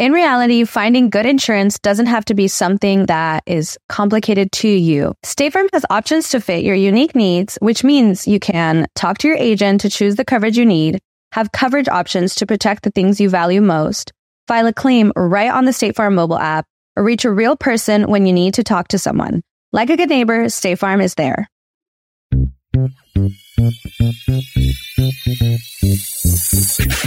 In 0.00 0.12
reality, 0.12 0.64
finding 0.64 1.10
good 1.10 1.26
insurance 1.26 1.78
doesn't 1.78 2.06
have 2.06 2.24
to 2.24 2.34
be 2.34 2.48
something 2.48 3.04
that 3.04 3.42
is 3.44 3.76
complicated 3.90 4.50
to 4.52 4.66
you. 4.66 5.12
State 5.22 5.52
Farm 5.52 5.68
has 5.74 5.84
options 5.90 6.30
to 6.30 6.40
fit 6.40 6.64
your 6.64 6.74
unique 6.74 7.14
needs, 7.14 7.58
which 7.60 7.84
means 7.84 8.26
you 8.26 8.40
can 8.40 8.86
talk 8.94 9.18
to 9.18 9.28
your 9.28 9.36
agent 9.36 9.82
to 9.82 9.90
choose 9.90 10.16
the 10.16 10.24
coverage 10.24 10.56
you 10.56 10.64
need, 10.64 11.00
have 11.32 11.52
coverage 11.52 11.86
options 11.86 12.36
to 12.36 12.46
protect 12.46 12.82
the 12.82 12.90
things 12.90 13.20
you 13.20 13.28
value 13.28 13.60
most, 13.60 14.10
file 14.48 14.66
a 14.66 14.72
claim 14.72 15.12
right 15.14 15.52
on 15.52 15.66
the 15.66 15.72
State 15.74 15.96
Farm 15.96 16.14
mobile 16.14 16.38
app, 16.38 16.64
or 16.96 17.04
reach 17.04 17.26
a 17.26 17.30
real 17.30 17.54
person 17.54 18.04
when 18.04 18.24
you 18.24 18.32
need 18.32 18.54
to 18.54 18.64
talk 18.64 18.88
to 18.88 18.98
someone. 18.98 19.42
Like 19.70 19.90
a 19.90 19.98
good 19.98 20.08
neighbor, 20.08 20.48
State 20.48 20.78
Farm 20.78 21.02
is 21.02 21.14
there. 21.14 21.46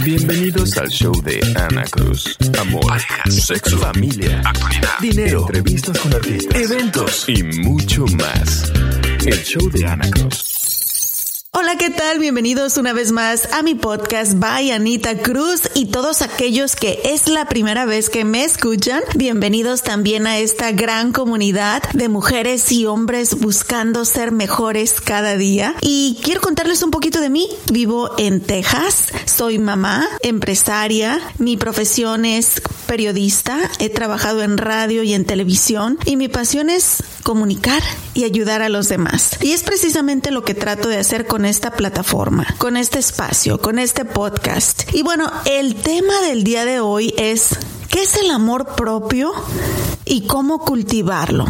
Bienvenidos 0.04 0.76
al 0.78 0.88
show 0.88 1.12
de 1.22 1.40
Ana 1.56 1.82
Cruz. 1.84 2.36
Amor, 2.60 3.00
sexo, 3.28 3.78
familia, 3.78 4.40
actualidad, 4.44 4.98
dinero, 5.00 5.40
entrevistas 5.48 5.98
con 5.98 6.14
artistas, 6.14 6.54
eventos 6.60 7.28
y 7.28 7.42
mucho 7.42 8.06
más. 8.06 8.72
El 9.26 9.42
show 9.42 9.68
de 9.68 9.84
Ana 9.84 10.08
Cruz. 10.10 10.53
Hola, 11.56 11.76
¿qué 11.78 11.88
tal? 11.88 12.18
Bienvenidos 12.18 12.78
una 12.78 12.92
vez 12.92 13.12
más 13.12 13.52
a 13.52 13.62
mi 13.62 13.76
podcast 13.76 14.40
by 14.40 14.72
Anita 14.72 15.18
Cruz 15.18 15.70
y 15.76 15.86
todos 15.86 16.20
aquellos 16.20 16.74
que 16.74 16.98
es 17.04 17.28
la 17.28 17.44
primera 17.46 17.84
vez 17.84 18.10
que 18.10 18.24
me 18.24 18.42
escuchan. 18.42 19.00
Bienvenidos 19.14 19.84
también 19.84 20.26
a 20.26 20.38
esta 20.38 20.72
gran 20.72 21.12
comunidad 21.12 21.84
de 21.92 22.08
mujeres 22.08 22.72
y 22.72 22.86
hombres 22.86 23.38
buscando 23.38 24.04
ser 24.04 24.32
mejores 24.32 25.00
cada 25.00 25.36
día. 25.36 25.76
Y 25.80 26.18
quiero 26.24 26.40
contarles 26.40 26.82
un 26.82 26.90
poquito 26.90 27.20
de 27.20 27.30
mí. 27.30 27.48
Vivo 27.70 28.10
en 28.18 28.40
Texas, 28.40 29.12
soy 29.24 29.60
mamá, 29.60 30.08
empresaria, 30.22 31.20
mi 31.38 31.56
profesión 31.56 32.24
es 32.24 32.62
periodista, 32.88 33.70
he 33.78 33.90
trabajado 33.90 34.42
en 34.42 34.58
radio 34.58 35.04
y 35.04 35.14
en 35.14 35.24
televisión 35.24 35.98
y 36.04 36.16
mi 36.16 36.26
pasión 36.26 36.68
es 36.68 37.02
comunicar 37.22 37.82
y 38.12 38.24
ayudar 38.24 38.62
a 38.62 38.68
los 38.68 38.88
demás. 38.88 39.38
Y 39.40 39.52
es 39.52 39.62
precisamente 39.62 40.30
lo 40.30 40.44
que 40.44 40.54
trato 40.54 40.88
de 40.88 40.98
hacer 40.98 41.26
con 41.26 41.43
esta 41.44 41.70
plataforma, 41.70 42.46
con 42.58 42.76
este 42.76 42.98
espacio, 42.98 43.60
con 43.60 43.78
este 43.78 44.04
podcast. 44.04 44.82
Y 44.94 45.02
bueno, 45.02 45.30
el 45.44 45.74
tema 45.76 46.20
del 46.22 46.44
día 46.44 46.64
de 46.64 46.80
hoy 46.80 47.14
es 47.16 47.58
¿Qué 47.94 48.02
es 48.02 48.16
el 48.16 48.32
amor 48.32 48.74
propio 48.74 49.32
y 50.04 50.26
cómo 50.26 50.58
cultivarlo? 50.58 51.46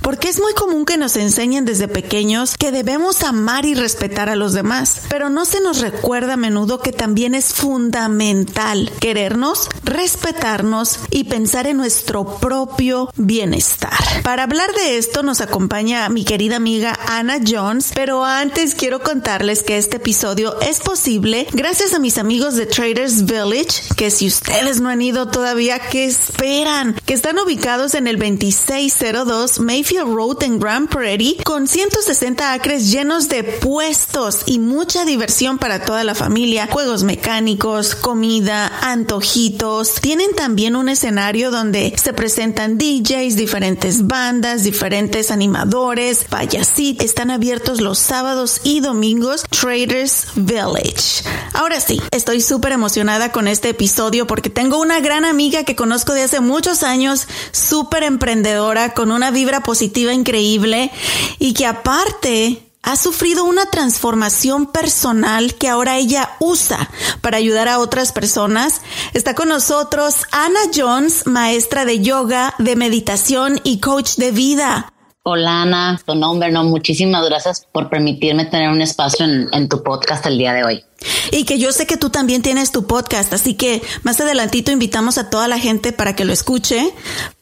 Porque 0.00 0.28
es 0.28 0.40
muy 0.40 0.52
común 0.54 0.84
que 0.84 0.96
nos 0.96 1.16
enseñen 1.16 1.64
desde 1.64 1.88
pequeños 1.88 2.56
que 2.56 2.70
debemos 2.70 3.24
amar 3.24 3.64
y 3.64 3.74
respetar 3.74 4.28
a 4.28 4.36
los 4.36 4.52
demás, 4.52 5.02
pero 5.08 5.28
no 5.28 5.44
se 5.44 5.60
nos 5.60 5.80
recuerda 5.80 6.34
a 6.34 6.36
menudo 6.36 6.80
que 6.80 6.92
también 6.92 7.34
es 7.34 7.52
fundamental 7.52 8.92
querernos, 9.00 9.68
respetarnos 9.82 11.00
y 11.10 11.24
pensar 11.24 11.66
en 11.66 11.78
nuestro 11.78 12.36
propio 12.36 13.10
bienestar. 13.16 14.22
Para 14.22 14.44
hablar 14.44 14.72
de 14.74 14.98
esto 14.98 15.24
nos 15.24 15.40
acompaña 15.40 16.08
mi 16.08 16.24
querida 16.24 16.56
amiga 16.56 16.96
Ana 17.08 17.38
Jones, 17.44 17.90
pero 17.94 18.24
antes 18.24 18.76
quiero 18.76 19.02
contarles 19.02 19.62
que 19.62 19.78
este 19.78 19.96
episodio 19.96 20.60
es 20.60 20.80
posible 20.80 21.48
gracias 21.52 21.92
a 21.92 21.98
mis 21.98 22.18
amigos 22.18 22.54
de 22.54 22.66
Traders 22.66 23.24
Village, 23.24 23.94
que 23.96 24.10
si 24.12 24.28
ustedes 24.28 24.80
no 24.80 24.88
han 24.88 25.02
ido 25.02 25.28
todavía, 25.28 25.71
que 25.78 26.04
esperan, 26.04 26.94
que 27.06 27.14
están 27.14 27.38
ubicados 27.38 27.94
en 27.94 28.06
el 28.06 28.18
2602 28.18 29.60
Mayfield 29.60 30.14
Road 30.14 30.42
en 30.42 30.58
Grand 30.58 30.88
Prairie, 30.88 31.36
con 31.44 31.68
160 31.68 32.52
acres 32.52 32.90
llenos 32.90 33.28
de 33.28 33.44
puestos 33.44 34.42
y 34.46 34.58
mucha 34.58 35.04
diversión 35.04 35.58
para 35.58 35.84
toda 35.84 36.04
la 36.04 36.14
familia, 36.14 36.68
juegos 36.70 37.04
mecánicos, 37.04 37.94
comida, 37.94 38.70
antojitos. 38.82 39.94
Tienen 40.00 40.34
también 40.34 40.76
un 40.76 40.88
escenario 40.88 41.50
donde 41.50 41.94
se 41.96 42.12
presentan 42.12 42.78
DJs, 42.78 43.36
diferentes 43.36 44.06
bandas, 44.06 44.64
diferentes 44.64 45.30
animadores, 45.30 46.24
payasitos. 46.24 47.04
Están 47.04 47.30
abiertos 47.30 47.80
los 47.80 47.98
sábados 47.98 48.60
y 48.64 48.80
domingos. 48.80 49.44
Traders 49.50 50.26
Village. 50.34 51.24
Ahora 51.54 51.80
sí, 51.80 52.00
estoy 52.10 52.40
súper 52.40 52.72
emocionada 52.72 53.32
con 53.32 53.48
este 53.48 53.70
episodio 53.70 54.26
porque 54.26 54.50
tengo 54.50 54.80
una 54.80 55.00
gran 55.00 55.24
amiga 55.24 55.61
que 55.64 55.76
conozco 55.76 56.12
de 56.12 56.22
hace 56.22 56.40
muchos 56.40 56.82
años, 56.82 57.26
súper 57.52 58.02
emprendedora, 58.02 58.94
con 58.94 59.10
una 59.10 59.30
vibra 59.30 59.62
positiva 59.62 60.12
increíble 60.12 60.90
y 61.38 61.54
que 61.54 61.66
aparte 61.66 62.62
ha 62.82 62.96
sufrido 62.96 63.44
una 63.44 63.66
transformación 63.66 64.66
personal 64.66 65.54
que 65.54 65.68
ahora 65.68 65.98
ella 65.98 66.36
usa 66.40 66.90
para 67.20 67.36
ayudar 67.36 67.68
a 67.68 67.78
otras 67.78 68.12
personas. 68.12 68.80
Está 69.12 69.34
con 69.34 69.48
nosotros 69.48 70.26
Ana 70.32 70.60
Jones, 70.74 71.26
maestra 71.26 71.84
de 71.84 72.00
yoga, 72.00 72.54
de 72.58 72.74
meditación 72.74 73.60
y 73.62 73.78
coach 73.78 74.16
de 74.16 74.32
vida. 74.32 74.92
Hola 75.24 75.62
Ana, 75.62 76.00
tu 76.04 76.16
nombre, 76.16 76.50
no, 76.50 76.64
muchísimas 76.64 77.24
gracias 77.24 77.64
por 77.70 77.88
permitirme 77.88 78.44
tener 78.46 78.70
un 78.70 78.82
espacio 78.82 79.24
en, 79.24 79.48
en 79.52 79.68
tu 79.68 79.84
podcast 79.84 80.26
el 80.26 80.36
día 80.36 80.52
de 80.52 80.64
hoy. 80.64 80.84
Y 81.30 81.44
que 81.44 81.60
yo 81.60 81.70
sé 81.70 81.86
que 81.86 81.96
tú 81.96 82.10
también 82.10 82.42
tienes 82.42 82.72
tu 82.72 82.88
podcast, 82.88 83.32
así 83.32 83.54
que 83.54 83.82
más 84.02 84.20
adelantito 84.20 84.72
invitamos 84.72 85.18
a 85.18 85.30
toda 85.30 85.46
la 85.46 85.60
gente 85.60 85.92
para 85.92 86.16
que 86.16 86.24
lo 86.24 86.32
escuche, 86.32 86.92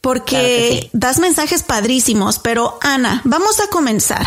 porque 0.02 0.90
das 0.92 1.20
mensajes 1.20 1.62
padrísimos. 1.62 2.38
Pero 2.38 2.78
Ana, 2.82 3.22
vamos 3.24 3.60
a 3.60 3.68
comenzar. 3.68 4.26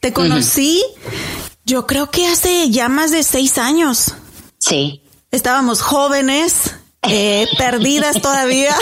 Te 0.00 0.14
conocí, 0.14 0.82
yo 1.66 1.86
creo 1.86 2.10
que 2.10 2.26
hace 2.26 2.70
ya 2.70 2.88
más 2.88 3.10
de 3.10 3.22
seis 3.22 3.58
años. 3.58 4.14
Sí. 4.56 5.02
Estábamos 5.30 5.82
jóvenes, 5.82 6.74
eh, 7.02 7.46
perdidas 7.56 8.20
todavía. 8.20 8.74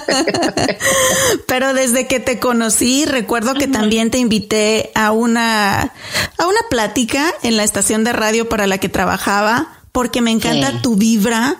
Pero 1.46 1.74
desde 1.74 2.06
que 2.06 2.20
te 2.20 2.38
conocí, 2.38 3.04
recuerdo 3.04 3.54
que 3.54 3.68
también 3.68 4.10
te 4.10 4.18
invité 4.18 4.90
a 4.94 5.12
una, 5.12 5.92
a 6.38 6.46
una 6.46 6.60
plática 6.70 7.32
en 7.42 7.56
la 7.56 7.64
estación 7.64 8.04
de 8.04 8.12
radio 8.12 8.48
para 8.48 8.66
la 8.66 8.78
que 8.78 8.88
trabajaba, 8.88 9.78
porque 9.92 10.20
me 10.20 10.30
encanta 10.30 10.82
tu 10.82 10.96
vibra 10.96 11.56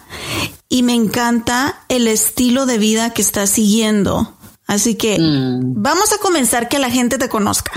y 0.68 0.82
me 0.82 0.94
encanta 0.94 1.80
el 1.88 2.08
estilo 2.08 2.66
de 2.66 2.78
vida 2.78 3.10
que 3.10 3.22
estás 3.22 3.50
siguiendo. 3.50 4.34
Así 4.66 4.94
que 4.94 5.18
mm. 5.18 5.82
vamos 5.82 6.12
a 6.12 6.18
comenzar 6.18 6.68
que 6.68 6.78
la 6.78 6.90
gente 6.90 7.18
te 7.18 7.28
conozca. 7.28 7.72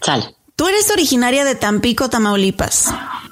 Sal. 0.00 0.34
Tú 0.56 0.66
eres 0.66 0.90
originaria 0.90 1.44
de 1.44 1.54
Tampico, 1.54 2.10
Tamaulipas. 2.10 2.86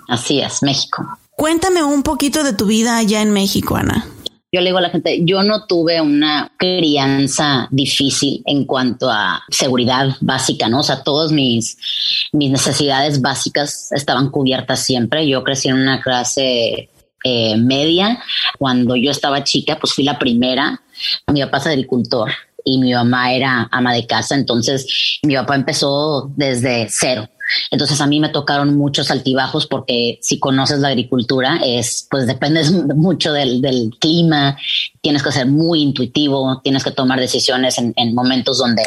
Así 0.08 0.40
es, 0.40 0.62
México. 0.62 1.18
Cuéntame 1.36 1.84
un 1.84 2.02
poquito 2.02 2.42
de 2.42 2.54
tu 2.54 2.64
vida 2.64 2.96
allá 2.96 3.20
en 3.20 3.30
México, 3.30 3.76
Ana. 3.76 4.06
Yo 4.50 4.62
le 4.62 4.70
digo 4.70 4.78
a 4.78 4.80
la 4.80 4.88
gente, 4.88 5.20
yo 5.22 5.42
no 5.42 5.66
tuve 5.66 6.00
una 6.00 6.50
crianza 6.56 7.68
difícil 7.70 8.42
en 8.46 8.64
cuanto 8.64 9.10
a 9.10 9.42
seguridad 9.50 10.16
básica, 10.22 10.70
¿no? 10.70 10.80
O 10.80 10.82
sea, 10.82 11.02
todas 11.02 11.32
mis, 11.32 11.76
mis 12.32 12.50
necesidades 12.50 13.20
básicas 13.20 13.92
estaban 13.92 14.30
cubiertas 14.30 14.80
siempre. 14.80 15.28
Yo 15.28 15.44
crecí 15.44 15.68
en 15.68 15.74
una 15.74 16.00
clase 16.00 16.88
eh, 17.22 17.56
media. 17.58 18.18
Cuando 18.58 18.96
yo 18.96 19.10
estaba 19.10 19.44
chica, 19.44 19.76
pues 19.78 19.92
fui 19.92 20.04
la 20.04 20.18
primera. 20.18 20.80
Mi 21.30 21.42
papá 21.42 21.58
es 21.58 21.66
agricultor 21.66 22.32
y 22.66 22.78
mi 22.78 22.92
mamá 22.92 23.32
era 23.32 23.68
ama 23.70 23.94
de 23.94 24.06
casa. 24.06 24.34
Entonces 24.34 25.20
mi 25.22 25.34
papá 25.34 25.54
empezó 25.54 26.30
desde 26.36 26.88
cero. 26.90 27.30
Entonces 27.70 28.00
a 28.00 28.06
mí 28.08 28.18
me 28.18 28.28
tocaron 28.28 28.76
muchos 28.76 29.10
altibajos 29.10 29.68
porque 29.68 30.18
si 30.20 30.40
conoces 30.40 30.80
la 30.80 30.88
agricultura 30.88 31.60
es, 31.64 32.06
pues 32.10 32.26
dependes 32.26 32.72
mucho 32.96 33.32
del, 33.32 33.62
clima, 34.00 34.58
tienes 35.00 35.22
que 35.22 35.30
ser 35.32 35.46
muy 35.46 35.80
intuitivo, 35.80 36.60
tienes 36.62 36.82
que 36.82 36.90
tomar 36.90 37.20
decisiones 37.20 37.78
en, 37.78 38.14
momentos 38.14 38.58
donde 38.58 38.82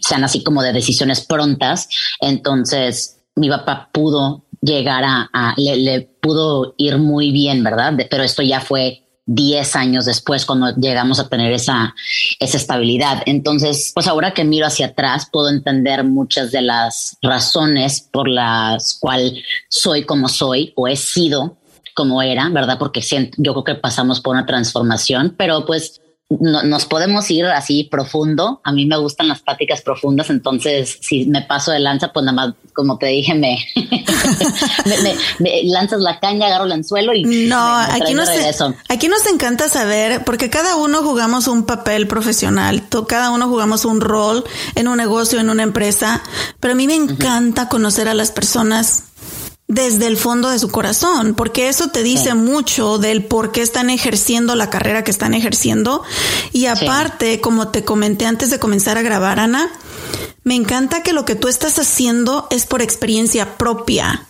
sean 0.00 0.22
así 0.22 0.44
como 0.44 0.62
de 0.62 0.72
decisiones 0.72 1.20
prontas. 1.22 1.88
Entonces 2.20 3.18
mi 3.34 3.48
papá 3.48 3.90
pudo 3.92 4.44
llegar 4.60 5.02
a, 5.04 5.54
le, 5.56 6.02
pudo 6.22 6.74
ir 6.78 6.98
muy 6.98 7.32
bien, 7.32 7.64
¿verdad? 7.64 7.94
Pero 8.08 8.22
esto 8.22 8.42
ya 8.42 8.60
fue 8.60 9.03
10 9.26 9.76
años 9.76 10.04
después 10.04 10.44
cuando 10.44 10.74
llegamos 10.76 11.18
a 11.18 11.28
tener 11.28 11.52
esa, 11.52 11.94
esa 12.38 12.56
estabilidad. 12.56 13.22
Entonces, 13.26 13.92
pues 13.94 14.06
ahora 14.06 14.34
que 14.34 14.44
miro 14.44 14.66
hacia 14.66 14.86
atrás, 14.86 15.28
puedo 15.30 15.48
entender 15.48 16.04
muchas 16.04 16.52
de 16.52 16.62
las 16.62 17.16
razones 17.22 18.06
por 18.10 18.28
las 18.28 18.98
cuales 19.00 19.42
soy 19.68 20.04
como 20.04 20.28
soy 20.28 20.72
o 20.76 20.88
he 20.88 20.96
sido 20.96 21.56
como 21.94 22.22
era, 22.22 22.48
¿verdad? 22.48 22.78
Porque 22.78 23.00
yo 23.36 23.52
creo 23.52 23.64
que 23.64 23.74
pasamos 23.76 24.20
por 24.20 24.34
una 24.34 24.46
transformación, 24.46 25.34
pero 25.38 25.64
pues 25.64 26.00
nos 26.30 26.86
podemos 26.86 27.30
ir 27.30 27.44
así 27.46 27.84
profundo. 27.84 28.60
A 28.64 28.72
mí 28.72 28.86
me 28.86 28.96
gustan 28.96 29.28
las 29.28 29.42
pláticas 29.42 29.82
profundas, 29.82 30.30
entonces 30.30 30.98
si 31.00 31.26
me 31.26 31.42
paso 31.42 31.70
de 31.70 31.80
lanza, 31.80 32.12
pues 32.12 32.24
nada 32.24 32.34
más, 32.34 32.54
como 32.72 32.98
te 32.98 33.06
dije, 33.06 33.34
me, 33.34 33.58
me, 35.38 35.62
lanzas 35.64 36.00
la 36.00 36.18
caña, 36.20 36.46
agarro 36.46 36.64
el 36.64 36.72
anzuelo 36.72 37.14
y 37.14 37.24
no, 37.24 37.76
aquí 37.76 38.14
nos, 38.14 38.28
aquí 38.88 39.08
nos 39.08 39.26
encanta 39.26 39.68
saber, 39.68 40.24
porque 40.24 40.50
cada 40.50 40.76
uno 40.76 41.02
jugamos 41.02 41.46
un 41.46 41.66
papel 41.66 42.06
profesional, 42.06 42.82
cada 43.06 43.30
uno 43.30 43.48
jugamos 43.48 43.84
un 43.84 44.00
rol 44.00 44.44
en 44.74 44.88
un 44.88 44.96
negocio, 44.96 45.38
en 45.40 45.50
una 45.50 45.62
empresa, 45.62 46.22
pero 46.58 46.72
a 46.72 46.76
mí 46.76 46.86
me 46.86 46.94
encanta 46.94 47.68
conocer 47.68 48.08
a 48.08 48.14
las 48.14 48.32
personas 48.32 49.13
desde 49.66 50.06
el 50.06 50.16
fondo 50.16 50.50
de 50.50 50.58
su 50.58 50.68
corazón, 50.68 51.34
porque 51.34 51.68
eso 51.68 51.88
te 51.88 52.02
dice 52.02 52.34
mucho 52.34 52.98
del 52.98 53.24
por 53.24 53.50
qué 53.50 53.62
están 53.62 53.88
ejerciendo 53.88 54.56
la 54.56 54.68
carrera 54.68 55.04
que 55.04 55.10
están 55.10 55.32
ejerciendo. 55.32 56.02
Y 56.52 56.66
aparte, 56.66 57.40
como 57.40 57.68
te 57.68 57.84
comenté 57.84 58.26
antes 58.26 58.50
de 58.50 58.58
comenzar 58.58 58.98
a 58.98 59.02
grabar, 59.02 59.40
Ana, 59.40 59.70
me 60.44 60.54
encanta 60.54 61.02
que 61.02 61.14
lo 61.14 61.24
que 61.24 61.34
tú 61.34 61.48
estás 61.48 61.78
haciendo 61.78 62.46
es 62.50 62.66
por 62.66 62.82
experiencia 62.82 63.56
propia. 63.56 64.26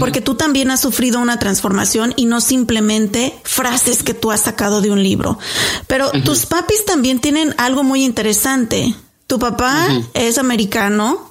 Porque 0.00 0.20
tú 0.20 0.34
también 0.34 0.72
has 0.72 0.80
sufrido 0.80 1.20
una 1.20 1.38
transformación 1.38 2.12
y 2.16 2.24
no 2.24 2.40
simplemente 2.40 3.38
frases 3.44 4.02
que 4.02 4.14
tú 4.14 4.32
has 4.32 4.40
sacado 4.40 4.80
de 4.80 4.90
un 4.90 5.00
libro. 5.00 5.38
Pero 5.86 6.10
tus 6.24 6.44
papis 6.46 6.84
también 6.84 7.20
tienen 7.20 7.54
algo 7.56 7.84
muy 7.84 8.04
interesante. 8.04 8.96
Tu 9.28 9.38
papá 9.38 9.86
es 10.12 10.38
americano, 10.38 11.30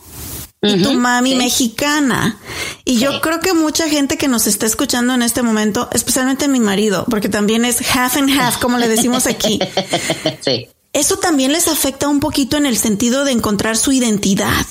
y 0.68 0.82
tu 0.82 0.94
mami 0.94 1.36
mexicana. 1.36 2.38
Y 2.84 2.98
yo 2.98 3.22
creo 3.22 3.40
que 3.40 3.54
mucha 3.54 3.90
gente 3.90 4.18
que 4.18 4.28
nos 4.28 4.48
está 4.48 4.66
escuchando 4.66 5.14
en 5.14 5.22
este 5.22 5.42
momento, 5.42 5.90
especialmente 5.92 6.48
mi 6.48 6.60
marido, 6.60 7.06
porque 7.10 7.30
también 7.30 7.66
es 7.66 7.82
half 7.96 8.18
and 8.18 8.30
half, 8.30 8.58
como 8.58 8.78
le 8.78 8.88
decimos 8.88 9.28
aquí. 9.28 9.60
sí. 10.42 10.68
Eso 10.94 11.18
también 11.18 11.52
les 11.52 11.68
afecta 11.68 12.08
un 12.08 12.20
poquito 12.20 12.58
en 12.58 12.66
el 12.66 12.78
sentido 12.78 13.26
de 13.26 13.32
encontrar 13.32 13.76
su 13.76 13.92
identidad, 13.92 14.66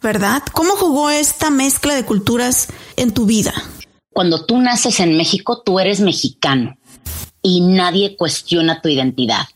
¿verdad? 0.00 0.42
¿Cómo 0.52 0.70
jugó 0.70 1.10
esta 1.10 1.50
mezcla 1.50 1.94
de 1.94 2.04
culturas 2.04 2.68
en 2.96 3.12
tu 3.12 3.26
vida? 3.26 3.52
Cuando 4.10 4.46
tú 4.46 4.58
naces 4.58 4.98
en 5.00 5.16
México, 5.16 5.62
tú 5.64 5.78
eres 5.78 6.00
mexicano 6.00 6.78
y 7.42 7.60
nadie 7.60 8.16
cuestiona 8.16 8.80
tu 8.80 8.88
identidad 8.88 9.46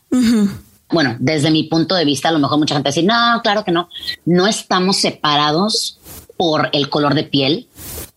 bueno, 0.93 1.17
desde 1.19 1.51
mi 1.51 1.63
punto 1.63 1.95
de 1.95 2.05
vista, 2.05 2.29
a 2.29 2.31
lo 2.31 2.39
mejor 2.39 2.59
mucha 2.59 2.75
gente 2.75 2.89
dice, 2.89 3.03
no, 3.03 3.41
claro 3.41 3.63
que 3.63 3.71
no, 3.71 3.89
no 4.25 4.47
estamos 4.47 4.97
separados 4.97 5.97
por 6.37 6.69
el 6.71 6.89
color 6.89 7.15
de 7.15 7.23
piel, 7.23 7.67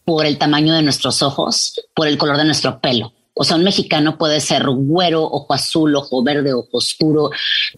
por 0.05 0.26
el 0.26 0.38
tamaño 0.38 0.75
de 0.75 0.82
nuestros 0.82 1.23
ojos, 1.23 1.81
por 1.94 2.06
el 2.06 2.19
color 2.19 2.37
de 2.37 2.44
nuestro 2.44 2.81
pelo. 2.81 3.12
O 3.34 3.44
sea, 3.44 3.56
un 3.56 3.64
mexicano 3.64 4.17
puede 4.17 4.40
ser 4.40 4.64
güero, 4.67 5.23
ojo 5.23 5.52
azul, 5.52 5.94
ojo 5.96 6.23
verde, 6.23 6.55
ojo 6.55 6.69
oscuro, 6.78 7.31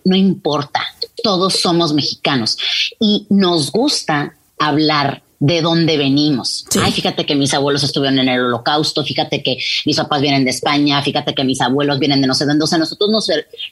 no 0.05 0.15
importa, 0.15 0.81
todos 1.23 1.55
somos 1.55 1.93
mexicanos. 1.93 2.57
Y 3.01 3.27
nos 3.31 3.73
gusta 3.73 4.37
hablar 4.59 5.23
de 5.41 5.63
dónde 5.63 5.97
venimos. 5.97 6.65
Ay, 6.83 6.91
fíjate 6.93 7.25
que 7.25 7.35
mis 7.35 7.55
abuelos 7.55 7.85
estuvieron 7.85 8.19
en 8.19 8.29
el 8.29 8.41
holocausto, 8.41 9.05
fíjate 9.05 9.43
que 9.43 9.57
mis 9.87 9.97
papás 9.97 10.21
vienen 10.21 10.45
de 10.45 10.51
España, 10.51 11.01
fíjate 11.03 11.35
que 11.35 11.45
mis 11.45 11.61
abuelos 11.61 11.99
vienen 11.99 12.21
de 12.21 12.27
no 12.27 12.35
sé 12.35 12.45
dónde. 12.45 12.65
O 12.65 12.67
sea, 12.67 12.79
nosotros 12.79 13.11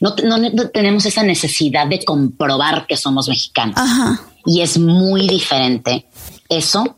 no, 0.01 0.11
no, 0.39 0.69
tenemos 0.69 1.07
esa 1.07 1.23
necesidad 1.23 1.87
de 1.89 2.05
comprobar 2.05 2.87
que 2.87 2.97
somos 2.97 3.29
mexicanos. 3.29 3.77
Y 4.45 4.61
es 4.61 4.79
muy 4.79 5.27
diferente 5.27 6.07
eso 6.49 6.97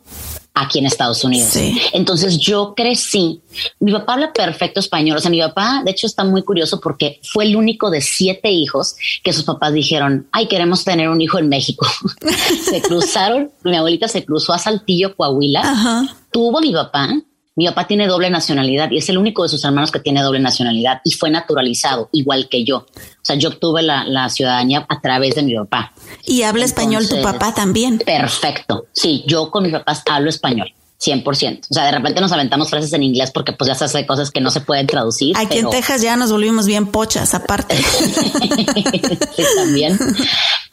aquí 0.62 0.78
en 0.78 0.86
Estados 0.86 1.24
Unidos. 1.24 1.56
Entonces 1.92 2.38
yo 2.38 2.74
crecí, 2.76 3.40
mi 3.80 3.92
papá 3.92 4.14
habla 4.14 4.32
perfecto 4.32 4.80
español, 4.80 5.16
o 5.18 5.20
sea, 5.20 5.30
mi 5.30 5.40
papá 5.40 5.82
de 5.84 5.90
hecho 5.90 6.06
está 6.06 6.24
muy 6.24 6.42
curioso 6.42 6.80
porque 6.80 7.20
fue 7.32 7.44
el 7.44 7.56
único 7.56 7.90
de 7.90 8.00
siete 8.00 8.50
hijos 8.50 8.96
que 9.22 9.32
sus 9.32 9.44
papás 9.44 9.72
dijeron, 9.72 10.28
ay, 10.32 10.46
queremos 10.48 10.84
tener 10.84 11.08
un 11.08 11.20
hijo 11.20 11.38
en 11.38 11.48
México. 11.48 11.86
se 12.64 12.82
cruzaron, 12.82 13.50
mi 13.64 13.76
abuelita 13.76 14.08
se 14.08 14.24
cruzó 14.24 14.52
a 14.52 14.58
Saltillo, 14.58 15.14
Coahuila, 15.16 16.08
tuvo 16.30 16.60
mi 16.60 16.72
papá 16.72 17.10
mi 17.58 17.66
papá 17.66 17.88
tiene 17.88 18.06
doble 18.06 18.30
nacionalidad 18.30 18.88
y 18.92 18.98
es 18.98 19.08
el 19.08 19.18
único 19.18 19.42
de 19.42 19.48
sus 19.48 19.64
hermanos 19.64 19.90
que 19.90 19.98
tiene 19.98 20.22
doble 20.22 20.38
nacionalidad 20.38 21.00
y 21.02 21.10
fue 21.10 21.28
naturalizado, 21.28 22.08
igual 22.12 22.48
que 22.48 22.62
yo. 22.64 22.76
O 22.76 23.20
sea, 23.20 23.34
yo 23.34 23.48
obtuve 23.48 23.82
la, 23.82 24.28
ciudadanía 24.28 24.86
a 24.88 25.00
través 25.00 25.34
de 25.34 25.42
mi 25.42 25.56
papá. 25.56 25.92
¿Y 26.24 26.42
habla 26.42 26.64
español 26.64 27.08
tu 27.08 27.20
papá 27.20 27.52
también? 27.52 27.98
Perfecto. 27.98 28.86
Sí, 28.92 29.24
yo 29.26 29.50
con 29.50 29.64
mis 29.64 29.72
papás 29.72 30.04
hablo 30.08 30.30
español. 30.30 30.72
100%. 31.00 31.60
O 31.70 31.74
sea, 31.74 31.84
de 31.84 31.92
repente 31.92 32.20
nos 32.20 32.32
aventamos 32.32 32.70
frases 32.70 32.92
en 32.92 33.04
inglés 33.04 33.30
porque 33.30 33.52
pues 33.52 33.68
ya 33.68 33.74
se 33.74 33.84
hace 33.84 34.04
cosas 34.04 34.30
que 34.30 34.40
no 34.40 34.50
se 34.50 34.60
pueden 34.60 34.86
traducir. 34.86 35.36
Aquí 35.36 35.58
en 35.58 35.70
Texas 35.70 36.02
ya 36.02 36.16
nos 36.16 36.32
volvimos 36.32 36.66
bien 36.66 36.88
pochas 36.88 37.34
aparte. 37.34 37.76
sí, 37.76 39.44
también. 39.56 39.98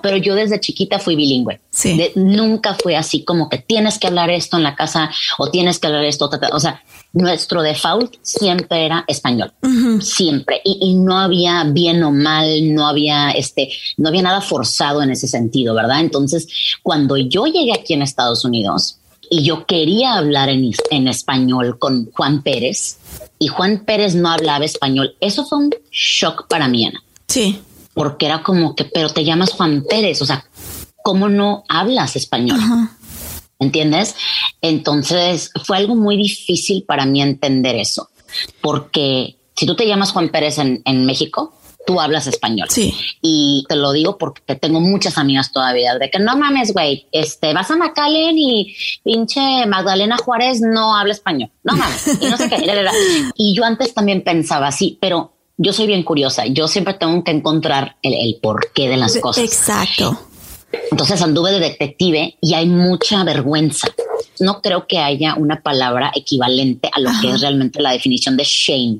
Pero 0.01 0.18
yo 0.18 0.33
desde 0.33 0.60
chiquita 0.60 0.98
fui 0.98 1.16
bilingüe. 1.16 1.62
Sí. 1.72 2.12
nunca 2.16 2.75
fue 2.81 2.95
así 2.95 3.24
como 3.24 3.50
que 3.50 3.60
tienes 3.60 4.00
que 4.00 4.07
hablar 4.07 4.30
esto 4.31 4.57
en 4.57 4.63
la 4.63 4.75
casa 4.75 5.12
o 5.38 5.50
tienes 5.51 5.77
que 5.77 5.88
hablar 5.88 6.04
esto. 6.06 6.30
O 6.51 6.60
sea, 6.60 6.81
nuestro 7.13 7.62
default 7.62 8.16
siempre 8.24 8.86
era 8.86 9.06
español. 9.07 9.54
Siempre. 10.01 10.62
Y, 10.63 10.80
y, 10.81 10.94
no 10.95 11.19
había 11.19 11.63
bien 11.66 12.04
o 12.04 12.12
mal, 12.12 12.74
no 12.74 12.88
había 12.88 13.31
este, 13.31 13.69
no 13.98 14.10
había 14.10 14.24
nada 14.24 14.42
forzado 14.42 15.04
en 15.04 15.12
ese 15.12 15.28
sentido, 15.28 15.75
¿verdad? 15.75 16.00
Entonces, 16.00 16.48
cuando 16.81 17.16
yo 17.18 17.45
llegué 17.45 17.74
aquí 17.74 17.94
en 17.94 18.01
Estados 18.01 18.44
Unidos, 18.44 19.00
y 19.30 19.44
yo 19.44 19.66
quería 19.66 20.16
hablar 20.16 20.50
en, 20.50 20.72
en 20.92 21.07
español 21.07 21.77
con 21.80 22.10
Juan 22.12 22.42
Pérez 22.42 22.98
y 23.39 23.48
Juan 23.48 23.83
Pérez 23.86 24.16
no 24.16 24.30
hablaba 24.30 24.66
español. 24.66 25.16
Eso 25.19 25.45
fue 25.45 25.60
un 25.60 25.72
shock 25.92 26.48
para 26.48 26.68
mí, 26.68 26.86
Ana. 26.86 27.04
Sí. 27.27 27.62
Porque 27.94 28.25
era 28.25 28.44
como 28.44 28.75
que, 28.75 28.86
pero 28.86 29.10
te 29.10 29.24
llamas 29.24 29.51
Juan 29.51 29.83
Pérez, 29.88 30.22
o 30.22 30.25
sea, 30.25 30.45
¿cómo 31.04 31.30
no 31.30 31.63
hablas 31.69 32.16
español? 32.16 32.60
¿Entiendes? 33.60 34.16
Entonces 34.62 35.51
fue 35.63 35.78
algo 35.78 35.95
muy 35.95 36.18
difícil 36.18 36.83
para 36.83 37.06
mí 37.06 37.21
entender 37.21 37.75
eso, 37.75 38.10
porque 38.62 39.38
si 39.56 39.66
tú 39.66 39.75
te 39.75 39.88
llamas 39.88 40.12
Juan 40.12 40.30
Pérez 40.30 40.57
en, 40.57 40.81
en 40.83 41.06
México, 41.06 41.54
tú 41.85 42.01
hablas 42.01 42.27
español. 42.27 42.67
Sí. 42.69 42.93
Y 43.21 43.65
te 43.67 43.75
lo 43.75 43.91
digo 43.91 44.17
porque 44.17 44.55
tengo 44.55 44.79
muchas 44.79 45.17
amigas 45.17 45.51
todavía 45.51 45.95
de 45.95 46.09
que 46.09 46.19
no 46.19 46.37
mames, 46.37 46.73
güey, 46.73 47.07
este, 47.11 47.53
vas 47.53 47.69
a 47.71 47.75
McAllen 47.75 48.37
y 48.37 48.75
pinche 49.03 49.65
Magdalena 49.67 50.17
Juárez 50.17 50.61
no 50.61 50.95
habla 50.95 51.13
español. 51.13 51.49
No 51.63 51.75
mames. 51.75 52.19
Y 52.21 52.25
no 52.27 52.37
sé 52.37 52.49
qué. 52.49 52.65
y 53.35 53.55
yo 53.55 53.63
antes 53.63 53.93
también 53.93 54.23
pensaba 54.23 54.67
así, 54.67 54.97
pero 54.99 55.33
yo 55.57 55.73
soy 55.73 55.87
bien 55.87 56.03
curiosa. 56.03 56.45
Yo 56.47 56.67
siempre 56.67 56.95
tengo 56.95 57.23
que 57.23 57.31
encontrar 57.31 57.97
el, 58.01 58.13
el 58.13 58.37
porqué 58.41 58.87
de 58.87 58.97
las 58.97 59.18
cosas. 59.18 59.44
Exacto. 59.44 60.18
Entonces 60.92 61.21
anduve 61.21 61.51
de 61.51 61.59
detective 61.59 62.37
y 62.42 62.54
hay 62.54 62.68
mucha 62.68 63.23
vergüenza. 63.23 63.87
No 64.39 64.61
creo 64.61 64.87
que 64.87 64.99
haya 64.99 65.35
una 65.35 65.61
palabra 65.61 66.11
equivalente 66.13 66.89
a 66.92 66.99
lo 66.99 67.09
que 67.21 67.31
es 67.31 67.42
realmente 67.42 67.81
la 67.81 67.92
definición 67.92 68.35
de 68.35 68.44
shame. 68.44 68.99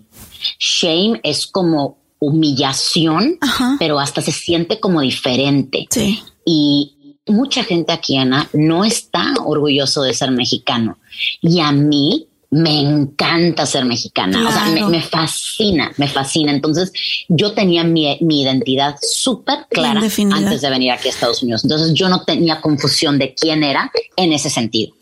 Shame 0.60 1.20
es 1.24 1.48
como 1.48 1.98
humillación, 2.20 3.38
pero 3.80 4.00
hasta 4.00 4.22
se 4.22 4.32
siente 4.32 4.80
como 4.80 5.02
diferente. 5.02 5.88
Sí. 5.90 6.22
Y 6.46 6.96
mucha 7.28 7.64
gente 7.64 7.92
aquí, 7.92 8.18
Ana, 8.18 8.50
no 8.54 8.86
está 8.86 9.34
orgulloso 9.44 10.04
de 10.04 10.14
ser 10.14 10.32
mexicano. 10.32 10.98
Y 11.42 11.60
a 11.60 11.72
mí 11.72 12.28
me 12.56 12.80
encanta 12.80 13.66
ser 13.66 13.86
mexicana. 13.86 14.48
O 14.48 14.52
sea, 14.52 14.88
me, 14.88 15.02
fascina, 15.02 15.92
me 15.98 16.08
fascina. 16.08 16.52
Entonces, 16.52 16.92
yo 17.28 17.54
tenía 17.54 17.84
mi, 17.84 18.18
identidad 18.22 18.96
súper 19.02 19.66
clara 19.70 20.02
antes 20.32 20.62
de 20.62 20.70
venir 20.70 20.92
aquí 20.92 21.08
a 21.10 21.12
Estados 21.12 21.44
Unidos. 21.44 21.64
Entonces, 21.66 21.94
yo 21.94 22.08
no 22.08 22.24
tenía 22.24 22.62
confusión 22.62 23.20
de 23.20 23.34
quién 23.34 23.64
era 23.64 23.92
en 24.16 24.32
ese 24.32 24.50
sentido. 24.50 24.94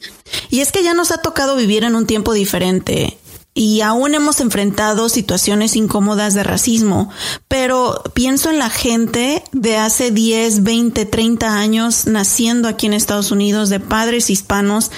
Y 0.50 0.62
es 0.62 0.72
que 0.72 0.84
ya 0.84 0.93
nos 0.93 1.12
ha 1.12 1.20
tocado 1.20 1.55
vivir 1.55 1.84
en 1.84 1.96
un 1.96 2.08
tiempo 2.08 2.34
diferente 2.34 3.17
y 3.53 3.81
aún 3.81 4.15
hemos 4.15 4.39
enfrentado 4.39 5.10
situaciones 5.10 5.75
incómodas 5.75 6.33
de 6.33 6.43
racismo, 6.43 7.10
pero 7.48 8.01
pienso 8.13 8.50
en 8.50 8.60
la 8.60 8.69
gente 8.69 9.43
de 9.51 9.77
hace 9.77 10.12
10, 10.12 10.63
20, 10.63 11.05
30 11.05 11.57
años 11.57 12.07
naciendo 12.07 12.67
aquí 12.67 12.88
en 12.88 12.93
Estados 12.93 13.31
Unidos 13.31 13.69
de 13.69 13.79
padres 13.79 14.29
hispanos 14.29 14.91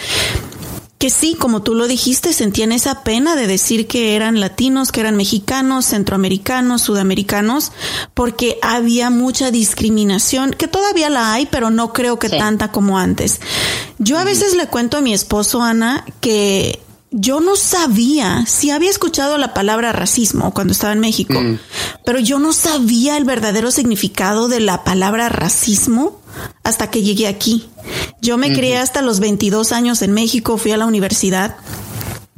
que 0.97 1.09
sí, 1.09 1.35
como 1.35 1.61
tú 1.61 1.75
lo 1.75 1.87
dijiste, 1.87 2.31
sentían 2.31 2.71
esa 2.71 3.03
pena 3.03 3.35
de 3.35 3.47
decir 3.47 3.85
que 3.85 4.15
eran 4.15 4.39
latinos, 4.39 4.91
que 4.93 5.01
eran 5.01 5.17
mexicanos, 5.17 5.85
centroamericanos, 5.85 6.81
sudamericanos, 6.81 7.73
porque 8.13 8.57
había 8.61 9.09
mucha 9.09 9.51
discriminación, 9.51 10.51
que 10.51 10.69
todavía 10.69 11.09
la 11.09 11.33
hay, 11.33 11.47
pero 11.47 11.69
no 11.69 11.91
creo 11.91 12.17
que 12.17 12.29
tanta 12.29 12.71
como 12.71 12.97
antes. 12.97 13.41
Yo 13.99 14.17
a 14.17 14.23
veces 14.23 14.55
le 14.55 14.67
cuento 14.67 14.97
a 14.97 15.01
mi 15.01 15.13
esposo, 15.13 15.61
Ana, 15.61 16.05
que 16.21 16.79
yo 17.11 17.39
no 17.39 17.55
sabía, 17.55 18.45
si 18.45 18.71
había 18.71 18.89
escuchado 18.89 19.37
la 19.37 19.53
palabra 19.53 19.91
racismo 19.91 20.53
cuando 20.53 20.73
estaba 20.73 20.93
en 20.93 20.99
México, 20.99 21.39
mm. 21.39 21.59
pero 22.05 22.19
yo 22.19 22.39
no 22.39 22.51
sabía 22.51 23.17
el 23.17 23.23
verdadero 23.23 23.71
significado 23.71 24.47
de 24.47 24.59
la 24.59 24.83
palabra 24.83 25.29
racismo 25.29 26.19
hasta 26.63 26.89
que 26.89 27.03
llegué 27.03 27.27
aquí. 27.27 27.69
Yo 28.21 28.37
me 28.37 28.51
crié 28.51 28.77
hasta 28.77 29.01
los 29.01 29.19
22 29.19 29.71
años 29.71 30.01
en 30.01 30.11
México, 30.11 30.57
fui 30.57 30.71
a 30.71 30.77
la 30.77 30.87
universidad 30.87 31.55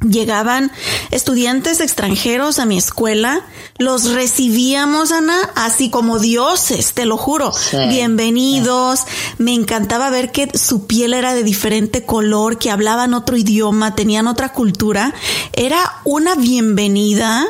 Llegaban 0.00 0.70
estudiantes 1.10 1.80
extranjeros 1.80 2.60
a 2.60 2.66
mi 2.66 2.78
escuela, 2.78 3.40
los 3.78 4.12
recibíamos, 4.12 5.10
Ana, 5.10 5.36
así 5.56 5.90
como 5.90 6.20
dioses, 6.20 6.94
te 6.94 7.04
lo 7.04 7.16
juro. 7.16 7.52
Bienvenidos. 7.72 9.00
Me 9.38 9.54
encantaba 9.54 10.08
ver 10.10 10.30
que 10.30 10.56
su 10.56 10.86
piel 10.86 11.14
era 11.14 11.34
de 11.34 11.42
diferente 11.42 12.04
color, 12.04 12.58
que 12.58 12.70
hablaban 12.70 13.12
otro 13.12 13.36
idioma, 13.36 13.96
tenían 13.96 14.28
otra 14.28 14.52
cultura. 14.52 15.12
Era 15.52 15.78
una 16.04 16.36
bienvenida 16.36 17.44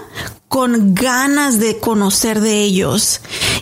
con 0.48 0.94
ganas 0.94 1.58
de 1.58 1.78
conocer 1.78 2.40
de 2.40 2.62
ellos. 2.62 3.20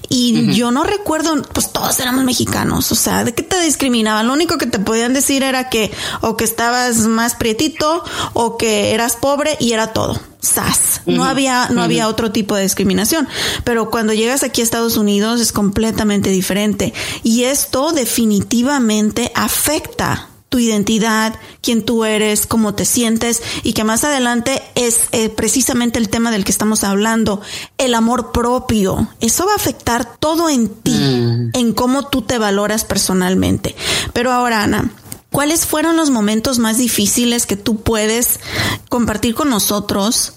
Y 0.09 0.55
yo 0.55 0.71
no 0.71 0.85
recuerdo, 0.85 1.43
pues 1.52 1.73
todos 1.73 1.99
éramos 1.99 2.25
mexicanos, 2.25 2.93
o 2.93 2.95
sea, 2.95 3.25
¿de 3.25 3.35
qué 3.35 3.43
te 3.43 3.61
discriminaban? 3.61 4.26
Lo 4.26 4.33
único 4.33 4.57
que 4.57 4.66
te 4.66 4.78
podían 4.78 5.12
decir 5.12 5.43
era 5.43 5.69
que 5.69 5.90
o 6.21 6.37
que 6.37 6.45
estabas 6.45 6.99
más 6.99 7.35
prietito 7.35 8.05
o 8.33 8.57
que 8.57 8.95
eras 8.95 9.16
pobre 9.16 9.57
y 9.59 9.73
era 9.73 9.93
todo. 9.93 10.21
SAS. 10.40 11.00
No 11.07 11.25
había, 11.25 11.69
no 11.71 11.83
había 11.83 12.07
otro 12.07 12.31
tipo 12.31 12.55
de 12.55 12.62
discriminación. 12.62 13.26
Pero 13.64 13.90
cuando 13.90 14.12
llegas 14.12 14.45
aquí 14.45 14.61
a 14.61 14.64
Estados 14.64 14.97
Unidos 14.97 15.40
es 15.40 15.50
completamente 15.50 16.31
diferente. 16.31 16.95
Y 17.25 17.45
esto 17.45 17.90
definitivamente 17.90 19.33
afecta 19.35 20.28
tu 20.49 20.59
identidad, 20.59 21.35
quién 21.61 21.85
tú 21.85 22.05
eres, 22.05 22.47
cómo 22.47 22.75
te 22.75 22.85
sientes 22.85 23.43
y 23.62 23.73
que 23.73 23.85
más 23.85 24.05
adelante 24.05 24.62
es 24.75 25.09
eh, 25.12 25.29
precisamente 25.29 25.99
el 25.99 26.09
tema 26.09 26.31
del 26.31 26.45
que 26.45 26.53
estamos 26.53 26.85
hablando, 26.85 27.41
el 27.79 27.95
amor 27.95 28.33
propio. 28.33 29.09
Eso 29.21 29.47
va 29.47 29.53
a 29.53 29.57
afectar 29.57 30.17
todo 30.19 30.49
en 30.49 30.69
ti, 30.69 30.93
mm. 30.93 31.50
en 31.55 31.73
cómo 31.73 32.09
tú 32.09 32.23
te 32.23 32.38
valoras 32.38 32.85
personalmente. 32.85 33.75
Pero 34.12 34.33
ahora, 34.33 34.62
Ana, 34.62 34.91
¿cuáles 35.31 35.67
fueron 35.67 35.97
los 35.97 36.11
momentos 36.11 36.59
más 36.59 36.79
difíciles 36.79 37.47
que 37.47 37.57
tú 37.57 37.81
puedes 37.81 38.41
compartir 38.88 39.35
con 39.35 39.50
nosotros 39.50 40.35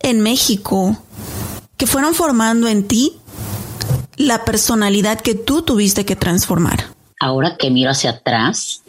en 0.00 0.20
México 0.20 0.96
que 1.76 1.86
fueron 1.86 2.14
formando 2.14 2.68
en 2.68 2.86
ti 2.86 3.16
la 4.16 4.44
personalidad 4.44 5.20
que 5.20 5.34
tú 5.34 5.62
tuviste 5.62 6.04
que 6.04 6.16
transformar? 6.16 6.94
Ahora 7.22 7.56
que 7.58 7.70
miro 7.70 7.90
hacia 7.90 8.12
atrás, 8.12 8.82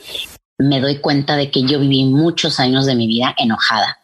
me 0.62 0.80
doy 0.80 0.98
cuenta 0.98 1.36
de 1.36 1.52
que 1.52 1.64
yo 1.64 1.80
viví 1.80 2.06
muchos 2.06 2.60
años 2.60 2.86
de 2.86 2.96
mi 2.96 3.08
vida 3.08 3.34
enojada, 3.38 4.00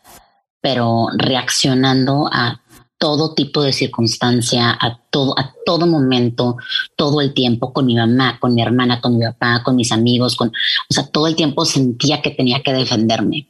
pero 0.62 1.08
reaccionando 1.16 2.30
a 2.32 2.62
todo 2.98 3.34
tipo 3.34 3.62
de 3.62 3.74
circunstancia, 3.74 4.72
a 4.80 4.98
todo, 5.10 5.38
a 5.38 5.54
todo 5.66 5.86
momento, 5.86 6.58
todo 6.96 7.22
el 7.22 7.34
tiempo 7.34 7.72
con 7.72 7.86
mi 7.86 7.96
mamá, 7.96 8.40
con 8.40 8.54
mi 8.54 8.62
hermana, 8.62 9.00
con 9.00 9.18
mi 9.18 9.26
papá, 9.26 9.62
con 9.64 9.76
mis 9.76 9.92
amigos, 9.92 10.36
con, 10.36 10.50
o 10.50 10.94
sea, 10.94 11.06
todo 11.06 11.28
el 11.28 11.36
tiempo 11.36 11.64
sentía 11.66 12.22
que 12.22 12.32
tenía 12.32 12.62
que 12.64 12.74
defenderme. 12.74 13.48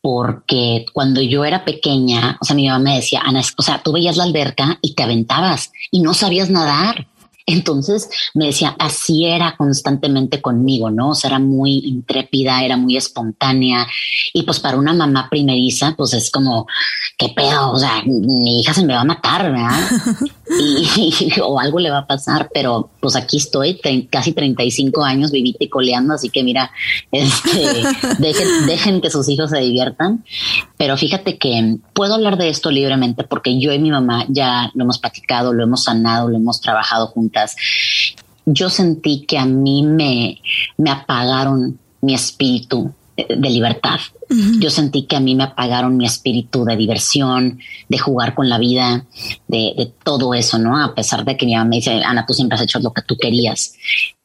Porque 0.00 0.84
cuando 0.92 1.22
yo 1.22 1.44
era 1.44 1.64
pequeña, 1.64 2.36
o 2.40 2.44
sea, 2.44 2.56
mi 2.56 2.66
mamá 2.66 2.78
me 2.80 2.96
decía, 2.96 3.22
Ana, 3.24 3.42
o 3.56 3.62
sea, 3.62 3.80
tú 3.82 3.92
veías 3.92 4.16
la 4.16 4.24
alberca 4.24 4.78
y 4.82 4.94
te 4.94 5.02
aventabas 5.02 5.72
y 5.90 6.00
no 6.00 6.12
sabías 6.12 6.50
nadar. 6.50 7.06
Entonces 7.46 8.08
me 8.32 8.46
decía, 8.46 8.74
así 8.78 9.26
era 9.26 9.54
constantemente 9.56 10.40
conmigo, 10.40 10.90
¿no? 10.90 11.10
O 11.10 11.14
sea, 11.14 11.28
era 11.28 11.38
muy 11.38 11.78
intrépida, 11.84 12.64
era 12.64 12.78
muy 12.78 12.96
espontánea. 12.96 13.86
Y 14.32 14.44
pues 14.44 14.60
para 14.60 14.78
una 14.78 14.94
mamá 14.94 15.28
primeriza, 15.28 15.94
pues 15.94 16.14
es 16.14 16.30
como, 16.30 16.66
qué 17.18 17.28
pedo, 17.36 17.72
o 17.72 17.78
sea, 17.78 18.02
mi 18.06 18.60
hija 18.60 18.72
se 18.72 18.84
me 18.86 18.94
va 18.94 19.02
a 19.02 19.04
matar, 19.04 19.52
¿verdad? 19.52 19.78
y, 20.58 21.38
o 21.42 21.60
algo 21.60 21.78
le 21.80 21.90
va 21.90 21.98
a 21.98 22.06
pasar, 22.06 22.48
pero 22.52 22.88
pues 23.00 23.14
aquí 23.14 23.36
estoy, 23.36 23.78
casi 24.10 24.32
35 24.32 25.04
años 25.04 25.30
viví 25.30 25.54
coleando, 25.68 26.14
así 26.14 26.30
que 26.30 26.42
mira, 26.42 26.70
este, 27.12 27.84
dejen, 28.20 28.66
dejen 28.66 29.00
que 29.02 29.10
sus 29.10 29.28
hijos 29.28 29.50
se 29.50 29.58
diviertan. 29.58 30.24
Pero 30.78 30.96
fíjate 30.96 31.38
que 31.38 31.76
puedo 31.92 32.14
hablar 32.14 32.38
de 32.38 32.48
esto 32.48 32.70
libremente 32.70 33.24
porque 33.24 33.58
yo 33.58 33.72
y 33.72 33.78
mi 33.78 33.90
mamá 33.90 34.24
ya 34.28 34.70
lo 34.74 34.84
hemos 34.84 34.98
platicado, 34.98 35.52
lo 35.52 35.62
hemos 35.62 35.84
sanado, 35.84 36.28
lo 36.28 36.36
hemos 36.36 36.60
trabajado 36.60 37.06
juntos 37.08 37.33
yo 38.46 38.70
sentí 38.70 39.24
que 39.26 39.38
a 39.38 39.46
mí 39.46 39.82
me, 39.82 40.40
me 40.76 40.90
apagaron 40.90 41.78
mi 42.00 42.14
espíritu 42.14 42.92
de, 43.16 43.50
libertad. 43.50 44.00
Yo 44.58 44.70
sentí 44.70 45.02
que 45.02 45.16
a 45.16 45.20
mí 45.20 45.34
me 45.34 45.44
apagaron 45.44 45.96
mi 45.96 46.06
espíritu 46.06 46.64
de 46.64 46.76
diversión, 46.76 47.60
de 47.88 47.98
jugar 47.98 48.34
con 48.34 48.48
la 48.48 48.58
vida, 48.58 49.04
de, 49.46 49.92
todo 50.02 50.34
eso, 50.34 50.58
¿no? 50.58 50.82
A 50.82 50.94
pesar 50.94 51.24
de 51.24 51.36
que 51.36 51.46
mi 51.46 51.54
mamá 51.54 51.68
me 51.68 51.76
dice, 51.76 52.02
Ana, 52.04 52.26
tú 52.26 52.34
siempre 52.34 52.56
has 52.56 52.62
hecho 52.62 52.80
lo 52.80 52.92
que 52.92 53.02
tú 53.02 53.16
querías. 53.16 53.74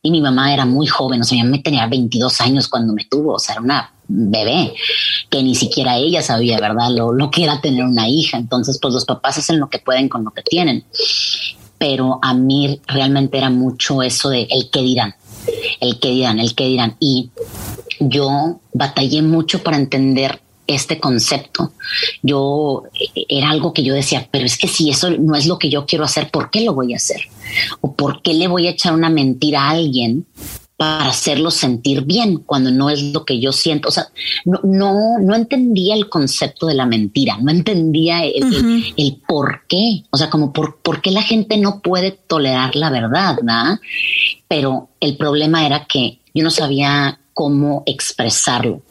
Y 0.02 0.12
mi 0.12 0.22
mamá 0.22 0.54
era 0.54 0.66
muy 0.66 0.88
joven, 0.88 1.22
o 1.22 1.24
sea, 1.24 1.38
mi 1.38 1.44
mamá 1.44 1.62
tenía 1.62 1.86
22 1.88 2.42
años 2.42 2.68
cuando 2.68 2.94
me 2.94 3.06
tuvo, 3.06 3.34
o 3.34 3.40
sea, 3.40 3.54
era 3.54 3.62
una 3.62 3.94
bebé 4.08 4.74
que 5.30 5.44
ni 5.44 5.54
siquiera 5.54 5.98
ella 5.98 6.24
sabía, 6.24 6.60
¿verdad? 6.60 6.90
Lo, 6.90 7.14
lo 7.14 7.30
que 7.30 7.44
era 7.44 7.62
tener 7.62 7.84
una 7.84 8.10
hija. 8.10 8.38
Entonces, 8.38 8.80
pues 8.82 8.94
los 8.94 9.06
papás 9.06 9.38
hacen 9.38 9.60
lo 9.60 9.70
que 9.70 9.80
pueden 9.80 10.10
con 10.10 10.24
lo 10.24 10.32
que 10.32 10.42
tienen 10.42 10.84
pero 11.80 12.20
a 12.22 12.34
mí 12.36 12.80
realmente 12.86 13.38
era 13.38 13.50
mucho 13.50 14.04
eso 14.04 14.30
de 14.30 14.48
el 14.52 14.70
que 14.70 14.82
dirán, 14.82 15.16
el 15.80 15.98
que 16.00 16.10
dirán, 16.10 16.40
el 16.40 16.54
que 16.54 16.66
dirán. 16.66 16.98
Y 17.00 17.32
yo 18.00 18.60
batallé 18.74 19.22
mucho 19.22 19.64
para 19.64 19.78
entender 19.78 20.42
este 20.68 21.00
concepto. 21.00 21.72
Yo 22.22 22.84
era 23.28 23.50
algo 23.50 23.74
que 23.74 23.84
yo 23.84 23.94
decía, 23.94 24.28
pero 24.30 24.46
es 24.46 24.58
que 24.58 24.68
si 24.68 24.90
eso 24.90 25.10
no 25.10 25.36
es 25.36 25.48
lo 25.48 25.58
que 25.58 25.70
yo 25.70 25.86
quiero 25.86 26.06
hacer, 26.06 26.30
¿por 26.30 26.52
qué 26.52 26.62
lo 26.62 26.74
voy 26.74 26.94
a 26.94 26.98
hacer? 26.98 27.22
¿O 27.82 27.94
por 27.94 28.22
qué 28.22 28.34
le 28.34 28.48
voy 28.48 28.68
a 28.68 28.72
echar 28.72 28.94
una 28.94 29.10
mentira 29.10 29.64
a 29.64 29.72
alguien 29.72 30.28
para 30.80 31.10
hacerlo 31.10 31.52
sentir 31.52 32.06
bien 32.06 32.38
cuando 32.38 32.72
no 32.72 32.90
es 32.90 33.04
lo 33.04 33.26
que 33.26 33.38
yo 33.42 33.52
siento. 33.52 33.90
O 33.90 33.92
sea, 33.92 34.08
no, 34.46 34.62
no, 34.64 35.20
no 35.20 35.36
entendía 35.36 35.94
el 35.94 36.08
concepto 36.08 36.68
de 36.68 36.74
la 36.74 36.86
mentira, 36.86 37.38
no 37.42 37.52
entendía 37.52 38.24
el, 38.24 39.22
por 39.28 39.64
qué. 39.68 40.06
O 40.10 40.16
sea, 40.16 40.30
como 40.30 40.54
por, 40.54 40.78
por, 40.78 41.02
qué 41.02 41.12
la 41.12 41.22
gente 41.22 41.58
no 41.58 41.82
puede 41.82 42.12
tolerar 42.12 42.78
la 42.78 42.90
verdad, 42.92 43.36
¿verdad? 43.36 43.78
Pero 44.48 44.88
el 45.02 45.18
problema 45.18 45.66
era 45.66 45.84
que 45.84 46.20
yo 46.34 46.46
no 46.46 46.50
sabía 46.50 47.20
cómo 47.34 47.84
expresarlo. 47.86 48.82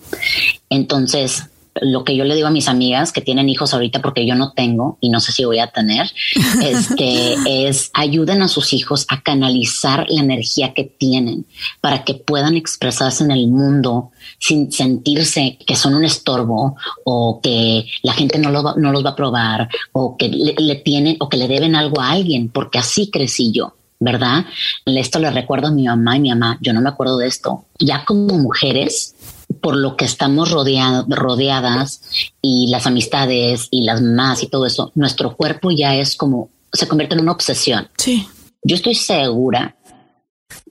Entonces, 0.68 1.44
lo 1.82 2.04
que 2.04 2.16
yo 2.16 2.24
le 2.24 2.34
digo 2.34 2.48
a 2.48 2.52
mis 2.52 2.68
amigas 2.68 3.12
que 3.12 3.20
tienen 3.20 3.48
hijos 3.48 3.74
ahorita, 3.74 4.00
porque 4.00 4.26
yo 4.26 4.34
no 4.34 4.52
tengo 4.52 4.98
y 5.00 5.10
no 5.10 5.20
sé 5.20 5.32
si 5.32 5.44
voy 5.44 5.58
a 5.58 5.68
tener, 5.68 6.10
este, 6.62 7.34
es 7.68 7.90
ayuden 7.94 8.42
a 8.42 8.48
sus 8.48 8.72
hijos 8.72 9.06
a 9.08 9.22
canalizar 9.22 10.06
la 10.08 10.20
energía 10.20 10.74
que 10.74 10.84
tienen 10.84 11.46
para 11.80 12.04
que 12.04 12.14
puedan 12.14 12.56
expresarse 12.56 13.24
en 13.24 13.30
el 13.30 13.48
mundo 13.48 14.10
sin 14.38 14.70
sentirse 14.72 15.58
que 15.66 15.76
son 15.76 15.94
un 15.94 16.04
estorbo 16.04 16.76
o 17.04 17.40
que 17.42 17.86
la 18.02 18.12
gente 18.12 18.38
no, 18.38 18.50
lo, 18.50 18.74
no 18.76 18.92
los 18.92 19.04
va 19.04 19.10
a 19.10 19.16
probar 19.16 19.68
o 19.92 20.16
que 20.16 20.28
le, 20.28 20.54
le 20.58 20.76
tienen 20.76 21.16
o 21.20 21.28
que 21.28 21.36
le 21.36 21.48
deben 21.48 21.74
algo 21.74 22.00
a 22.00 22.10
alguien, 22.10 22.48
porque 22.48 22.78
así 22.78 23.10
crecí 23.10 23.52
yo. 23.52 23.74
¿Verdad? 24.00 24.44
Esto 24.86 25.18
le 25.18 25.28
recuerdo 25.28 25.66
a 25.66 25.70
mi 25.72 25.86
mamá 25.86 26.16
y 26.16 26.20
mi 26.20 26.28
mamá, 26.28 26.56
yo 26.60 26.72
no 26.72 26.80
me 26.80 26.88
acuerdo 26.88 27.18
de 27.18 27.26
esto. 27.26 27.64
Ya 27.80 28.04
como 28.04 28.38
mujeres, 28.38 29.16
por 29.60 29.76
lo 29.76 29.96
que 29.96 30.04
estamos 30.04 30.50
rodeadas 30.50 32.02
y 32.42 32.68
las 32.70 32.86
amistades 32.86 33.68
y 33.70 33.82
las 33.84 34.02
más 34.02 34.42
y 34.42 34.48
todo 34.48 34.66
eso, 34.66 34.92
nuestro 34.94 35.36
cuerpo 35.36 35.70
ya 35.70 35.94
es 35.94 36.16
como, 36.16 36.50
se 36.72 36.86
convierte 36.86 37.14
en 37.14 37.22
una 37.22 37.32
obsesión. 37.32 37.88
Sí. 37.96 38.28
Yo 38.62 38.76
estoy 38.76 38.94
segura 38.94 39.76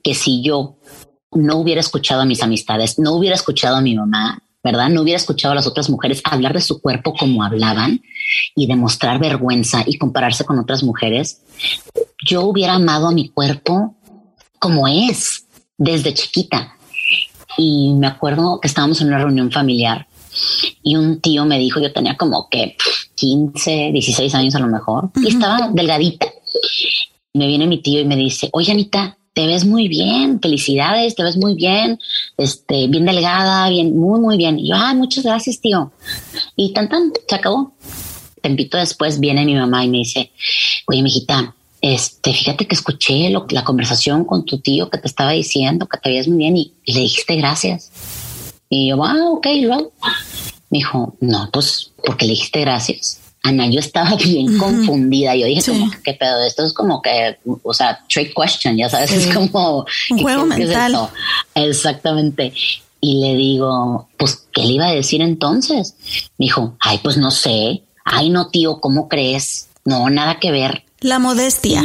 que 0.04 0.14
si 0.14 0.42
yo 0.42 0.78
no 1.32 1.58
hubiera 1.58 1.82
escuchado 1.82 2.22
a 2.22 2.26
mis 2.26 2.44
amistades, 2.44 3.00
no 3.00 3.14
hubiera 3.14 3.36
escuchado 3.36 3.76
a 3.78 3.82
mi 3.82 3.96
mamá, 3.96 4.42
¿verdad? 4.64 4.90
No 4.90 5.02
hubiera 5.02 5.18
escuchado 5.18 5.54
a 5.54 5.56
las 5.56 5.68
otras 5.68 5.90
mujeres 5.90 6.22
hablar 6.24 6.54
de 6.54 6.62
su 6.62 6.82
cuerpo 6.82 7.14
como 7.14 7.44
hablaban 7.44 8.02
y 8.56 8.68
demostrar 8.68 9.20
vergüenza 9.20 9.84
y 9.86 9.98
compararse 9.98 10.46
con 10.46 10.60
otras 10.60 10.84
mujeres, 10.84 11.42
yo 12.26 12.44
hubiera 12.44 12.74
amado 12.74 13.08
a 13.08 13.12
mi 13.12 13.30
cuerpo 13.30 13.96
como 14.60 14.88
es 14.88 15.46
desde 15.78 16.14
chiquita 16.14 16.77
y 17.58 17.94
me 17.94 18.08
acuerdo 18.08 18.60
que 18.62 18.68
estábamos 18.68 19.02
en 19.02 19.08
una 19.08 19.20
reunión 19.20 19.52
familiar 19.52 20.08
y 20.84 20.96
un 20.96 21.20
tío 21.20 21.46
me 21.46 21.60
dijo, 21.60 21.80
yo 21.82 21.92
tenía 21.92 22.16
como 22.16 22.48
que 22.50 22.78
15, 23.16 23.92
16 23.92 24.36
años 24.36 24.56
a 24.56 24.60
lo 24.60 24.68
mejor, 24.68 25.10
y 25.16 25.30
estaba 25.30 25.70
delgadita. 25.74 26.28
Me 27.34 27.48
viene 27.48 27.68
mi 27.68 27.82
tío 27.82 28.00
y 28.00 28.06
me 28.06 28.16
dice, 28.16 28.50
oye 28.54 28.72
Anita, 28.72 29.18
te 29.34 29.46
ves 29.46 29.66
muy 29.66 29.88
bien, 29.88 30.40
felicidades, 30.42 31.16
te 31.16 31.24
ves 31.24 31.38
muy 31.38 31.54
bien, 31.54 32.00
este, 32.38 32.88
bien 32.88 33.06
delgada, 33.06 33.70
bien, 33.70 33.96
muy, 33.96 34.20
muy 34.20 34.38
bien. 34.38 34.58
Y 34.58 34.70
yo, 34.70 34.76
ah, 34.76 34.94
muchas 34.96 35.24
gracias, 35.24 35.62
tío. 35.62 35.92
Y 36.56 36.74
tan, 36.74 36.90
tan, 36.90 37.12
se 37.28 37.36
acabó. 37.36 37.74
Tempito 38.42 38.78
después 38.78 39.20
viene 39.20 39.46
mi 39.46 39.54
mamá 39.54 39.86
y 39.86 39.90
me 39.90 39.98
dice, 40.00 40.32
oye, 40.88 41.04
mijita, 41.04 41.56
este, 41.94 42.34
fíjate 42.34 42.68
que 42.68 42.76
escuché 42.76 43.30
la 43.30 43.64
conversación 43.64 44.26
con 44.26 44.44
tu 44.44 44.60
tío 44.60 44.90
que 44.90 44.98
te 44.98 45.08
estaba 45.08 45.32
diciendo 45.32 45.88
que 45.88 45.98
te 45.98 46.10
veías 46.10 46.28
muy 46.28 46.38
bien 46.38 46.58
y, 46.58 46.74
le 46.86 47.02
dijiste 47.02 47.36
gracias. 47.36 47.92
Y 48.70 48.90
yo, 48.90 49.04
ah, 49.04 49.30
ok, 49.32 49.48
luego. 49.62 49.94
Me 50.70 50.80
dijo, 50.80 51.16
no, 51.22 51.50
pues 51.52 51.92
porque 52.06 52.26
le 52.26 52.32
dijiste 52.32 52.60
gracias. 52.60 53.22
Ana, 53.42 53.68
yo 53.68 53.80
estaba 53.80 54.16
bien 54.24 54.58
confundida. 54.58 55.36
Yo 55.36 55.46
dije, 55.46 55.72
como, 55.72 55.90
¿qué 56.04 56.14
pedo? 56.14 56.44
Esto 56.44 56.66
es 56.66 56.74
como 56.74 57.02
que, 57.02 57.38
o 57.64 57.74
sea, 57.74 58.04
trick 58.10 58.34
question, 58.36 58.76
ya 58.76 58.90
sabes, 58.90 59.12
es 59.14 59.34
como 59.34 59.86
un 60.10 60.20
juego 60.20 60.46
mental. 60.46 61.10
Exactamente. 61.56 62.54
Y 63.00 63.22
le 63.22 63.36
digo, 63.36 64.10
pues, 64.18 64.46
¿qué 64.52 64.64
le 64.64 64.74
iba 64.74 64.88
a 64.88 64.92
decir 64.92 65.22
entonces? 65.22 65.96
Me 66.38 66.48
dijo, 66.48 66.76
ay, 66.82 67.00
pues 67.02 67.16
no 67.16 67.32
sé. 67.32 67.84
Ay, 68.04 68.30
no, 68.30 68.50
tío, 68.50 68.82
¿cómo 68.82 69.08
crees? 69.08 69.70
No, 69.86 70.10
nada 70.10 70.40
que 70.40 70.52
ver. 70.52 70.84
La 71.00 71.20
modestia, 71.20 71.84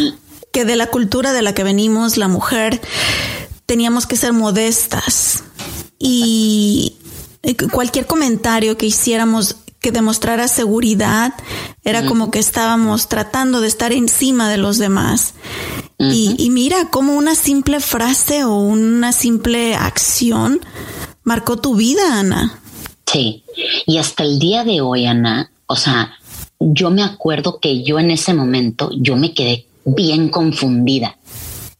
que 0.53 0.65
de 0.65 0.77
la 0.77 0.89
cultura 0.89 1.33
de 1.33 1.43
la 1.43 1.55
que 1.55 1.65
venimos, 1.65 2.17
la 2.17 2.29
mujer, 2.29 2.81
teníamos 3.67 4.07
que 4.07 4.17
ser 4.17 4.33
modestas. 4.33 5.45
Y 5.99 6.97
cualquier 7.71 8.07
comentario 8.07 8.77
que 8.77 8.87
hiciéramos 8.87 9.57
que 9.81 9.91
demostrara 9.91 10.47
seguridad 10.47 11.35
era 11.83 12.07
como 12.07 12.31
que 12.31 12.39
estábamos 12.39 13.09
tratando 13.09 13.61
de 13.61 13.67
estar 13.67 13.93
encima 13.93 14.49
de 14.49 14.57
los 14.57 14.79
demás. 14.79 15.35
y, 15.99 16.35
y, 16.39 16.51
mira 16.51 16.89
cómo 16.91 17.15
una 17.15 17.35
simple 17.35 17.81
frase 17.81 18.45
o 18.45 18.57
una 18.59 19.13
simple 19.13 19.75
acción 19.75 20.61
marcó 21.23 21.59
tu 21.59 21.77
vida, 21.77 22.19
Ana. 22.19 22.59
Sí, 23.07 23.45
y 23.87 23.99
hasta 23.99 24.23
el 24.25 24.39
día 24.39 24.65
de 24.65 24.81
hoy, 24.81 25.07
Ana, 25.07 25.51
o 25.67 25.77
sea, 25.77 26.13
yo 26.73 26.91
me 26.91 27.03
acuerdo 27.03 27.59
que 27.59 27.83
yo 27.83 27.99
en 27.99 28.11
ese 28.11 28.35
momento, 28.35 28.91
yo 28.97 29.17
me 29.17 29.35
quedé 29.35 29.67
bien 29.85 30.29
confundida. 30.29 31.19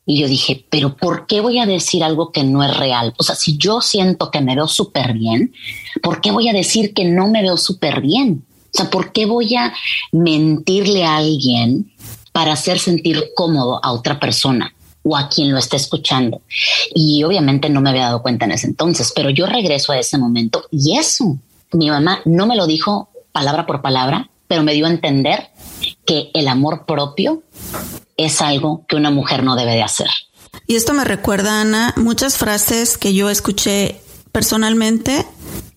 Y 0.05 0.21
yo 0.21 0.27
dije, 0.27 0.65
pero 0.69 0.97
¿por 0.97 1.27
qué 1.27 1.41
voy 1.41 1.59
a 1.59 1.67
decir 1.67 2.03
algo 2.03 2.33
que 2.33 2.43
no 2.43 2.65
es 2.65 2.77
real? 2.77 3.15
O 3.19 3.23
sea, 3.23 3.37
si 3.37 3.57
yo 3.57 3.81
siento 3.81 4.31
que 4.31 4.41
me 4.41 4.57
veo 4.57 4.67
súper 4.67 5.15
bien, 5.15 5.53
¿por 6.03 6.21
qué 6.21 6.33
voy 6.33 6.49
a 6.49 6.53
decir 6.53 6.93
que 6.93 7.05
no 7.05 7.29
me 7.29 7.41
veo 7.41 7.57
súper 7.57 8.01
bien? 8.01 8.45
O 8.75 8.77
sea, 8.77 8.91
¿por 8.91 9.13
qué 9.13 9.27
voy 9.27 9.55
a 9.55 9.73
mentirle 10.11 11.05
a 11.05 11.19
alguien 11.19 11.93
para 12.33 12.55
hacer 12.55 12.81
sentir 12.81 13.27
cómodo 13.37 13.79
a 13.83 13.93
otra 13.93 14.19
persona? 14.19 14.75
o 15.05 15.17
a 15.17 15.29
quien 15.29 15.51
lo 15.51 15.59
esté 15.59 15.77
escuchando. 15.77 16.43
Y 16.95 17.25
obviamente 17.25 17.69
no 17.69 17.81
me 17.81 17.91
había 17.91 18.05
dado 18.05 18.23
cuenta 18.23 18.45
en 18.45 18.53
ese 18.53 18.69
entonces, 18.69 19.13
pero 19.15 19.31
yo 19.31 19.47
regreso 19.47 19.91
a 19.91 19.99
ese 19.99 20.17
momento 20.17 20.65
y 20.71 20.97
eso, 20.97 21.39
mi 21.73 21.91
mamá 21.91 22.21
no 22.25 22.47
me 22.47 22.55
lo 22.55 22.67
dijo 22.67 23.09
palabra 23.33 23.67
por 23.67 23.83
palabra, 23.83 24.31
pero 24.53 24.65
me 24.65 24.75
dio 24.75 24.85
a 24.85 24.91
entender 24.91 25.49
que 26.05 26.31
el 26.35 26.47
amor 26.47 26.85
propio 26.85 27.43
es 28.19 28.43
algo 28.43 28.85
que 28.87 28.97
una 28.97 29.11
mujer 29.11 29.43
no 29.45 29.57
debe 29.57 29.73
de 29.73 29.83
hacer. 29.83 30.11
Y 30.67 30.75
esto 30.77 30.93
me 30.93 31.05
recuerda, 31.05 31.63
Ana, 31.63 31.95
muchas 31.97 32.37
frases 32.37 32.99
que 32.99 33.15
yo 33.15 33.31
escuché 33.31 34.03
personalmente, 34.31 35.27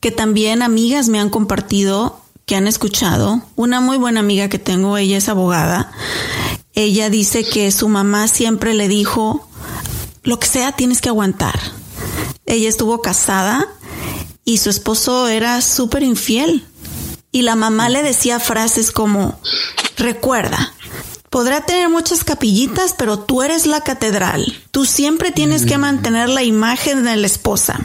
que 0.01 0.12
también 0.12 0.62
amigas 0.62 1.08
me 1.08 1.22
han 1.22 1.29
compartido, 1.29 2.20
que 2.46 2.58
han 2.58 2.67
escuchado. 2.67 3.44
Una 3.55 3.79
muy 3.79 3.96
buena 3.96 4.20
amiga 4.20 4.50
que 4.50 4.60
tengo, 4.60 4.98
ella 4.98 5.15
es 5.20 5.29
abogada. 5.29 5.94
Ella 6.74 7.10
dice 7.10 7.46
que 7.46 7.72
su 7.72 7.88
mamá 7.88 8.27
siempre 8.27 8.74
le 8.74 8.89
dijo, 8.89 9.48
lo 10.24 10.38
que 10.38 10.48
sea 10.48 10.74
tienes 10.74 11.00
que 11.00 11.08
aguantar. 11.08 11.58
Ella 12.46 12.67
estuvo 12.67 13.00
casada 13.00 13.70
y 14.44 14.58
su 14.58 14.70
esposo 14.70 15.29
era 15.29 15.62
súper 15.62 16.03
infiel. 16.03 16.65
Y 17.36 17.42
la 17.42 17.58
mamá 17.58 17.89
le 17.89 18.01
decía 18.01 18.39
frases 18.39 18.94
como, 18.94 19.38
recuerda, 19.98 20.74
Podrá 21.30 21.60
tener 21.60 21.89
muchas 21.89 22.24
capillitas, 22.24 22.96
pero 22.98 23.20
tú 23.20 23.42
eres 23.42 23.65
la 23.65 23.82
catedral. 23.82 24.58
Tú 24.72 24.86
siempre 24.86 25.32
tienes 25.32 25.65
que 25.65 25.77
mantener 25.77 26.30
la 26.30 26.44
imagen 26.44 27.04
de 27.04 27.18
la 27.18 27.27
esposa. 27.27 27.82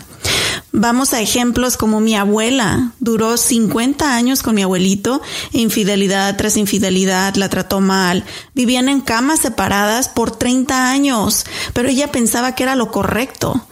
Vamos 0.72 1.14
a 1.14 1.20
ejemplos 1.20 1.76
como 1.76 1.98
mi 1.98 2.14
abuela. 2.14 2.92
Duró 3.00 3.36
50 3.36 4.14
años 4.14 4.44
con 4.44 4.54
mi 4.54 4.62
abuelito, 4.62 5.20
infidelidad 5.50 6.36
tras 6.36 6.56
infidelidad, 6.56 7.34
la 7.34 7.48
trató 7.48 7.80
mal. 7.80 8.24
Vivían 8.54 8.88
en 8.88 9.00
camas 9.00 9.40
separadas 9.40 10.08
por 10.08 10.30
30 10.30 10.90
años, 10.90 11.44
pero 11.72 11.88
ella 11.88 12.12
pensaba 12.12 12.54
que 12.54 12.62
era 12.62 12.76
lo 12.76 12.92
correcto. 12.92 13.66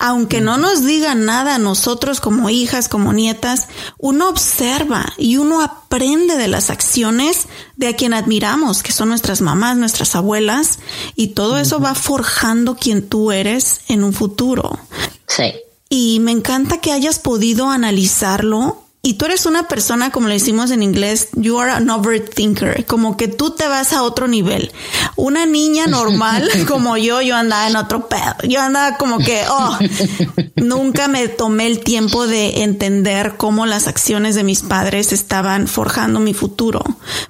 Aunque 0.00 0.40
no 0.40 0.58
nos 0.58 0.84
digan 0.84 1.24
nada 1.24 1.54
a 1.54 1.58
nosotros 1.58 2.18
como 2.20 2.50
hijas, 2.50 2.88
como 2.88 3.12
nietas, 3.12 3.68
uno 3.96 4.28
observa 4.28 5.06
y 5.18 5.36
uno 5.36 5.62
aprende 5.62 6.36
de 6.36 6.48
las 6.48 6.70
acciones 6.70 7.46
de 7.76 7.86
a 7.86 7.94
quien 7.94 8.12
admiramos, 8.12 8.82
que 8.82 8.90
son 8.90 9.10
nuestras 9.10 9.40
mamás, 9.40 9.76
nuestras 9.76 10.16
abuelas, 10.16 10.80
y 11.14 11.28
todo 11.28 11.58
eso 11.58 11.78
va 11.78 11.94
forjando 11.94 12.74
quien 12.74 13.08
tú 13.08 13.30
eres 13.30 13.82
en 13.86 14.02
un 14.02 14.12
futuro. 14.12 14.80
Sí 15.28 15.52
y 15.92 16.20
me 16.20 16.30
encanta 16.30 16.78
que 16.78 16.92
hayas 16.92 17.18
podido 17.18 17.68
analizarlo. 17.68 18.78
Y 19.02 19.14
tú 19.14 19.24
eres 19.24 19.46
una 19.46 19.66
persona, 19.66 20.12
como 20.12 20.28
le 20.28 20.34
decimos 20.34 20.70
en 20.70 20.82
inglés, 20.82 21.28
you 21.32 21.58
are 21.58 21.70
an 21.70 21.88
overthinker, 21.88 22.84
como 22.84 23.16
que 23.16 23.28
tú 23.28 23.52
te 23.52 23.66
vas 23.66 23.94
a 23.94 24.02
otro 24.02 24.28
nivel. 24.28 24.72
Una 25.16 25.46
niña 25.46 25.86
normal 25.86 26.46
como 26.68 26.98
yo, 26.98 27.22
yo 27.22 27.34
andaba 27.34 27.66
en 27.66 27.76
otro 27.76 28.08
pedo. 28.08 28.36
Yo 28.46 28.60
andaba 28.60 28.98
como 28.98 29.18
que, 29.18 29.42
oh, 29.48 29.78
nunca 30.56 31.08
me 31.08 31.28
tomé 31.28 31.66
el 31.66 31.80
tiempo 31.80 32.26
de 32.26 32.62
entender 32.62 33.36
cómo 33.38 33.64
las 33.64 33.88
acciones 33.88 34.34
de 34.34 34.44
mis 34.44 34.60
padres 34.60 35.14
estaban 35.14 35.66
forjando 35.66 36.20
mi 36.20 36.34
futuro. 36.34 36.82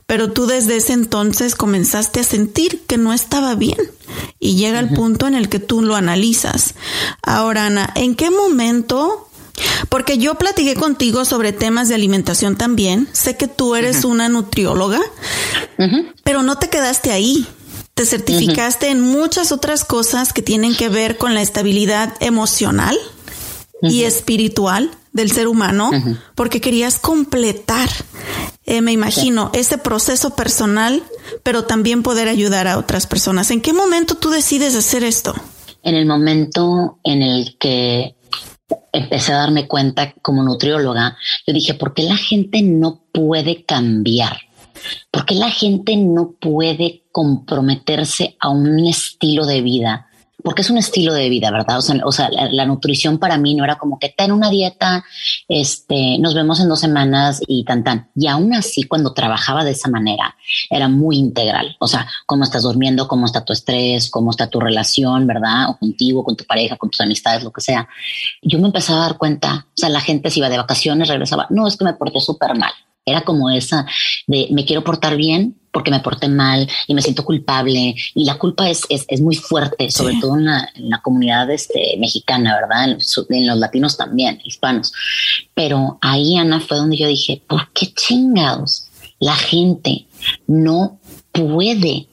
Pero 0.07 0.33
tú 0.33 0.47
desde 0.47 0.77
ese 0.77 0.93
entonces 0.93 1.55
comenzaste 1.55 2.19
a 2.19 2.25
sentir 2.25 2.83
que 2.89 2.97
no 2.97 3.13
estaba 3.13 3.55
bien 3.55 3.79
y 4.41 4.57
llega 4.57 4.81
el 4.81 4.91
punto 4.91 5.29
en 5.29 5.37
el 5.37 5.49
que 5.49 5.61
tú 5.61 5.83
lo 5.83 5.95
analizas. 5.95 6.75
Ahora, 7.23 7.67
Ana, 7.67 7.93
¿en 7.95 8.17
qué 8.17 8.31
momento? 8.31 9.30
Porque 9.89 10.19
yo 10.19 10.37
platiqué 10.37 10.75
contigo 10.75 11.25
sobre 11.25 11.53
temas 11.53 11.89
de 11.89 11.95
alimentación 11.95 12.57
también. 12.57 13.09
Sé 13.13 13.37
que 13.37 13.49
tú 13.49 13.75
eres 13.75 14.05
una 14.05 14.29
nutrióloga, 14.29 15.01
pero 16.25 16.43
no 16.43 16.57
te 16.57 16.69
quedaste 16.69 17.13
ahí. 17.13 17.47
Te 17.95 18.07
certificaste 18.07 18.89
en 18.89 19.01
muchas 19.01 19.53
otras 19.53 19.85
cosas 19.85 20.33
que 20.33 20.43
tienen 20.43 20.75
que 20.75 20.89
ver 20.89 21.19
con 21.19 21.35
la 21.35 21.43
estabilidad 21.43 22.15
emocional 22.21 22.99
y 23.83 24.05
espiritual 24.05 24.91
del 25.13 25.31
ser 25.31 25.49
humano, 25.49 25.91
porque 26.35 26.61
querías 26.61 26.99
completar, 26.99 27.89
eh, 28.65 28.81
me 28.81 28.93
imagino, 28.93 29.51
ese 29.53 29.79
proceso 29.79 30.37
personal, 30.37 31.03
pero 31.43 31.65
también 31.65 32.03
poder 32.03 32.29
ayudar 32.29 32.69
a 32.69 32.79
otras 32.79 33.07
personas. 33.07 33.51
¿En 33.51 33.61
qué 33.61 33.73
momento 33.73 34.15
tú 34.15 34.31
decides 34.31 34.77
hacer 34.77 35.03
esto? 35.03 35.35
En 35.83 35.95
el 35.95 36.07
momento 36.07 36.99
en 37.05 37.23
el 37.23 37.57
que 37.59 38.15
empecé 38.93 39.33
a 39.33 39.39
darme 39.39 39.67
cuenta 39.67 40.15
como 40.23 40.43
nutrióloga, 40.43 41.17
yo 41.47 41.53
dije, 41.53 41.75
¿por 41.75 41.95
qué 41.95 42.03
la 42.03 42.17
gente 42.17 42.63
no 42.63 43.03
puede 43.13 43.65
cambiar? 43.65 44.39
¿Por 45.11 45.27
qué 45.27 45.35
la 45.35 45.51
gente 45.51 45.97
no 45.97 46.33
puede 46.41 47.05
comprometerse 47.13 48.37
a 48.41 48.49
un 48.51 48.87
estilo 48.87 49.47
de 49.47 49.61
vida 49.63 50.10
porque 50.43 50.63
es 50.63 50.71
un 50.71 50.79
estilo 50.79 51.13
de 51.15 51.29
vida, 51.29 51.51
¿verdad? 51.51 51.79
O 51.79 52.13
sea, 52.13 52.31
la, 52.31 52.67
nutrición 52.67 53.19
para 53.19 53.39
mí 53.39 53.55
no 53.55 53.65
era 53.65 53.77
como 53.77 53.99
que 53.99 54.09
ten 54.09 54.33
una 54.33 54.51
dieta, 54.51 55.05
este, 55.49 56.19
nos 56.19 56.35
vemos 56.35 56.61
en 56.61 56.69
dos 56.69 56.81
semanas 56.81 57.41
y 57.47 57.65
tan 57.65 57.85
tan. 57.85 58.11
Y 58.15 58.27
aún 58.27 58.55
así, 58.55 58.85
cuando 58.85 59.13
trabajaba 59.13 59.65
de 59.65 59.73
esa 59.73 59.89
manera, 59.89 60.37
era 60.69 60.89
muy 60.89 61.17
integral. 61.17 61.77
O 61.81 61.87
sea, 61.87 62.07
cómo 62.27 62.45
estás 62.45 62.63
durmiendo, 62.63 63.09
cómo 63.09 63.27
está 63.27 63.45
tu 63.45 63.53
estrés, 63.53 64.11
cómo 64.11 64.31
está 64.31 64.49
tu 64.49 64.61
relación, 64.61 65.27
¿verdad? 65.27 65.71
O 65.71 65.79
contigo, 65.79 66.25
con 66.25 66.37
tu 66.37 66.45
pareja, 66.45 66.77
con 66.77 66.91
tus 66.91 67.01
amistades, 67.01 67.43
lo 67.43 67.51
que 67.51 67.61
sea. 67.61 67.89
Yo 68.43 68.59
me 68.59 68.67
empezaba 68.67 69.01
a 69.01 69.09
dar 69.09 69.19
cuenta, 69.19 69.67
o 69.69 69.73
sea, 69.75 69.89
la 69.89 70.01
gente 70.01 70.31
se 70.31 70.39
iba 70.39 70.49
de 70.49 70.59
vacaciones, 70.59 71.09
regresaba, 71.09 71.47
no, 71.51 71.67
es 71.67 71.77
que 71.77 71.85
me 71.85 71.95
porté 71.95 72.21
súper 72.21 72.57
mal. 72.57 72.73
Era 73.05 73.23
como 73.23 73.51
esa 73.51 73.87
de 74.27 74.49
me 74.51 74.65
quiero 74.65 74.85
portar 74.85 75.17
bien 75.17 75.61
porque 75.73 75.91
me 75.91 76.01
porté 76.01 76.29
mal 76.29 76.69
y 76.87 76.95
me 76.95 77.03
siento 77.03 77.25
culpable. 77.25 77.95
Y 78.15 78.25
la 78.25 78.39
culpa 78.39 78.69
es, 78.69 78.83
es, 78.89 79.21
muy 79.21 79.37
fuerte, 79.37 79.91
sobre 79.91 80.17
todo 80.21 80.37
en 80.37 80.47
la, 80.47 81.01
comunidad 81.03 81.51
este, 81.51 81.97
mexicana, 81.99 82.57
¿verdad? 82.61 82.97
En, 83.29 83.47
los 83.47 83.59
latinos 83.59 83.97
también, 83.97 84.41
hispanos. 84.45 84.93
Pero 85.55 85.99
ahí, 86.01 86.37
Ana, 86.37 86.61
fue 86.61 86.77
donde 86.77 86.97
yo 86.97 87.07
dije, 87.07 87.43
¿por 87.47 87.73
qué 87.73 87.93
chingados 87.95 88.89
la 89.19 89.35
gente 89.35 90.07
no 90.47 90.99
puede 91.33 92.09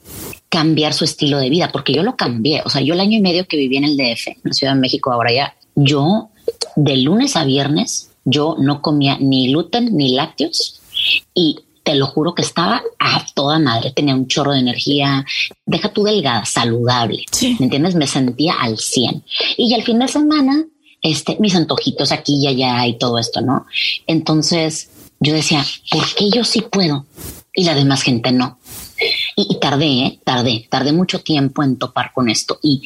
cambiar 0.48 0.94
su 0.94 1.04
estilo 1.04 1.38
de 1.38 1.50
vida? 1.50 1.70
Porque 1.72 1.92
yo 1.92 2.02
lo 2.02 2.16
cambié. 2.16 2.62
O 2.64 2.70
sea, 2.70 2.80
yo 2.80 2.94
el 2.94 3.00
año 3.00 3.18
y 3.18 3.22
medio 3.22 3.46
que 3.46 3.56
viví 3.56 3.76
en 3.76 3.84
el 3.84 3.96
DF, 3.96 4.28
en 4.28 4.40
la 4.44 4.52
Ciudad 4.52 4.74
de 4.74 4.80
México, 4.80 5.12
ahora 5.12 5.32
ya, 5.32 5.56
yo 5.74 6.30
de 6.76 6.96
lunes 6.96 7.36
a 7.36 7.44
viernes, 7.44 8.10
yo 8.24 8.56
no 8.58 8.82
comía 8.82 9.16
ni 9.18 9.48
gluten 9.48 9.96
ni 9.96 10.14
lácteos 10.14 10.77
y 11.34 11.60
te 11.82 11.94
lo 11.94 12.06
juro 12.06 12.34
que 12.34 12.42
estaba 12.42 12.82
a 12.98 13.24
toda 13.34 13.58
madre, 13.58 13.92
tenía 13.92 14.14
un 14.14 14.26
chorro 14.26 14.52
de 14.52 14.58
energía, 14.58 15.24
deja 15.64 15.90
tú 15.90 16.04
delgada, 16.04 16.44
saludable, 16.44 17.24
¿me 17.58 17.64
entiendes? 17.64 17.94
Me 17.94 18.06
sentía 18.06 18.56
al 18.60 18.78
100. 18.78 19.24
Y 19.56 19.72
al 19.72 19.82
fin 19.82 19.98
de 19.98 20.08
semana, 20.08 20.66
este, 21.00 21.38
mis 21.40 21.54
antojitos 21.54 22.12
aquí 22.12 22.42
y 22.42 22.46
allá 22.46 22.86
y 22.86 22.98
todo 22.98 23.18
esto, 23.18 23.40
¿no? 23.40 23.64
Entonces 24.06 24.90
yo 25.18 25.32
decía, 25.32 25.64
¿por 25.90 26.14
qué 26.14 26.28
yo 26.30 26.44
sí 26.44 26.60
puedo 26.60 27.06
y 27.54 27.64
la 27.64 27.74
demás 27.74 28.02
gente 28.02 28.32
no? 28.32 28.58
Y, 29.34 29.58
tardé, 29.58 29.86
¿eh? 29.86 30.20
tardé, 30.24 30.66
tardé 30.68 30.92
mucho 30.92 31.20
tiempo 31.20 31.62
en 31.62 31.78
topar 31.78 32.12
con 32.12 32.28
esto 32.28 32.58
y 32.62 32.82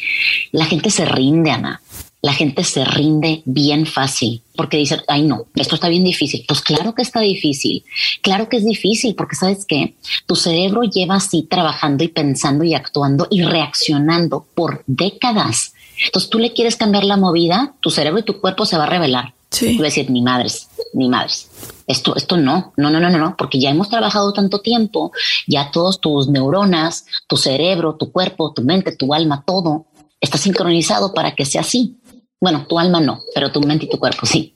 la 0.52 0.66
gente 0.66 0.90
se 0.90 1.06
rinde, 1.06 1.50
Ana 1.50 1.82
la 2.22 2.32
gente 2.32 2.62
se 2.62 2.84
rinde 2.84 3.42
bien 3.44 3.84
fácil 3.84 4.42
porque 4.54 4.76
dice, 4.76 5.02
ay 5.08 5.22
no, 5.22 5.46
esto 5.56 5.74
está 5.74 5.88
bien 5.88 6.04
difícil. 6.04 6.44
Pues 6.46 6.60
claro 6.60 6.94
que 6.94 7.02
está 7.02 7.20
difícil, 7.20 7.84
claro 8.22 8.48
que 8.48 8.58
es 8.58 8.64
difícil 8.64 9.16
porque 9.16 9.34
sabes 9.34 9.66
que 9.66 9.96
tu 10.24 10.36
cerebro 10.36 10.84
lleva 10.84 11.16
así 11.16 11.42
trabajando 11.42 12.04
y 12.04 12.08
pensando 12.08 12.62
y 12.62 12.74
actuando 12.74 13.26
y 13.28 13.42
reaccionando 13.42 14.46
por 14.54 14.84
décadas 14.86 15.74
Entonces 16.06 16.30
tú 16.30 16.38
le 16.38 16.52
quieres 16.52 16.76
cambiar 16.76 17.04
la 17.04 17.16
movida, 17.16 17.74
tu 17.80 17.90
cerebro 17.90 18.20
y 18.20 18.24
tu 18.24 18.40
cuerpo 18.40 18.64
se 18.64 18.78
va 18.78 18.84
a 18.84 18.90
revelar. 18.90 19.34
Sí. 19.50 19.76
Tú 19.76 19.82
a 19.82 19.86
decir, 19.86 20.08
ni 20.10 20.22
madres, 20.22 20.68
ni 20.94 21.08
madres. 21.08 21.50
Esto, 21.86 22.16
esto 22.16 22.38
no, 22.38 22.72
no, 22.76 22.88
no, 22.88 23.00
no, 23.00 23.10
no, 23.10 23.36
porque 23.36 23.60
ya 23.60 23.68
hemos 23.68 23.90
trabajado 23.90 24.32
tanto 24.32 24.60
tiempo, 24.60 25.12
ya 25.46 25.70
todos 25.70 26.00
tus 26.00 26.28
neuronas, 26.28 27.04
tu 27.26 27.36
cerebro, 27.36 27.96
tu 27.96 28.10
cuerpo, 28.12 28.54
tu 28.54 28.62
mente, 28.62 28.96
tu 28.96 29.12
alma, 29.12 29.42
todo 29.44 29.86
está 30.22 30.38
sincronizado 30.38 31.12
para 31.12 31.34
que 31.34 31.44
sea 31.44 31.60
así. 31.60 31.96
Bueno, 32.42 32.66
tu 32.68 32.76
alma 32.76 33.00
no, 33.00 33.22
pero 33.36 33.52
tu 33.52 33.60
mente 33.60 33.84
y 33.84 33.88
tu 33.88 34.00
cuerpo 34.00 34.26
sí. 34.26 34.52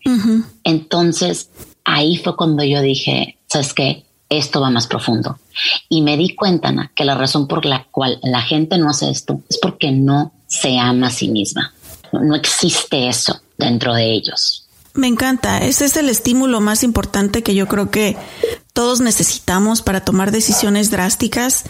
Entonces 0.65 1.51
ahí 1.85 2.17
fue 2.17 2.35
cuando 2.35 2.65
yo 2.65 2.81
dije, 2.81 3.39
¿sabes 3.47 3.73
qué? 3.73 4.05
Esto 4.29 4.61
va 4.61 4.71
más 4.71 4.89
profundo. 4.89 5.39
Y 5.89 6.03
me 6.03 6.17
di 6.17 6.35
cuenta 6.35 6.71
Ana, 6.71 6.91
que 6.97 7.05
la 7.05 7.15
razón 7.15 7.47
por 7.47 7.65
la 7.65 7.85
cual 7.93 8.19
la 8.25 8.43
gente 8.43 8.77
no 8.77 8.91
hace 8.91 9.09
esto 9.09 9.41
es 9.49 9.59
porque 9.59 9.93
no 9.93 10.33
se 10.49 10.81
ama 10.81 11.07
a 11.07 11.11
sí 11.11 11.29
misma. 11.29 11.73
No 12.11 12.35
existe 12.35 13.07
eso 13.07 13.41
dentro 13.57 13.95
de 13.95 14.13
ellos. 14.13 14.67
Me 14.95 15.07
encanta. 15.07 15.59
Ese 15.59 15.85
es 15.85 15.97
el 15.97 16.09
estímulo 16.09 16.61
más 16.61 16.83
importante 16.83 17.45
que 17.45 17.55
yo 17.55 17.69
creo 17.69 17.93
que 17.93 18.17
todos 18.73 19.01
necesitamos 19.01 19.81
para 19.81 20.05
tomar 20.05 20.33
decisiones 20.33 20.91
drásticas. 20.91 21.67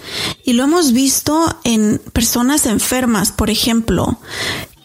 Y 0.46 0.55
lo 0.55 0.64
hemos 0.64 0.92
visto 0.92 1.44
en 1.64 2.00
personas 2.14 2.64
enfermas, 2.64 3.33
por 3.33 3.50
ejemplo, 3.50 4.18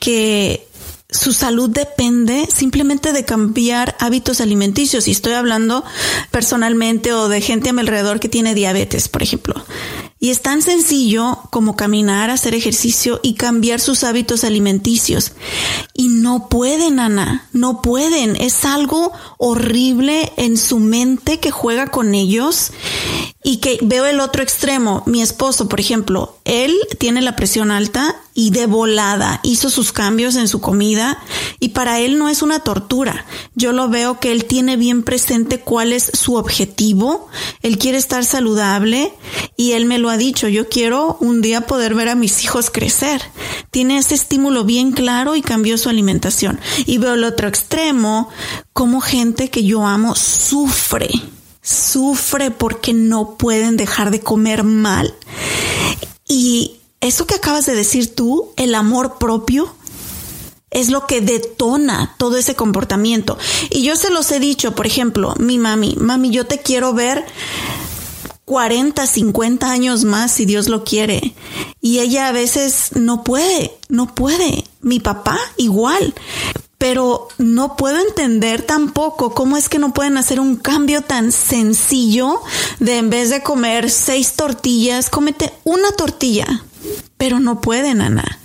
que 0.02 0.68
su 1.12 1.34
salud 1.34 1.70
depende 1.70 2.48
simplemente 2.52 3.12
de 3.12 3.26
cambiar 3.26 3.96
hábitos 4.00 4.40
alimenticios. 4.40 5.08
Y 5.08 5.12
estoy 5.12 5.34
hablando 5.34 5.84
personalmente 6.32 7.14
o 7.14 7.28
de 7.28 7.42
gente 7.42 7.70
a 7.70 7.74
mi 7.74 7.82
alrededor 7.82 8.20
que 8.20 8.30
tiene 8.30 8.56
diabetes, 8.56 9.10
por 9.10 9.22
ejemplo. 9.22 9.64
Y 10.24 10.30
es 10.30 10.44
tan 10.44 10.62
sencillo 10.62 11.40
como 11.50 11.76
caminar, 11.76 12.30
hacer 12.30 12.54
ejercicio 12.54 13.20
y 13.24 13.34
cambiar 13.34 13.80
sus 13.80 14.04
hábitos 14.04 14.44
alimenticios. 14.44 15.32
Y 15.96 16.10
no 16.10 16.48
pueden, 16.48 17.00
Ana, 17.00 17.50
no 17.54 17.82
pueden. 17.82 18.36
Es 18.36 18.64
algo 18.64 19.12
horrible 19.40 20.32
en 20.38 20.58
su 20.58 20.78
mente 20.78 21.40
que 21.40 21.50
juega 21.50 21.88
con 21.88 22.14
ellos 22.14 22.72
y 23.44 23.58
que 23.58 23.80
veo 23.82 24.06
el 24.06 24.20
otro 24.20 24.44
extremo. 24.44 25.02
Mi 25.08 25.24
esposo, 25.24 25.68
por 25.68 25.80
ejemplo, 25.80 26.38
él 26.46 26.78
tiene 27.00 27.24
la 27.24 27.36
presión 27.36 27.72
alta 27.72 28.16
y 28.34 28.52
de 28.52 28.66
volada 28.66 29.40
hizo 29.44 29.70
sus 29.70 29.92
cambios 29.92 30.36
en 30.36 30.48
su 30.48 30.62
comida 30.62 31.22
y 31.60 31.70
para 31.70 32.00
él 32.00 32.18
no 32.18 32.30
es 32.30 32.42
una 32.42 32.60
tortura. 32.60 33.26
Yo 33.56 33.72
lo 33.72 33.90
veo 33.90 34.20
que 34.20 34.32
él 34.32 34.46
tiene 34.46 34.78
bien 34.78 35.04
presente 35.04 35.60
cuál 35.60 35.92
es 35.92 36.12
su 36.14 36.36
objetivo. 36.36 37.28
Él 37.62 37.78
quiere 37.78 37.98
estar 37.98 38.24
saludable 38.24 39.14
y 39.58 39.74
él 39.74 39.86
me 39.86 39.98
lo 39.98 40.10
ha 40.12 40.18
dicho. 40.18 40.48
Yo 40.48 40.70
quiero 40.70 41.18
un 41.20 41.42
día 41.42 41.62
poder 41.62 41.96
ver 41.96 42.10
a 42.10 42.16
mis 42.16 42.44
hijos 42.44 42.70
crecer. 42.70 43.22
Tiene 43.72 43.98
ese 43.98 44.14
estímulo 44.16 44.64
bien 44.64 44.92
claro 44.92 45.36
y 45.36 45.42
cambió 45.42 45.78
su 45.78 45.90
alimentación. 45.90 46.60
Y 46.86 47.00
veo 47.00 47.16
el 47.16 47.24
otro 47.24 47.48
extremo, 47.48 48.30
como 48.74 49.02
gente 49.02 49.50
que 49.50 49.64
yo 49.64 49.86
amo 49.86 50.16
sufre 50.16 51.10
sufre 51.62 52.52
porque 52.52 52.94
no 52.94 53.38
pueden 53.38 53.78
dejar 53.78 54.12
de 54.12 54.20
comer 54.20 54.64
mal. 54.64 55.14
Y 56.28 56.78
eso 57.02 57.28
que 57.28 57.36
acabas 57.36 57.66
de 57.66 57.76
decir 57.76 58.16
tú, 58.16 58.52
el 58.58 58.76
amor 58.76 59.18
propio, 59.20 59.74
es 60.70 60.90
lo 60.90 61.06
que 61.06 61.22
detona 61.22 62.16
todo 62.18 62.38
ese 62.38 62.56
comportamiento. 62.56 63.38
Y 63.70 63.84
yo 63.84 63.96
se 63.96 64.10
los 64.10 64.32
he 64.32 64.40
dicho, 64.40 64.74
por 64.74 64.88
ejemplo, 64.88 65.36
mi 65.38 65.58
mami, 65.58 65.96
mami, 66.00 66.30
yo 66.32 66.46
te 66.46 66.60
quiero 66.60 66.94
ver 66.94 67.26
40, 68.46 69.06
50 69.06 69.72
años 69.72 70.04
más 70.04 70.32
si 70.32 70.46
Dios 70.46 70.68
lo 70.68 70.84
quiere. 70.84 71.34
Y 71.80 72.00
ella 72.00 72.28
a 72.28 72.32
veces 72.32 72.92
no 72.96 73.24
puede, 73.24 73.72
no 73.90 74.14
puede. 74.14 74.66
Mi 74.82 75.00
papá 75.00 75.40
igual 75.58 76.14
pero 76.82 77.28
no 77.38 77.76
puedo 77.76 78.00
entender 78.00 78.64
tampoco 78.64 79.36
cómo 79.36 79.56
es 79.56 79.70
que 79.70 79.78
no 79.78 79.94
pueden 79.94 80.18
hacer 80.18 80.40
un 80.40 80.56
cambio 80.56 81.04
tan 81.04 81.32
sencillo 81.32 82.42
de 82.80 82.98
en 82.98 83.12
vez 83.12 83.30
de 83.30 83.44
comer 83.44 83.92
seis 83.92 84.34
tortillas, 84.34 85.12
cómete 85.12 85.54
una 85.64 85.92
tortilla. 85.92 86.64
Pero 87.18 87.40
no 87.40 87.62
pueden, 87.62 88.02
Ana. 88.02 88.40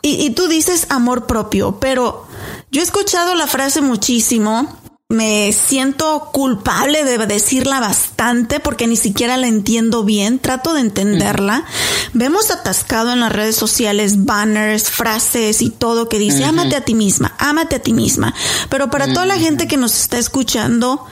Y, 0.00 0.24
y 0.24 0.30
tú 0.30 0.48
dices 0.48 0.86
amor 0.88 1.26
propio, 1.26 1.78
pero 1.78 2.26
yo 2.70 2.80
he 2.80 2.84
escuchado 2.84 3.34
la 3.34 3.46
frase 3.46 3.82
muchísimo 3.82 4.74
me 5.08 5.52
siento 5.52 6.30
culpable 6.32 7.04
de 7.04 7.24
decirla 7.26 7.78
bastante 7.78 8.58
porque 8.58 8.88
ni 8.88 8.96
siquiera 8.96 9.36
la 9.36 9.46
entiendo 9.46 10.02
bien, 10.02 10.40
trato 10.40 10.74
de 10.74 10.80
entenderla. 10.80 11.64
Vemos 12.12 12.50
atascado 12.50 13.12
en 13.12 13.20
las 13.20 13.30
redes 13.30 13.54
sociales 13.54 14.24
banners, 14.24 14.90
frases 14.90 15.62
y 15.62 15.70
todo 15.70 16.08
que 16.08 16.18
dice, 16.18 16.44
ámate 16.44 16.74
a 16.74 16.84
ti 16.84 16.94
misma, 16.94 17.34
ámate 17.38 17.76
a 17.76 17.82
ti 17.82 17.92
misma. 17.92 18.34
Pero 18.68 18.90
para 18.90 19.12
toda 19.12 19.26
la 19.26 19.38
gente 19.38 19.68
que 19.68 19.76
nos 19.76 19.96
está 19.96 20.18
escuchando, 20.18 21.06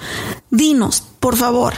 dinos, 0.50 1.04
por 1.20 1.36
favor, 1.36 1.74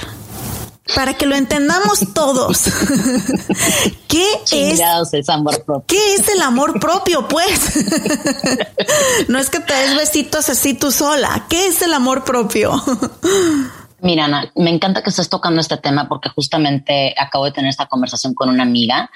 para 0.94 1.14
que 1.14 1.26
lo 1.26 1.34
entendamos 1.34 2.14
todos. 2.14 2.64
¿Qué 4.08 4.26
es, 4.50 5.28
amor 5.28 5.64
propio? 5.64 5.84
¿Qué 5.86 6.14
es 6.14 6.28
el 6.28 6.40
amor 6.42 6.78
propio, 6.78 7.26
pues? 7.26 7.86
no 9.28 9.38
es 9.38 9.50
que 9.50 9.60
te 9.60 9.74
des 9.74 9.96
besitos 9.96 10.48
así 10.48 10.74
tú 10.74 10.90
sola. 10.92 11.46
¿Qué 11.48 11.66
es 11.66 11.82
el 11.82 11.92
amor 11.92 12.24
propio? 12.24 12.82
Mira, 14.00 14.26
Ana, 14.26 14.50
me 14.54 14.70
encanta 14.70 15.02
que 15.02 15.10
estés 15.10 15.28
tocando 15.28 15.60
este 15.60 15.76
tema 15.78 16.08
porque 16.08 16.28
justamente 16.28 17.14
acabo 17.18 17.46
de 17.46 17.52
tener 17.52 17.70
esta 17.70 17.86
conversación 17.86 18.34
con 18.34 18.48
una 18.48 18.62
amiga 18.62 19.10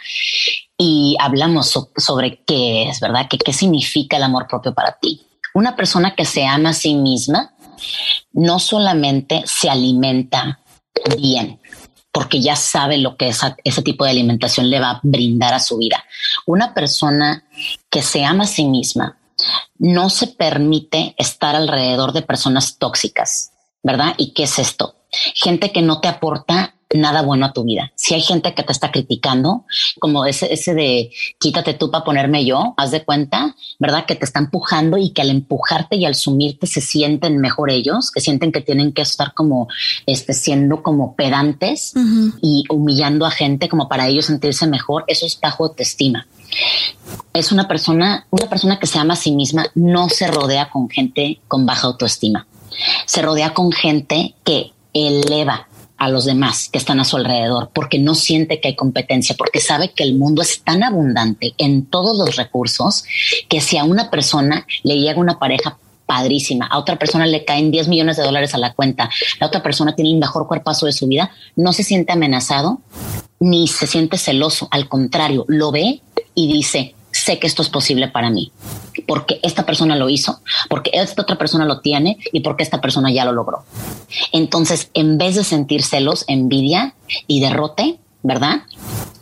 y 0.77 1.17
hablamos 1.21 1.73
sobre 1.97 2.43
qué 2.45 2.89
es, 2.89 3.01
¿verdad? 3.01 3.27
¿Qué, 3.29 3.39
¿Qué 3.39 3.53
significa 3.53 4.17
el 4.17 4.23
amor 4.25 4.49
propio 4.49 4.75
para 4.75 4.99
ti? 5.01 5.27
Una 5.55 5.77
persona 5.77 6.15
que 6.15 6.25
se 6.25 6.47
ama 6.47 6.71
a 6.71 6.75
sí 6.75 6.95
misma 6.95 7.53
no 8.33 8.59
solamente 8.59 9.43
se 9.47 9.69
alimenta 9.69 10.61
bien, 11.17 11.60
porque 12.13 12.41
ya 12.41 12.57
sabe 12.57 12.99
lo 12.99 13.17
que 13.17 13.33
ese 13.65 13.83
tipo 13.83 14.05
de 14.05 14.11
alimentación 14.11 14.69
le 14.69 14.81
va 14.81 14.91
a 14.91 15.01
brindar 15.03 15.55
a 15.55 15.61
su 15.61 15.79
vida. 15.79 16.05
Una 16.47 16.75
persona 16.75 17.45
que 17.89 18.03
se 18.03 18.25
ama 18.25 18.45
a 18.45 18.49
sí 18.49 18.65
misma 18.65 19.19
no 19.79 20.11
se 20.11 20.27
permite 20.27 21.15
estar 21.17 21.57
alrededor 21.57 22.13
de 22.13 22.23
personas 22.23 22.79
tóxicas, 22.79 23.53
¿verdad? 23.83 24.15
¿Y 24.19 24.33
qué 24.33 24.43
es 24.43 24.59
esto? 24.59 24.97
Gente 25.35 25.73
que 25.73 25.83
no 25.83 26.01
te 26.01 26.09
aporta 26.09 26.75
nada 26.93 27.23
bueno 27.23 27.47
a 27.47 27.53
tu 27.53 27.65
vida. 27.65 27.93
Si 27.95 28.15
hay 28.15 28.21
gente 28.21 28.55
que 28.55 28.63
te 28.63 28.73
está 28.73 28.91
criticando, 28.91 29.65
como 30.01 30.25
ese, 30.25 30.53
ese 30.53 30.75
de 30.75 31.11
quítate 31.39 31.75
tú 31.75 31.91
para 31.91 32.05
ponerme 32.05 32.45
yo, 32.45 32.75
haz 32.77 32.91
de 32.91 33.05
cuenta, 33.05 33.55
¿verdad? 33.79 34.07
Que 34.07 34.17
te 34.17 34.25
está 34.25 34.41
empujando 34.41 34.99
y 34.99 35.11
que 35.11 35.23
al 35.23 35.31
empujarte 35.31 35.97
y 35.97 36.05
al 36.05 36.15
sumirte 36.15 36.67
se 36.67 36.81
sienten 36.81 37.39
mejor 37.39 37.71
ellos, 37.71 38.11
que 38.11 38.21
sienten 38.21 38.51
que 38.53 38.61
tienen 38.61 38.93
que 38.93 39.03
estar 39.03 39.35
como 39.35 39.69
este, 40.07 40.33
siendo 40.33 40.83
como 40.83 41.15
pedantes 41.15 41.93
y 42.43 42.65
humillando 42.69 43.25
a 43.25 43.31
gente 43.31 43.69
como 43.69 43.89
para 43.89 44.09
ellos 44.09 44.27
sentirse 44.27 44.67
mejor. 44.67 45.05
Eso 45.07 45.27
es 45.27 45.39
bajo 45.41 45.65
autoestima. 45.65 46.27
Es 47.33 47.53
una 47.53 47.69
persona, 47.69 48.27
una 48.31 48.49
persona 48.49 48.81
que 48.81 48.89
se 48.89 48.99
ama 48.99 49.15
a 49.15 49.17
sí 49.17 49.31
misma, 49.31 49.67
no 49.75 50.09
se 50.09 50.27
rodea 50.27 50.71
con 50.71 50.89
gente 50.91 51.41
con 51.47 51.65
baja 51.67 51.87
autoestima. 51.87 52.47
Se 53.07 53.23
rodea 53.23 53.55
con 53.55 53.71
gente 53.71 54.35
que 54.43 54.73
eleva 54.93 55.69
a 56.01 56.09
los 56.09 56.25
demás 56.25 56.71
que 56.73 56.79
están 56.79 56.99
a 56.99 57.05
su 57.05 57.19
alrededor, 57.19 57.71
porque 57.75 57.99
no 57.99 58.15
siente 58.15 58.59
que 58.59 58.69
hay 58.69 58.75
competencia, 58.75 59.37
porque 59.37 59.61
sabe 59.61 59.93
que 59.93 60.03
el 60.03 60.17
mundo 60.17 60.41
es 60.41 60.63
tan 60.63 60.83
abundante 60.83 61.53
en 61.59 61.85
todos 61.85 62.19
los 62.19 62.37
recursos 62.37 63.05
que 63.51 63.61
si 63.61 63.77
a 63.77 63.85
una 63.85 64.11
persona 64.11 64.67
le 64.83 64.99
llega 64.99 65.21
una 65.21 65.39
pareja 65.39 65.77
padrísima, 66.07 66.67
a 66.67 66.79
otra 66.79 66.97
persona 66.97 67.27
le 67.27 67.45
caen 67.45 67.71
10 67.71 67.89
millones 67.89 68.17
de 68.17 68.23
dólares 68.23 68.55
a 68.55 68.59
la 68.59 68.73
cuenta, 68.73 69.11
la 69.39 69.47
otra 69.47 69.63
persona 69.63 69.95
tiene 69.95 70.15
un 70.15 70.19
mejor 70.19 70.49
cuerpazo 70.49 70.87
de 70.87 70.93
su 70.93 71.07
vida, 71.07 71.31
no 71.55 71.75
se 71.75 71.85
siente 71.85 72.13
amenazado 72.13 72.81
ni 73.39 73.69
se 73.69 73.87
siente 73.87 74.17
celoso, 74.17 74.69
al 74.71 74.89
contrario, 74.89 75.45
lo 75.49 75.71
ve 75.71 76.01
y 76.35 76.51
dice, 76.51 76.95
que 77.39 77.47
esto 77.47 77.63
es 77.63 77.69
posible 77.69 78.09
para 78.09 78.31
mí, 78.31 78.53
porque 79.07 79.41
esta 79.43 79.65
persona 79.65 79.97
lo 79.97 80.09
hizo, 80.09 80.41
porque 80.69 80.91
esta 80.95 81.23
otra 81.23 81.37
persona 81.37 81.65
lo 81.65 81.81
tiene 81.81 82.19
y 82.33 82.41
porque 82.41 82.63
esta 82.63 82.81
persona 82.81 83.13
ya 83.13 83.25
lo 83.25 83.33
logró. 83.33 83.65
Entonces, 84.33 84.91
en 84.95 85.19
vez 85.19 85.37
de 85.37 85.45
sentir 85.45 85.83
celos, 85.83 86.25
envidia 86.29 86.95
y 87.27 87.41
derrote, 87.41 87.99
¿verdad? 88.23 88.63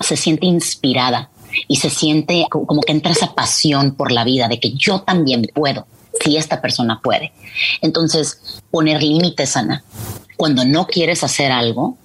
Se 0.00 0.16
siente 0.16 0.46
inspirada 0.46 1.30
y 1.66 1.76
se 1.76 1.90
siente 1.90 2.46
como 2.50 2.80
que 2.82 2.92
entra 2.92 3.12
esa 3.12 3.34
pasión 3.34 3.94
por 3.94 4.12
la 4.12 4.24
vida 4.24 4.48
de 4.48 4.60
que 4.60 4.72
yo 4.72 5.02
también 5.02 5.46
puedo, 5.54 5.86
si 6.22 6.36
esta 6.36 6.60
persona 6.60 7.00
puede. 7.02 7.32
Entonces, 7.80 8.62
poner 8.70 9.02
límites, 9.02 9.56
Ana. 9.56 9.84
Cuando 10.36 10.64
no 10.64 10.86
quieres 10.86 11.24
hacer 11.24 11.50
algo, 11.50 11.96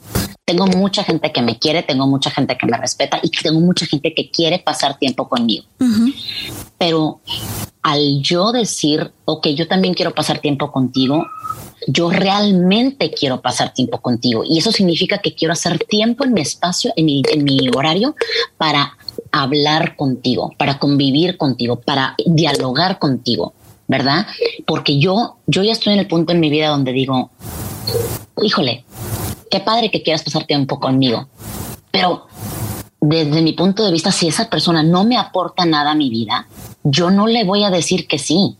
tengo 0.45 0.67
mucha 0.67 1.03
gente 1.03 1.31
que 1.31 1.41
me 1.41 1.57
quiere, 1.57 1.83
tengo 1.83 2.05
mucha 2.05 2.29
gente 2.29 2.57
que 2.57 2.65
me 2.65 2.77
respeta 2.77 3.19
y 3.23 3.29
tengo 3.29 3.61
mucha 3.61 3.85
gente 3.85 4.13
que 4.13 4.29
quiere 4.29 4.59
pasar 4.59 4.97
tiempo 4.97 5.29
conmigo. 5.29 5.65
Pero 6.77 7.21
al 7.81 8.21
yo 8.21 8.51
decir, 8.51 9.11
ok, 9.25 9.47
yo 9.49 9.67
también 9.67 9.93
quiero 9.93 10.13
pasar 10.13 10.39
tiempo 10.39 10.71
contigo, 10.71 11.25
yo 11.87 12.09
realmente 12.09 13.11
quiero 13.11 13.41
pasar 13.41 13.73
tiempo 13.73 14.01
contigo. 14.01 14.43
Y 14.45 14.57
eso 14.57 14.71
significa 14.71 15.19
que 15.19 15.33
quiero 15.33 15.53
hacer 15.53 15.79
tiempo 15.79 16.25
en 16.25 16.33
mi 16.33 16.41
espacio, 16.41 16.91
en 16.95 17.05
mi, 17.05 17.23
en 17.31 17.43
mi 17.43 17.69
horario, 17.73 18.15
para 18.57 18.97
hablar 19.31 19.95
contigo, 19.95 20.53
para 20.57 20.77
convivir 20.77 21.37
contigo, 21.37 21.79
para 21.79 22.15
dialogar 22.25 22.99
contigo, 22.99 23.53
¿verdad? 23.87 24.27
Porque 24.65 24.99
yo, 24.99 25.37
yo 25.47 25.63
ya 25.63 25.71
estoy 25.71 25.93
en 25.93 25.99
el 25.99 26.07
punto 26.07 26.33
en 26.33 26.41
mi 26.41 26.49
vida 26.49 26.67
donde 26.67 26.91
digo, 26.91 27.31
híjole, 28.41 28.83
qué 29.53 29.59
padre 29.59 29.91
que 29.91 30.01
quieras 30.01 30.23
pasar 30.23 30.45
tiempo 30.45 30.79
conmigo, 30.79 31.27
pero 31.91 32.25
desde 32.99 33.39
mi 33.43 33.53
punto 33.53 33.85
de 33.85 33.91
vista, 33.91 34.11
si 34.11 34.27
esa 34.27 34.49
persona 34.49 34.81
no 34.81 35.03
me 35.03 35.15
aporta 35.15 35.63
nada 35.63 35.91
a 35.91 35.95
mi 35.95 36.09
vida, 36.09 36.47
yo 36.83 37.11
no 37.11 37.27
le 37.27 37.43
voy 37.43 37.63
a 37.63 37.69
decir 37.69 38.07
que 38.07 38.17
sí. 38.17 38.57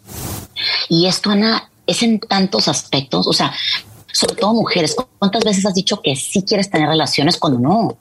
Y 0.90 1.08
esto, 1.08 1.32
Ana, 1.32 1.72
es 1.88 2.04
en 2.04 2.20
tantos 2.20 2.68
aspectos, 2.68 3.26
o 3.26 3.34
sea, 3.34 3.52
sobre 4.12 4.36
todo 4.36 4.54
mujeres, 4.54 4.96
¿cuántas 5.18 5.44
veces 5.44 5.66
has 5.66 5.74
dicho 5.74 6.00
que 6.00 6.16
sí 6.16 6.44
quieres 6.44 6.70
tener 6.70 6.88
relaciones 6.88 7.38
cuando 7.38 7.58
no? 7.58 7.98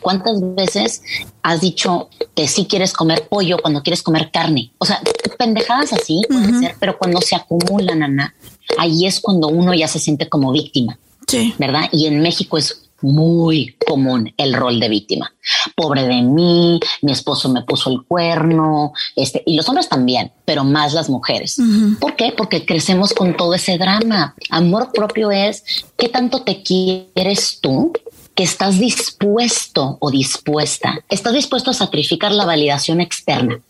¿Cuántas 0.00 0.36
veces 0.54 1.02
has 1.42 1.60
dicho 1.60 2.10
que 2.36 2.46
sí 2.46 2.66
quieres 2.66 2.92
comer 2.92 3.26
pollo 3.26 3.56
cuando 3.60 3.82
quieres 3.82 4.04
comer 4.04 4.30
carne? 4.30 4.72
O 4.78 4.86
sea, 4.86 5.02
pendejadas 5.36 5.92
así 5.92 6.22
puede 6.28 6.60
ser, 6.60 6.76
pero 6.78 6.96
cuando 6.96 7.20
se 7.22 7.34
acumulan, 7.34 8.04
Ana, 8.04 8.36
ahí 8.78 9.04
es 9.04 9.18
cuando 9.18 9.48
uno 9.48 9.74
ya 9.74 9.88
se 9.88 9.98
siente 9.98 10.28
como 10.28 10.52
víctima. 10.52 10.96
Sí. 11.30 11.54
¿Verdad? 11.58 11.88
Y 11.92 12.06
en 12.06 12.20
México 12.20 12.58
es 12.58 12.90
muy 13.02 13.76
común 13.86 14.32
el 14.36 14.54
rol 14.54 14.78
de 14.80 14.88
víctima. 14.88 15.32
Pobre 15.74 16.06
de 16.06 16.22
mí, 16.22 16.80
mi 17.02 17.12
esposo 17.12 17.48
me 17.48 17.62
puso 17.62 17.90
el 17.90 18.02
cuerno, 18.02 18.92
este, 19.16 19.42
y 19.46 19.54
los 19.56 19.68
hombres 19.68 19.88
también, 19.88 20.32
pero 20.44 20.64
más 20.64 20.92
las 20.92 21.08
mujeres. 21.08 21.56
¿Por 21.98 22.16
qué? 22.16 22.32
Porque 22.36 22.64
crecemos 22.66 23.12
con 23.12 23.36
todo 23.36 23.54
ese 23.54 23.78
drama. 23.78 24.34
Amor 24.50 24.90
propio 24.92 25.30
es 25.30 25.64
qué 25.96 26.08
tanto 26.08 26.42
te 26.42 26.62
quieres 26.62 27.58
tú 27.60 27.92
que 28.34 28.44
estás 28.44 28.78
dispuesto 28.78 29.98
o 30.00 30.10
dispuesta, 30.10 31.00
estás 31.08 31.34
dispuesto 31.34 31.72
a 31.72 31.74
sacrificar 31.74 32.32
la 32.32 32.46
validación 32.46 33.00
externa, 33.00 33.60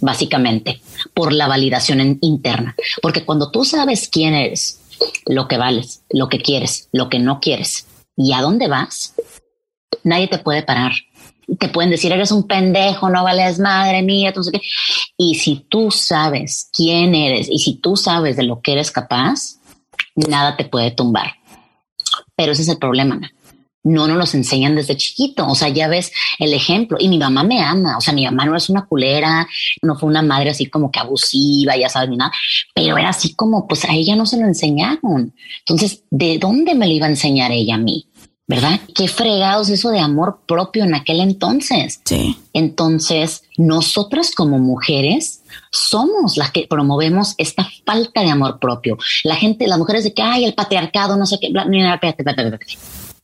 básicamente, 0.00 0.80
por 1.14 1.32
la 1.32 1.46
validación 1.46 2.18
interna. 2.20 2.74
Porque 3.02 3.24
cuando 3.24 3.50
tú 3.50 3.64
sabes 3.64 4.08
quién 4.08 4.34
eres, 4.34 4.80
lo 5.26 5.48
que 5.48 5.58
vales, 5.58 6.02
lo 6.10 6.28
que 6.28 6.38
quieres, 6.38 6.88
lo 6.92 7.08
que 7.08 7.18
no 7.18 7.40
quieres, 7.40 7.86
y 8.16 8.32
a 8.32 8.42
dónde 8.42 8.68
vas, 8.68 9.14
nadie 10.02 10.28
te 10.28 10.38
puede 10.38 10.62
parar. 10.62 10.92
Te 11.58 11.68
pueden 11.68 11.90
decir, 11.90 12.12
eres 12.12 12.30
un 12.30 12.46
pendejo, 12.46 13.08
no 13.08 13.24
vales 13.24 13.58
madre 13.58 14.02
mía. 14.02 14.34
Y 15.16 15.36
si 15.36 15.64
tú 15.68 15.90
sabes 15.90 16.68
quién 16.72 17.14
eres 17.14 17.48
y 17.48 17.58
si 17.58 17.76
tú 17.76 17.96
sabes 17.96 18.36
de 18.36 18.42
lo 18.42 18.60
que 18.60 18.72
eres 18.72 18.90
capaz, 18.90 19.58
nada 20.14 20.56
te 20.56 20.66
puede 20.66 20.90
tumbar. 20.90 21.36
Pero 22.36 22.52
ese 22.52 22.62
es 22.62 22.68
el 22.68 22.78
problema. 22.78 23.18
No 23.84 24.06
nos 24.06 24.16
los 24.16 24.34
enseñan 24.34 24.74
desde 24.74 24.96
chiquito. 24.96 25.46
O 25.46 25.54
sea, 25.54 25.68
ya 25.68 25.88
ves 25.88 26.12
el 26.38 26.52
ejemplo. 26.52 26.98
Y 27.00 27.08
mi 27.08 27.18
mamá 27.18 27.44
me 27.44 27.62
ama. 27.62 27.96
O 27.96 28.00
sea, 28.00 28.12
mi 28.12 28.24
mamá 28.24 28.44
no 28.44 28.56
es 28.56 28.68
una 28.68 28.86
culera, 28.86 29.46
no 29.82 29.96
fue 29.96 30.08
una 30.08 30.22
madre 30.22 30.50
así 30.50 30.66
como 30.66 30.90
que 30.90 30.98
abusiva, 30.98 31.76
ya 31.76 31.88
sabes, 31.88 32.10
ni 32.10 32.16
nada. 32.16 32.32
Pero 32.74 32.98
era 32.98 33.10
así 33.10 33.34
como, 33.34 33.66
pues 33.66 33.84
a 33.84 33.92
ella 33.92 34.16
no 34.16 34.26
se 34.26 34.38
lo 34.38 34.46
enseñaron. 34.46 35.34
Entonces, 35.60 36.02
¿de 36.10 36.38
dónde 36.38 36.74
me 36.74 36.86
lo 36.86 36.92
iba 36.92 37.06
a 37.06 37.10
enseñar 37.10 37.52
ella 37.52 37.76
a 37.76 37.78
mí? 37.78 38.08
¿verdad? 38.48 38.80
Qué 38.94 39.08
fregados 39.08 39.68
eso 39.68 39.90
de 39.90 40.00
amor 40.00 40.40
propio 40.46 40.84
en 40.84 40.94
aquel 40.94 41.20
entonces. 41.20 42.00
Sí. 42.04 42.38
Entonces, 42.54 43.42
nosotras 43.58 44.30
como 44.34 44.58
mujeres 44.58 45.42
somos 45.70 46.38
las 46.38 46.50
que 46.50 46.66
promovemos 46.66 47.34
esta 47.36 47.68
falta 47.84 48.22
de 48.22 48.30
amor 48.30 48.58
propio. 48.58 48.96
La 49.22 49.36
gente, 49.36 49.68
las 49.68 49.78
mujeres 49.78 50.02
de 50.02 50.14
que 50.14 50.22
hay 50.22 50.46
el 50.46 50.54
patriarcado, 50.54 51.18
no 51.18 51.26
sé 51.26 51.38
qué, 51.38 51.50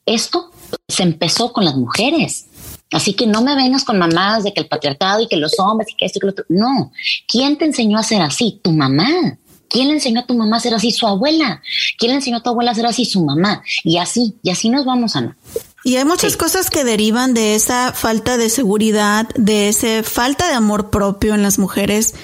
esto 0.06 0.50
se 0.88 1.02
empezó 1.02 1.52
con 1.52 1.64
las 1.64 1.76
mujeres. 1.76 2.46
Así 2.92 3.14
que 3.14 3.26
no 3.26 3.42
me 3.42 3.56
vengas 3.56 3.84
con 3.84 3.98
mamás 3.98 4.44
de 4.44 4.52
que 4.52 4.60
el 4.60 4.68
patriarcado 4.68 5.20
y 5.20 5.26
que 5.26 5.36
los 5.36 5.58
hombres 5.58 5.90
y 5.90 5.96
que 5.96 6.06
esto 6.06 6.18
y 6.18 6.20
que 6.20 6.26
lo 6.26 6.32
otro. 6.32 6.44
No. 6.48 6.92
¿Quién 7.26 7.58
te 7.58 7.64
enseñó 7.64 7.98
a 7.98 8.02
ser 8.02 8.22
así? 8.22 8.60
Tu 8.62 8.70
mamá. 8.70 9.38
¿Quién 9.68 9.88
le 9.88 9.94
enseñó 9.94 10.20
a 10.20 10.26
tu 10.26 10.34
mamá 10.34 10.58
a 10.58 10.60
ser 10.60 10.74
así? 10.74 10.92
Su 10.92 11.06
abuela. 11.06 11.60
¿Quién 11.98 12.12
le 12.12 12.16
enseñó 12.16 12.36
a 12.36 12.42
tu 12.42 12.50
abuela 12.50 12.70
a 12.70 12.74
ser 12.74 12.86
así? 12.86 13.04
Su 13.04 13.24
mamá. 13.24 13.62
Y 13.82 13.98
así, 13.98 14.36
y 14.42 14.50
así 14.50 14.68
nos 14.68 14.84
vamos, 14.84 15.16
a 15.16 15.36
Y 15.82 15.96
hay 15.96 16.04
muchas 16.04 16.36
cosas 16.36 16.70
que 16.70 16.84
derivan 16.84 17.34
de 17.34 17.56
esa 17.56 17.92
falta 17.92 18.36
de 18.36 18.50
seguridad, 18.50 19.28
de 19.34 19.68
esa 19.68 20.04
falta 20.04 20.46
de 20.46 20.54
amor 20.54 20.90
propio 20.90 21.34
en 21.34 21.42
las 21.42 21.58
mujeres, 21.58 22.14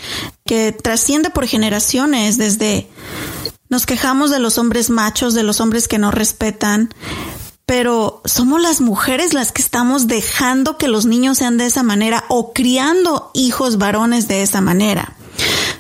que 0.47 0.71
trasciende 0.71 1.31
por 1.31 1.49
generaciones, 1.49 2.39
desde 2.39 2.87
nos 3.69 3.87
quejamos 3.87 4.31
de 4.31 4.39
los 4.39 4.59
hombres 4.59 4.91
machos, 4.91 5.35
de 5.35 5.43
los 5.43 5.61
hombres 5.61 5.89
que 5.89 5.99
no 5.99 6.11
respetan, 6.11 6.95
pero 7.71 8.21
somos 8.25 8.61
las 8.61 8.81
mujeres 8.81 9.33
las 9.33 9.53
que 9.53 9.63
estamos 9.63 10.09
dejando 10.09 10.77
que 10.77 10.89
los 10.89 11.07
niños 11.07 11.39
sean 11.39 11.57
de 11.57 11.67
esa 11.67 11.85
manera 11.85 12.25
o 12.27 12.53
criando 12.53 13.31
hijos 13.33 13.79
varones 13.79 14.27
de 14.27 14.43
esa 14.43 14.61
manera. 14.61 15.15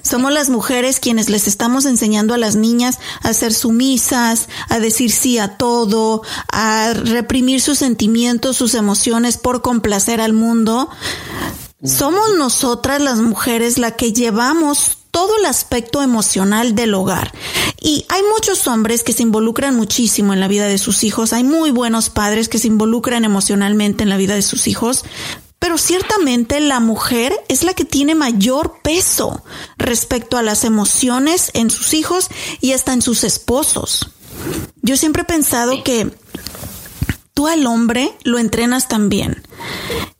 Somos 0.00 0.30
las 0.32 0.50
mujeres 0.50 1.00
quienes 1.00 1.28
les 1.28 1.48
estamos 1.48 1.86
enseñando 1.86 2.32
a 2.32 2.38
las 2.38 2.54
niñas 2.54 3.00
a 3.22 3.32
ser 3.32 3.52
sumisas, 3.52 4.48
a 4.68 4.78
decir 4.78 5.10
sí 5.10 5.38
a 5.38 5.56
todo, 5.56 6.22
a 6.52 6.92
reprimir 6.94 7.60
sus 7.60 7.78
sentimientos, 7.78 8.56
sus 8.56 8.74
emociones 8.74 9.36
por 9.36 9.60
complacer 9.60 10.20
al 10.20 10.32
mundo. 10.32 10.90
Somos 11.82 12.36
nosotras 12.38 13.02
las 13.02 13.18
mujeres 13.18 13.78
la 13.78 13.96
que 13.96 14.12
llevamos 14.12 14.99
todo 15.10 15.36
el 15.38 15.46
aspecto 15.46 16.02
emocional 16.02 16.74
del 16.74 16.94
hogar. 16.94 17.32
Y 17.80 18.04
hay 18.08 18.22
muchos 18.32 18.66
hombres 18.66 19.02
que 19.02 19.12
se 19.12 19.22
involucran 19.22 19.74
muchísimo 19.74 20.32
en 20.32 20.40
la 20.40 20.48
vida 20.48 20.66
de 20.66 20.78
sus 20.78 21.02
hijos, 21.04 21.32
hay 21.32 21.44
muy 21.44 21.70
buenos 21.70 22.10
padres 22.10 22.48
que 22.48 22.58
se 22.58 22.68
involucran 22.68 23.24
emocionalmente 23.24 24.02
en 24.02 24.10
la 24.10 24.16
vida 24.16 24.34
de 24.34 24.42
sus 24.42 24.66
hijos, 24.66 25.04
pero 25.58 25.76
ciertamente 25.76 26.60
la 26.60 26.80
mujer 26.80 27.34
es 27.48 27.64
la 27.64 27.74
que 27.74 27.84
tiene 27.84 28.14
mayor 28.14 28.80
peso 28.82 29.42
respecto 29.76 30.38
a 30.38 30.42
las 30.42 30.64
emociones 30.64 31.50
en 31.54 31.70
sus 31.70 31.92
hijos 31.94 32.28
y 32.60 32.72
hasta 32.72 32.92
en 32.92 33.02
sus 33.02 33.24
esposos. 33.24 34.10
Yo 34.82 34.96
siempre 34.96 35.22
he 35.22 35.26
pensado 35.26 35.84
que 35.84 36.10
tú 37.34 37.46
al 37.46 37.66
hombre 37.66 38.12
lo 38.24 38.38
entrenas 38.38 38.88
también. 38.88 39.42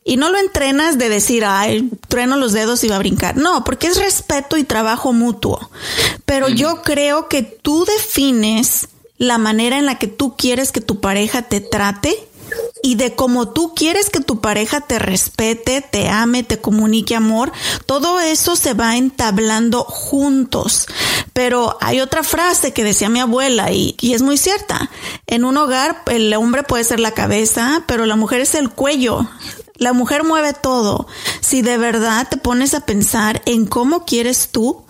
Y 0.03 0.17
no 0.17 0.29
lo 0.29 0.37
entrenas 0.39 0.97
de 0.97 1.09
decir, 1.09 1.45
ay, 1.45 1.89
trueno 2.07 2.35
los 2.35 2.53
dedos 2.53 2.83
y 2.83 2.87
va 2.87 2.95
a 2.95 2.99
brincar. 2.99 3.37
No, 3.37 3.63
porque 3.63 3.87
es 3.87 3.97
respeto 3.97 4.57
y 4.57 4.63
trabajo 4.63 5.13
mutuo. 5.13 5.69
Pero 6.25 6.49
yo 6.49 6.81
creo 6.81 7.27
que 7.27 7.43
tú 7.43 7.85
defines 7.85 8.87
la 9.17 9.37
manera 9.37 9.77
en 9.77 9.85
la 9.85 9.99
que 9.99 10.07
tú 10.07 10.35
quieres 10.35 10.71
que 10.71 10.81
tu 10.81 10.99
pareja 10.99 11.43
te 11.43 11.61
trate 11.61 12.17
y 12.83 12.95
de 12.95 13.15
cómo 13.15 13.49
tú 13.49 13.73
quieres 13.75 14.09
que 14.09 14.19
tu 14.19 14.41
pareja 14.41 14.81
te 14.81 14.99
respete, 14.99 15.81
te 15.81 16.09
ame, 16.09 16.43
te 16.43 16.59
comunique 16.59 17.15
amor, 17.15 17.51
todo 17.85 18.19
eso 18.19 18.55
se 18.55 18.73
va 18.73 18.97
entablando 18.97 19.83
juntos. 19.83 20.87
Pero 21.33 21.77
hay 21.81 22.01
otra 22.01 22.23
frase 22.23 22.73
que 22.73 22.83
decía 22.83 23.09
mi 23.09 23.19
abuela 23.19 23.71
y, 23.71 23.95
y, 23.99 24.13
es 24.13 24.21
muy 24.21 24.37
cierta. 24.37 24.89
En 25.27 25.45
un 25.45 25.57
hogar 25.57 26.03
el 26.07 26.33
hombre 26.33 26.63
puede 26.63 26.83
ser 26.83 26.99
la 26.99 27.11
cabeza, 27.11 27.83
pero 27.87 28.05
la 28.05 28.15
mujer 28.15 28.41
es 28.41 28.55
el 28.55 28.69
cuello. 28.69 29.27
La 29.75 29.93
mujer 29.93 30.23
mueve 30.23 30.53
todo. 30.53 31.07
Si 31.51 31.61
de 31.61 31.77
verdad 31.77 32.29
te 32.29 32.37
pones 32.37 32.73
a 32.73 32.85
pensar 32.85 33.41
en 33.45 33.65
cómo 33.65 34.05
quieres 34.05 34.47
tú 34.53 34.85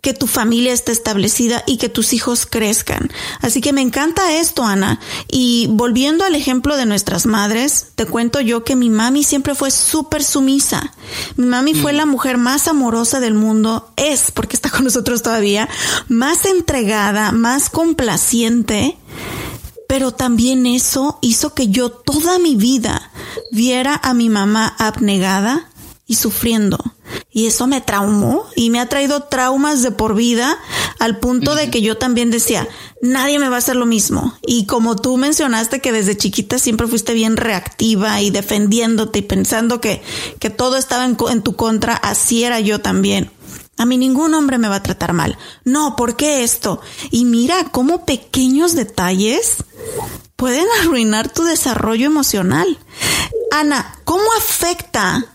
que 0.00 0.14
tu 0.14 0.28
familia 0.28 0.72
esté 0.72 0.92
establecida 0.92 1.64
y 1.66 1.76
que 1.76 1.88
tus 1.88 2.12
hijos 2.12 2.46
crezcan. 2.46 3.10
Así 3.40 3.60
que 3.60 3.72
me 3.72 3.80
encanta 3.80 4.32
esto, 4.38 4.62
Ana. 4.62 5.00
Y 5.26 5.66
volviendo 5.70 6.24
al 6.24 6.36
ejemplo 6.36 6.76
de 6.76 6.86
nuestras 6.86 7.26
madres, 7.26 7.88
te 7.96 8.06
cuento 8.06 8.40
yo 8.40 8.62
que 8.62 8.76
mi 8.76 8.90
mami 8.90 9.24
siempre 9.24 9.56
fue 9.56 9.72
súper 9.72 10.22
sumisa. 10.22 10.94
Mi 11.34 11.46
mami 11.46 11.74
fue 11.74 11.92
mm. 11.92 11.96
la 11.96 12.06
mujer 12.06 12.38
más 12.38 12.68
amorosa 12.68 13.18
del 13.18 13.34
mundo, 13.34 13.92
es, 13.96 14.30
porque 14.30 14.54
está 14.54 14.70
con 14.70 14.84
nosotros 14.84 15.22
todavía, 15.22 15.68
más 16.06 16.44
entregada, 16.44 17.32
más 17.32 17.70
complaciente 17.70 18.96
pero 19.88 20.10
también 20.10 20.64
eso 20.64 21.18
hizo 21.20 21.52
que 21.52 21.68
yo 21.68 21.90
toda 21.90 22.38
mi 22.38 22.56
vida 22.56 23.10
viera 23.50 24.00
a 24.02 24.14
mi 24.14 24.30
mamá 24.30 24.74
abnegada 24.78 25.68
y 26.06 26.16
sufriendo. 26.16 26.78
Y 27.30 27.46
eso 27.46 27.66
me 27.66 27.80
traumó 27.80 28.46
y 28.56 28.70
me 28.70 28.80
ha 28.80 28.88
traído 28.88 29.24
traumas 29.24 29.82
de 29.82 29.90
por 29.90 30.14
vida 30.14 30.58
al 30.98 31.18
punto 31.18 31.54
de 31.54 31.70
que 31.70 31.80
yo 31.82 31.96
también 31.96 32.30
decía, 32.30 32.68
nadie 33.00 33.38
me 33.38 33.48
va 33.48 33.56
a 33.56 33.58
hacer 33.58 33.76
lo 33.76 33.86
mismo. 33.86 34.36
Y 34.46 34.66
como 34.66 34.96
tú 34.96 35.16
mencionaste 35.16 35.80
que 35.80 35.92
desde 35.92 36.16
chiquita 36.16 36.58
siempre 36.58 36.86
fuiste 36.86 37.14
bien 37.14 37.36
reactiva 37.36 38.20
y 38.20 38.30
defendiéndote 38.30 39.20
y 39.20 39.22
pensando 39.22 39.80
que, 39.80 40.02
que 40.38 40.50
todo 40.50 40.76
estaba 40.76 41.04
en, 41.04 41.16
en 41.30 41.42
tu 41.42 41.56
contra, 41.56 41.94
así 41.94 42.44
era 42.44 42.60
yo 42.60 42.80
también. 42.80 43.30
A 43.78 43.86
mí 43.86 43.96
ningún 43.96 44.34
hombre 44.34 44.58
me 44.58 44.68
va 44.68 44.76
a 44.76 44.82
tratar 44.82 45.12
mal. 45.12 45.38
No, 45.64 45.96
¿por 45.96 46.14
qué 46.16 46.44
esto? 46.44 46.80
Y 47.10 47.24
mira 47.24 47.64
cómo 47.70 48.04
pequeños 48.04 48.74
detalles 48.74 49.64
pueden 50.36 50.66
arruinar 50.82 51.32
tu 51.32 51.42
desarrollo 51.44 52.06
emocional. 52.06 52.78
Ana, 53.50 53.98
¿cómo 54.04 54.24
afecta 54.38 55.26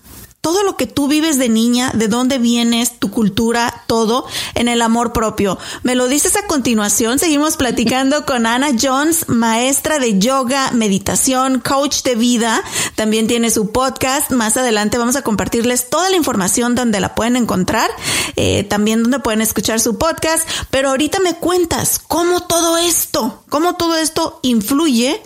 todo 0.47 0.63
lo 0.63 0.77
que 0.77 0.87
tú 0.87 1.09
vives 1.09 1.37
de 1.37 1.49
niña, 1.49 1.91
de 1.93 2.07
dónde 2.07 2.37
vienes, 2.37 2.99
tu 2.99 3.11
cultura, 3.11 3.83
todo 3.85 4.25
en 4.55 4.69
el 4.69 4.81
amor 4.81 5.11
propio. 5.11 5.59
Me 5.83 5.93
lo 5.93 6.07
dices 6.07 6.37
a 6.37 6.47
continuación. 6.47 7.19
Seguimos 7.19 7.57
platicando 7.57 8.25
con 8.25 8.45
Ana 8.45 8.69
Jones, 8.81 9.27
maestra 9.27 9.99
de 9.99 10.19
yoga, 10.19 10.71
meditación, 10.71 11.59
coach 11.59 12.01
de 12.03 12.15
vida. 12.15 12.63
También 12.95 13.27
tiene 13.27 13.51
su 13.51 13.73
podcast. 13.73 14.31
Más 14.31 14.55
adelante 14.55 14.97
vamos 14.97 15.17
a 15.17 15.21
compartirles 15.21 15.89
toda 15.89 16.09
la 16.09 16.15
información 16.15 16.75
donde 16.75 17.01
la 17.01 17.13
pueden 17.13 17.35
encontrar, 17.35 17.91
eh, 18.37 18.63
también 18.63 19.03
donde 19.03 19.19
pueden 19.19 19.41
escuchar 19.41 19.81
su 19.81 19.97
podcast. 19.97 20.47
Pero 20.71 20.91
ahorita 20.91 21.19
me 21.19 21.33
cuentas 21.35 21.99
cómo 21.99 22.43
todo 22.43 22.77
esto, 22.77 23.43
cómo 23.49 23.75
todo 23.75 23.97
esto 23.97 24.39
influye 24.43 25.21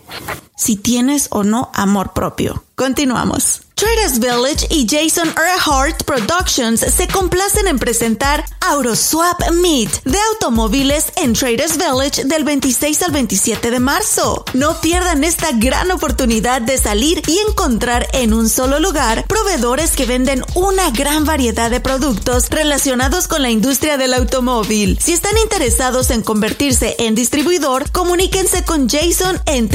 si 0.61 0.75
tienes 0.75 1.27
o 1.31 1.43
no 1.43 1.71
amor 1.73 2.13
propio. 2.13 2.63
Continuamos. 2.75 3.61
Traders 3.81 4.19
Village 4.19 4.67
y 4.69 4.85
Jason 4.87 5.27
Earhart 5.29 6.03
Productions 6.03 6.81
se 6.81 7.07
complacen 7.07 7.67
en 7.67 7.79
presentar 7.79 8.45
AutoSwap 8.59 9.49
Meet 9.53 10.03
de 10.03 10.19
automóviles 10.33 11.11
en 11.15 11.33
Traders 11.33 11.77
Village 11.77 12.25
del 12.25 12.43
26 12.43 13.01
al 13.01 13.11
27 13.11 13.71
de 13.71 13.79
marzo. 13.79 14.45
No 14.53 14.79
pierdan 14.81 15.23
esta 15.23 15.51
gran 15.53 15.89
oportunidad 15.89 16.61
de 16.61 16.77
salir 16.77 17.23
y 17.27 17.39
encontrar 17.49 18.07
en 18.13 18.35
un 18.35 18.49
solo 18.49 18.79
lugar 18.79 19.25
proveedores 19.25 19.95
que 19.95 20.05
venden 20.05 20.45
una 20.53 20.91
gran 20.91 21.25
variedad 21.25 21.71
de 21.71 21.79
productos 21.79 22.51
relacionados 22.51 23.27
con 23.27 23.41
la 23.41 23.49
industria 23.49 23.97
del 23.97 24.13
automóvil. 24.13 24.99
Si 25.01 25.13
están 25.13 25.35
interesados 25.39 26.11
en 26.11 26.21
convertirse 26.21 26.97
en 26.99 27.15
distribuidor, 27.15 27.89
comuníquense 27.91 28.63
con 28.63 28.87
Jason 28.87 29.41
en 29.47 29.69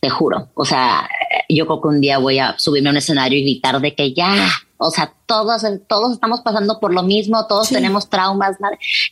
te 0.00 0.10
juro. 0.10 0.48
O 0.54 0.64
sea, 0.64 1.08
yo 1.48 1.66
creo 1.66 1.80
que 1.80 1.88
un 1.88 2.00
día 2.00 2.18
voy 2.18 2.38
a 2.38 2.58
subirme 2.58 2.88
a 2.88 2.92
un 2.92 2.96
escenario 2.98 3.38
y 3.38 3.42
gritar 3.42 3.80
de 3.80 3.94
que 3.94 4.12
ya, 4.12 4.48
o 4.76 4.90
sea, 4.90 5.12
todos, 5.26 5.62
todos 5.88 6.12
estamos 6.14 6.40
pasando 6.40 6.80
por 6.80 6.92
lo 6.92 7.02
mismo, 7.02 7.46
todos 7.46 7.68
tenemos 7.68 8.08
traumas, 8.08 8.56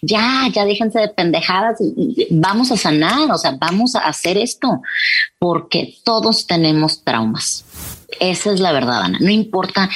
ya, 0.03 0.49
ya 0.53 0.65
déjense 0.65 0.99
de 0.99 1.09
pendejadas, 1.09 1.79
vamos 2.31 2.73
a 2.73 2.77
sanar, 2.77 3.31
o 3.31 3.39
sea, 3.39 3.57
vamos 3.59 3.95
a 3.95 4.01
hacer 4.01 4.37
esto, 4.37 4.83
porque 5.39 5.95
todos 6.05 6.47
tenemos 6.47 7.05
traumas. 7.05 7.65
Esa 8.19 8.53
es 8.53 8.61
la 8.61 8.73
verdad, 8.73 9.03
Ana. 9.03 9.19
No 9.21 9.31
importa 9.31 9.89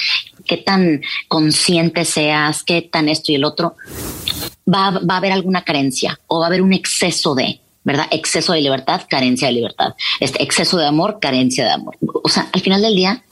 qué 0.47 0.57
tan 0.59 1.03
consciente 1.29 2.05
seas, 2.05 2.62
qué 2.62 2.83
tan 2.83 3.09
esto 3.09 3.33
y 3.33 3.37
el 3.37 3.44
otro, 3.44 3.77
va, 4.73 4.90
va 4.90 5.14
a 5.14 5.16
haber 5.16 5.33
alguna 5.33 5.64
carencia 5.64 6.20
o 6.27 6.38
va 6.38 6.47
a 6.47 6.49
haber 6.49 6.62
un 6.62 6.73
exceso 6.73 7.35
de, 7.35 7.61
¿verdad? 7.85 8.07
Exceso 8.11 8.53
de 8.53 8.62
libertad, 8.62 9.03
carencia 9.09 9.49
de 9.49 9.55
libertad. 9.55 9.94
Este 10.20 10.42
exceso 10.42 10.79
de 10.79 10.87
amor, 10.87 11.18
carencia 11.20 11.64
de 11.64 11.70
amor. 11.70 11.97
O 12.23 12.29
sea, 12.29 12.49
al 12.53 12.61
final 12.61 12.83
del 12.83 12.97
día, 12.97 13.25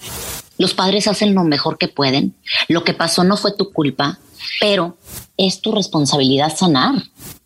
los 0.58 0.74
padres 0.74 1.08
hacen 1.08 1.34
lo 1.34 1.42
mejor 1.44 1.78
que 1.78 1.88
pueden. 1.88 2.34
Lo 2.68 2.84
que 2.84 2.94
pasó 2.94 3.24
no 3.24 3.36
fue 3.36 3.56
tu 3.56 3.72
culpa, 3.72 4.18
pero 4.60 4.96
es 5.36 5.60
tu 5.60 5.72
responsabilidad 5.72 6.56
sanar. 6.56 6.94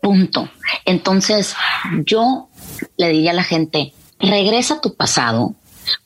Punto. 0.01 0.51
Entonces, 0.85 1.55
yo 2.05 2.49
le 2.97 3.09
diría 3.09 3.31
a 3.31 3.35
la 3.35 3.45
gente, 3.45 3.95
regresa 4.19 4.75
a 4.75 4.81
tu 4.81 4.95
pasado, 4.95 5.55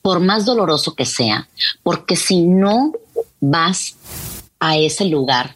por 0.01 0.19
más 0.19 0.45
doloroso 0.45 0.93
que 0.93 1.05
sea, 1.05 1.49
porque 1.83 2.15
si 2.15 2.41
no 2.41 2.93
vas 3.39 3.95
a 4.59 4.77
ese 4.77 5.05
lugar 5.05 5.55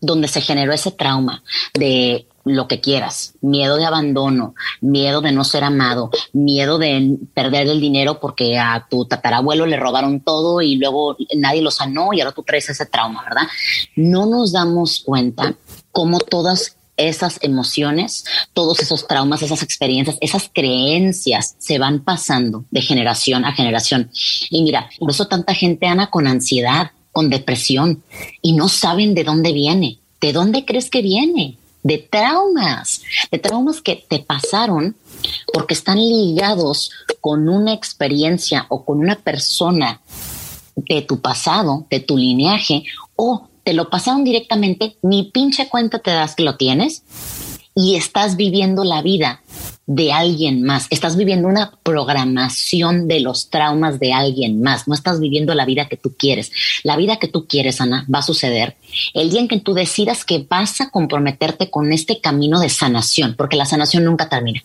donde 0.00 0.28
se 0.28 0.40
generó 0.40 0.72
ese 0.72 0.90
trauma 0.90 1.42
de 1.74 2.26
lo 2.44 2.68
que 2.68 2.80
quieras, 2.80 3.34
miedo 3.40 3.76
de 3.76 3.84
abandono, 3.84 4.54
miedo 4.80 5.20
de 5.20 5.32
no 5.32 5.44
ser 5.44 5.64
amado, 5.64 6.10
miedo 6.32 6.78
de 6.78 7.16
perder 7.34 7.68
el 7.68 7.80
dinero 7.80 8.18
porque 8.20 8.58
a 8.58 8.86
tu 8.88 9.04
tatarabuelo 9.04 9.66
le 9.66 9.76
robaron 9.76 10.20
todo 10.20 10.62
y 10.62 10.76
luego 10.76 11.16
nadie 11.36 11.62
lo 11.62 11.70
sanó 11.70 12.12
y 12.12 12.20
ahora 12.20 12.32
tú 12.32 12.42
traes 12.42 12.68
ese 12.70 12.86
trauma, 12.86 13.22
¿verdad? 13.24 13.48
No 13.96 14.26
nos 14.26 14.52
damos 14.52 15.00
cuenta 15.00 15.54
cómo 15.92 16.18
todas 16.18 16.76
esas 16.96 17.38
emociones, 17.42 18.24
todos 18.52 18.80
esos 18.80 19.06
traumas, 19.06 19.42
esas 19.42 19.62
experiencias, 19.62 20.18
esas 20.20 20.50
creencias 20.52 21.56
se 21.58 21.78
van 21.78 22.00
pasando 22.00 22.64
de 22.70 22.82
generación 22.82 23.44
a 23.44 23.52
generación. 23.52 24.10
Y 24.50 24.62
mira, 24.62 24.88
por 24.98 25.10
eso 25.10 25.26
tanta 25.26 25.54
gente, 25.54 25.86
Ana, 25.86 26.10
con 26.10 26.26
ansiedad, 26.26 26.90
con 27.12 27.30
depresión 27.30 28.02
y 28.42 28.52
no 28.52 28.68
saben 28.68 29.14
de 29.14 29.24
dónde 29.24 29.52
viene. 29.52 29.98
¿De 30.20 30.34
dónde 30.34 30.66
crees 30.66 30.90
que 30.90 31.00
viene? 31.00 31.56
De 31.82 31.98
traumas, 31.98 33.02
de 33.30 33.38
traumas 33.38 33.80
que 33.80 33.96
te 33.96 34.18
pasaron 34.18 34.96
porque 35.52 35.74
están 35.74 35.98
ligados 35.98 36.90
con 37.20 37.48
una 37.48 37.72
experiencia 37.72 38.66
o 38.68 38.84
con 38.84 38.98
una 38.98 39.16
persona 39.16 40.00
de 40.76 41.02
tu 41.02 41.20
pasado, 41.20 41.86
de 41.90 42.00
tu 42.00 42.16
lineaje, 42.16 42.84
o 43.16 43.48
te 43.64 43.72
lo 43.72 43.90
pasaron 43.90 44.24
directamente, 44.24 44.96
ni 45.02 45.24
pinche 45.24 45.68
cuenta 45.68 45.98
te 45.98 46.10
das 46.10 46.34
que 46.34 46.42
lo 46.42 46.56
tienes 46.56 47.02
y 47.74 47.96
estás 47.96 48.36
viviendo 48.36 48.84
la 48.84 49.02
vida 49.02 49.42
de 49.92 50.12
alguien 50.12 50.62
más, 50.62 50.86
estás 50.90 51.16
viviendo 51.16 51.48
una 51.48 51.72
programación 51.82 53.08
de 53.08 53.18
los 53.18 53.50
traumas 53.50 53.98
de 53.98 54.12
alguien 54.12 54.62
más, 54.62 54.86
no 54.86 54.94
estás 54.94 55.18
viviendo 55.18 55.52
la 55.52 55.64
vida 55.64 55.88
que 55.88 55.96
tú 55.96 56.14
quieres. 56.16 56.52
La 56.84 56.96
vida 56.96 57.16
que 57.16 57.26
tú 57.26 57.48
quieres, 57.48 57.80
Ana, 57.80 58.06
va 58.12 58.20
a 58.20 58.22
suceder 58.22 58.76
el 59.14 59.30
día 59.30 59.40
en 59.40 59.48
que 59.48 59.58
tú 59.58 59.74
decidas 59.74 60.24
que 60.24 60.46
vas 60.48 60.80
a 60.80 60.90
comprometerte 60.90 61.70
con 61.70 61.90
este 61.90 62.20
camino 62.20 62.60
de 62.60 62.68
sanación, 62.68 63.34
porque 63.36 63.56
la 63.56 63.64
sanación 63.64 64.04
nunca 64.04 64.28
termina. 64.28 64.62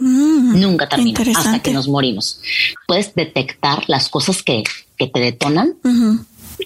Mm, 0.00 0.60
nunca 0.60 0.88
termina 0.88 1.20
hasta 1.36 1.62
que 1.62 1.72
nos 1.72 1.86
morimos. 1.86 2.40
Puedes 2.88 3.14
detectar 3.14 3.84
las 3.86 4.08
cosas 4.08 4.42
que, 4.42 4.64
que 4.98 5.06
te 5.06 5.20
detonan 5.20 5.76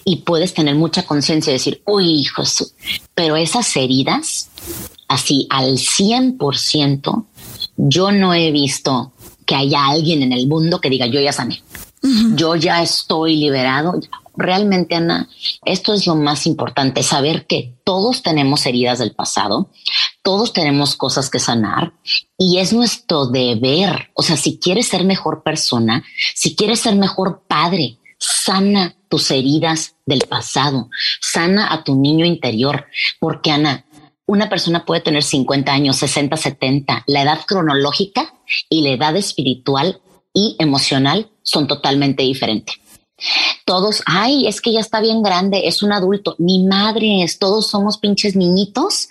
y 0.03 0.15
puedes 0.23 0.55
tener 0.55 0.73
mucha 0.73 1.03
conciencia 1.03 1.51
y 1.51 1.57
decir, 1.57 1.83
uy, 1.85 2.23
Jesús, 2.23 2.73
pero 3.13 3.35
esas 3.35 3.75
heridas, 3.75 4.49
así 5.07 5.45
al 5.51 5.73
100%, 5.77 7.25
yo 7.81 8.11
no 8.11 8.33
he 8.33 8.51
visto 8.51 9.13
que 9.45 9.55
haya 9.55 9.87
alguien 9.87 10.21
en 10.21 10.33
el 10.33 10.47
mundo 10.47 10.81
que 10.81 10.89
diga 10.89 11.05
yo 11.07 11.21
ya 11.21 11.31
sané. 11.31 11.63
Yo 12.35 12.55
ya 12.55 12.81
estoy 12.81 13.37
liberado. 13.37 13.99
Realmente, 14.35 14.95
Ana, 14.95 15.27
esto 15.65 15.93
es 15.93 16.05
lo 16.07 16.15
más 16.15 16.45
importante, 16.45 17.03
saber 17.03 17.45
que 17.45 17.75
todos 17.83 18.21
tenemos 18.21 18.65
heridas 18.65 18.99
del 18.99 19.13
pasado, 19.13 19.69
todos 20.21 20.53
tenemos 20.53 20.95
cosas 20.95 21.29
que 21.29 21.39
sanar 21.39 21.93
y 22.37 22.59
es 22.59 22.71
nuestro 22.71 23.25
deber. 23.25 24.11
O 24.13 24.23
sea, 24.23 24.37
si 24.37 24.57
quieres 24.59 24.87
ser 24.87 25.03
mejor 25.03 25.43
persona, 25.43 26.03
si 26.35 26.55
quieres 26.55 26.79
ser 26.79 26.95
mejor 26.95 27.43
padre, 27.47 27.97
sana 28.17 28.95
tus 29.09 29.31
heridas 29.31 29.95
del 30.05 30.21
pasado, 30.21 30.89
sana 31.21 31.73
a 31.73 31.83
tu 31.83 31.95
niño 31.95 32.25
interior, 32.25 32.85
porque 33.19 33.51
Ana, 33.51 33.85
una 34.29 34.47
persona 34.47 34.85
puede 34.85 35.01
tener 35.01 35.23
50 35.23 35.71
años, 35.71 35.95
60, 35.97 36.37
70. 36.37 37.03
La 37.07 37.23
edad 37.23 37.39
cronológica 37.47 38.31
y 38.69 38.83
la 38.83 38.91
edad 38.91 39.15
espiritual 39.15 40.01
y 40.35 40.55
emocional 40.59 41.31
son 41.41 41.65
totalmente 41.65 42.21
diferentes. 42.21 42.75
Todos, 43.65 44.03
ay, 44.05 44.47
es 44.47 44.61
que 44.61 44.71
ya 44.71 44.81
está 44.81 45.01
bien 45.01 45.23
grande, 45.23 45.63
es 45.65 45.81
un 45.81 45.91
adulto. 45.91 46.35
Ni 46.37 46.63
madres, 46.63 47.39
todos 47.39 47.67
somos 47.67 47.97
pinches 47.97 48.35
niñitos 48.35 49.09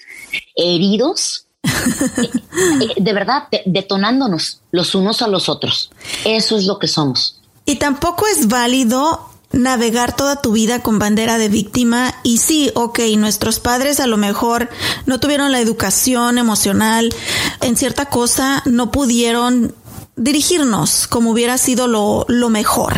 heridos, 0.55 1.47
eh, 1.65 2.95
de 2.97 3.13
verdad, 3.13 3.49
detonándonos 3.67 4.61
los 4.71 4.95
unos 4.95 5.21
a 5.21 5.27
los 5.27 5.49
otros. 5.49 5.91
Eso 6.25 6.57
es 6.57 6.65
lo 6.65 6.79
que 6.79 6.87
somos. 6.87 7.41
Y 7.65 7.77
tampoco 7.77 8.25
es 8.29 8.47
válido 8.47 9.29
navegar 9.53 10.15
toda 10.15 10.43
tu 10.43 10.53
vida 10.53 10.83
con 10.83 10.99
bandera 10.99 11.39
de 11.39 11.49
víctima 11.49 12.15
y 12.23 12.39
sí, 12.39 12.71
ok, 12.75 13.01
nuestros 13.17 13.61
padres 13.61 14.01
a 14.01 14.07
lo 14.07 14.17
mejor 14.17 14.69
no 15.07 15.21
tuvieron 15.21 15.53
la 15.53 15.61
educación 15.61 16.39
emocional 16.39 17.15
en 17.61 17.77
cierta 17.77 18.07
cosa, 18.07 18.63
no 18.67 18.91
pudieron 18.91 19.75
dirigirnos 20.17 21.07
como 21.07 21.31
hubiera 21.31 21.57
sido 21.59 21.87
lo, 21.87 22.27
lo 22.29 22.51
mejor. 22.51 22.95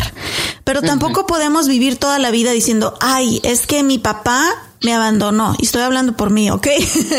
Pero 0.63 0.81
tampoco 0.81 1.25
podemos 1.25 1.67
vivir 1.67 1.97
toda 1.97 2.19
la 2.19 2.31
vida 2.31 2.51
diciendo, 2.51 2.97
ay, 2.99 3.39
es 3.43 3.65
que 3.67 3.83
mi 3.83 3.97
papá 3.97 4.45
me 4.83 4.93
abandonó. 4.93 5.55
Y 5.59 5.65
estoy 5.65 5.81
hablando 5.81 6.13
por 6.13 6.29
mí, 6.29 6.49
¿ok? 6.49 6.67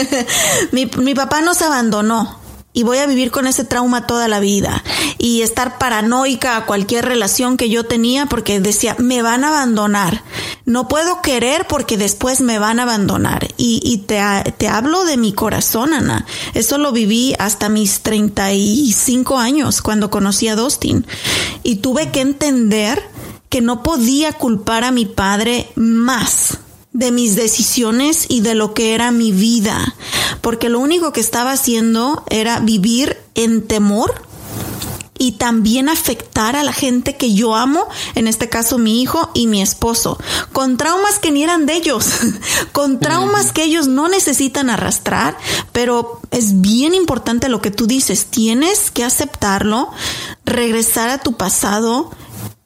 mi, 0.72 0.87
mi 0.99 1.14
papá 1.14 1.41
nos 1.41 1.62
abandonó 1.62 2.41
y 2.73 2.85
voy 2.85 2.99
a 2.99 3.07
vivir 3.07 3.31
con 3.31 3.47
ese 3.47 3.64
trauma 3.64 4.07
toda 4.07 4.29
la 4.29 4.41
vida 4.41 4.83
y 5.18 5.43
estar 5.43 5.79
paranoica 5.79 6.57
a 6.57 6.66
cualquier 6.66 7.05
relación 7.05 7.57
que 7.57 7.68
yo 7.68 7.85
tenía 7.85 8.27
porque 8.27 8.61
decía, 8.61 8.97
me 8.99 9.23
van 9.23 9.45
a 9.45 9.49
abandonar. 9.49 10.23
No 10.64 10.89
puedo 10.89 11.20
querer 11.23 11.66
porque 11.66 11.97
después 11.97 12.41
me 12.41 12.59
van 12.59 12.81
a 12.81 12.85
abandonar. 12.85 13.49
Y, 13.57 13.81
y 13.85 13.99
te, 13.99 14.20
te 14.57 14.68
hablo 14.68 15.05
de 15.05 15.16
mi 15.16 15.33
corazón, 15.33 15.93
Ana. 15.93 16.27
Eso 16.55 16.79
lo 16.79 16.93
viví 16.93 17.35
hasta 17.39 17.68
mis 17.68 18.01
35 18.01 19.39
años 19.39 19.83
cuando 19.83 20.11
conocí 20.11 20.49
a 20.49 20.57
Dustin. 20.57 21.07
Y 21.62 21.77
tuve 21.77 22.11
que 22.11 22.20
entender 22.20 23.03
que 23.49 23.61
no 23.61 23.83
podía 23.83 24.33
culpar 24.33 24.85
a 24.85 24.93
mi 24.93 25.05
padre 25.05 25.68
más 25.75 26.59
de 27.03 27.11
mis 27.11 27.34
decisiones 27.34 28.26
y 28.28 28.42
de 28.42 28.55
lo 28.55 28.74
que 28.74 28.94
era 28.94 29.11
mi 29.11 29.32
vida, 29.32 29.96
porque 30.40 30.68
lo 30.68 30.78
único 30.78 31.12
que 31.12 31.20
estaba 31.20 31.50
haciendo 31.50 32.22
era 32.30 32.61
vivir 32.61 33.18
en 33.34 33.66
temor 33.66 34.22
y 35.18 35.32
también 35.32 35.88
afectar 35.88 36.55
a 36.55 36.62
la 36.62 36.72
gente 36.72 37.16
que 37.16 37.34
yo 37.34 37.57
amo, 37.57 37.88
en 38.14 38.28
este 38.28 38.48
caso 38.48 38.78
mi 38.78 39.03
hijo 39.03 39.30
y 39.34 39.48
mi 39.48 39.62
esposo, 39.62 40.16
con 40.53 40.76
traumas 40.76 41.18
que 41.18 41.32
ni 41.32 41.42
eran 41.42 41.66
de 41.66 41.74
ellos, 41.74 42.07
con 42.72 43.00
traumas 43.00 43.50
que 43.50 43.64
ellos 43.64 43.88
no 43.88 44.09
necesitan 44.09 44.70
arrastrar, 44.70 45.36
pero 45.72 46.20
es 46.30 46.61
bien 46.61 46.94
importante 46.94 47.48
lo 47.48 47.61
que 47.61 47.72
tú 47.72 47.88
dices, 47.88 48.26
tienes 48.26 48.92
que 48.92 49.03
aceptarlo, 49.03 49.90
regresar 50.44 51.11
a 51.11 51.18
tu 51.18 51.32
pasado, 51.32 52.12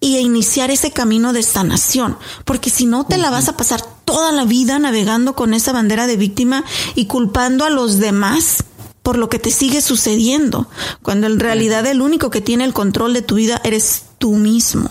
y 0.00 0.18
iniciar 0.18 0.70
ese 0.70 0.90
camino 0.90 1.32
de 1.32 1.42
sanación, 1.42 2.18
porque 2.44 2.70
si 2.70 2.86
no 2.86 3.04
te 3.04 3.16
la 3.16 3.30
vas 3.30 3.48
a 3.48 3.56
pasar 3.56 3.82
toda 4.04 4.30
la 4.32 4.44
vida 4.44 4.78
navegando 4.78 5.34
con 5.34 5.54
esa 5.54 5.72
bandera 5.72 6.06
de 6.06 6.16
víctima 6.16 6.64
y 6.94 7.06
culpando 7.06 7.64
a 7.64 7.70
los 7.70 7.98
demás 7.98 8.64
por 9.02 9.18
lo 9.18 9.28
que 9.28 9.38
te 9.38 9.50
sigue 9.50 9.80
sucediendo, 9.80 10.68
cuando 11.02 11.28
en 11.28 11.38
realidad 11.38 11.86
el 11.86 12.02
único 12.02 12.28
que 12.28 12.40
tiene 12.40 12.64
el 12.64 12.72
control 12.72 13.14
de 13.14 13.22
tu 13.22 13.36
vida 13.36 13.60
eres 13.62 14.04
tú 14.18 14.32
mismo. 14.32 14.90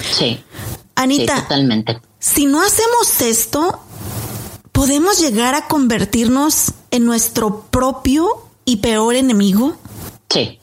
Sí. 0.00 0.40
Anita, 0.96 1.42
totalmente. 1.42 2.00
Si 2.18 2.46
no 2.46 2.62
hacemos 2.62 3.20
esto, 3.20 3.80
podemos 4.72 5.20
llegar 5.20 5.54
a 5.54 5.68
convertirnos 5.68 6.72
en 6.90 7.04
nuestro 7.04 7.62
propio 7.70 8.28
y 8.64 8.76
peor 8.78 9.14
enemigo. 9.14 9.76
Sí, 10.28 10.58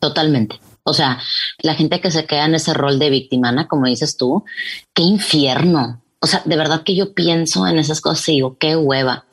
totalmente. 0.00 0.60
O 0.84 0.92
sea, 0.92 1.18
la 1.58 1.74
gente 1.74 2.00
que 2.00 2.10
se 2.10 2.26
queda 2.26 2.44
en 2.44 2.54
ese 2.54 2.74
rol 2.74 2.98
de 2.98 3.10
víctima, 3.10 3.66
como 3.66 3.86
dices 3.86 4.16
tú, 4.16 4.44
qué 4.92 5.02
infierno. 5.02 6.02
O 6.20 6.26
sea, 6.26 6.42
de 6.44 6.56
verdad 6.56 6.82
que 6.84 6.94
yo 6.94 7.14
pienso 7.14 7.66
en 7.66 7.78
esas 7.78 8.00
cosas 8.00 8.28
y 8.28 8.32
digo, 8.32 8.56
qué 8.58 8.76
hueva, 8.76 9.24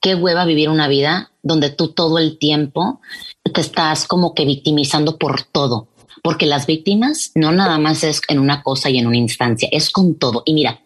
qué 0.00 0.14
hueva 0.14 0.44
vivir 0.44 0.68
una 0.68 0.88
vida 0.88 1.30
donde 1.42 1.70
tú 1.70 1.88
todo 1.88 2.18
el 2.18 2.38
tiempo 2.38 3.00
te 3.42 3.60
estás 3.60 4.06
como 4.06 4.34
que 4.34 4.44
victimizando 4.44 5.18
por 5.18 5.42
todo. 5.42 5.88
Porque 6.22 6.44
las 6.44 6.66
víctimas 6.66 7.32
no 7.34 7.50
nada 7.50 7.78
más 7.78 8.04
es 8.04 8.20
en 8.28 8.38
una 8.38 8.62
cosa 8.62 8.90
y 8.90 8.98
en 8.98 9.06
una 9.06 9.16
instancia, 9.16 9.70
es 9.72 9.90
con 9.90 10.16
todo. 10.16 10.42
Y 10.44 10.52
mira, 10.52 10.82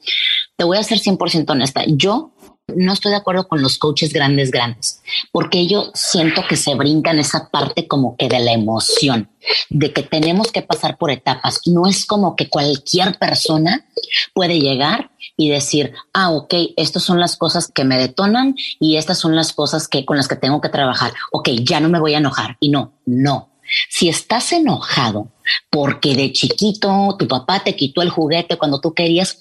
te 0.57 0.63
voy 0.63 0.79
a 0.79 0.83
ser 0.85 0.99
100% 0.99 1.51
honesta. 1.51 1.83
Yo 1.89 2.31
no 2.69 2.93
estoy 2.93 3.11
de 3.11 3.19
acuerdo 3.19 3.47
con 3.47 3.63
los 3.63 3.79
coaches 3.79 4.13
grandes, 4.13 4.51
grandes, 4.51 5.03
porque 5.33 5.67
yo 5.67 5.91
siento 5.95 6.43
que 6.49 6.57
se 6.57 6.75
brincan 6.75 7.19
esa 7.19 7.51
parte 7.51 7.87
como 7.87 8.17
que 8.17 8.29
de 8.29 8.41
la 8.41 8.53
emoción, 8.53 9.31
de 9.69 9.93
que 9.93 10.03
tenemos 10.03 10.51
que 10.51 10.63
pasar 10.63 10.97
por 10.97 11.11
etapas. 11.11 11.61
No 11.67 11.87
es 11.87 12.07
como 12.07 12.37
que 12.37 12.49
cualquier 12.49 13.19
persona 13.19 13.87
puede 14.33 14.59
llegar 14.61 15.11
y 15.37 15.51
decir, 15.51 15.93
ah, 16.13 16.31
ok, 16.31 16.55
estas 16.77 17.03
son 17.03 17.21
las 17.21 17.37
cosas 17.37 17.71
que 17.73 17.85
me 17.85 17.99
detonan 17.99 18.55
y 18.81 18.97
estas 18.97 19.19
son 19.19 19.37
las 19.37 19.53
cosas 19.53 19.89
que 19.89 20.05
con 20.05 20.17
las 20.17 20.29
que 20.29 20.37
tengo 20.37 20.61
que 20.61 20.69
trabajar. 20.69 21.13
Ok, 21.33 21.51
ya 21.63 21.81
no 21.81 21.89
me 21.89 22.01
voy 22.01 22.15
a 22.15 22.19
enojar. 22.19 22.57
Y 22.61 22.71
no, 22.71 22.93
no. 23.05 23.51
Si 23.89 24.09
estás 24.09 24.53
enojado 24.53 25.29
porque 25.71 26.15
de 26.15 26.33
chiquito 26.33 27.17
tu 27.19 27.27
papá 27.27 27.65
te 27.65 27.75
quitó 27.75 28.03
el 28.03 28.11
juguete 28.11 28.57
cuando 28.57 28.81
tú 28.81 28.93
querías, 28.93 29.39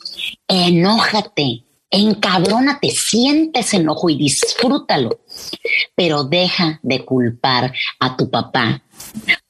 enójate 0.47 1.62
encabrónate, 1.93 2.89
sientes 2.89 3.73
enojo 3.73 4.09
y 4.09 4.17
disfrútalo, 4.17 5.21
pero 5.95 6.23
deja 6.23 6.79
de 6.81 7.05
culpar 7.05 7.71
a 7.99 8.17
tu 8.17 8.29
papá 8.29 8.81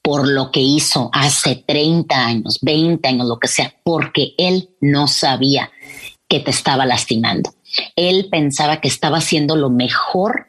por 0.02 0.28
lo 0.28 0.50
que 0.50 0.60
hizo 0.60 1.08
hace 1.12 1.64
30 1.66 2.14
años, 2.14 2.58
20 2.60 3.08
años, 3.08 3.26
lo 3.26 3.38
que 3.38 3.48
sea, 3.48 3.74
porque 3.82 4.34
él 4.36 4.68
no 4.80 5.08
sabía 5.08 5.70
que 6.28 6.40
te 6.40 6.50
estaba 6.50 6.84
lastimando. 6.84 7.54
Él 7.96 8.28
pensaba 8.30 8.80
que 8.80 8.88
estaba 8.88 9.18
haciendo 9.18 9.56
lo 9.56 9.70
mejor 9.70 10.48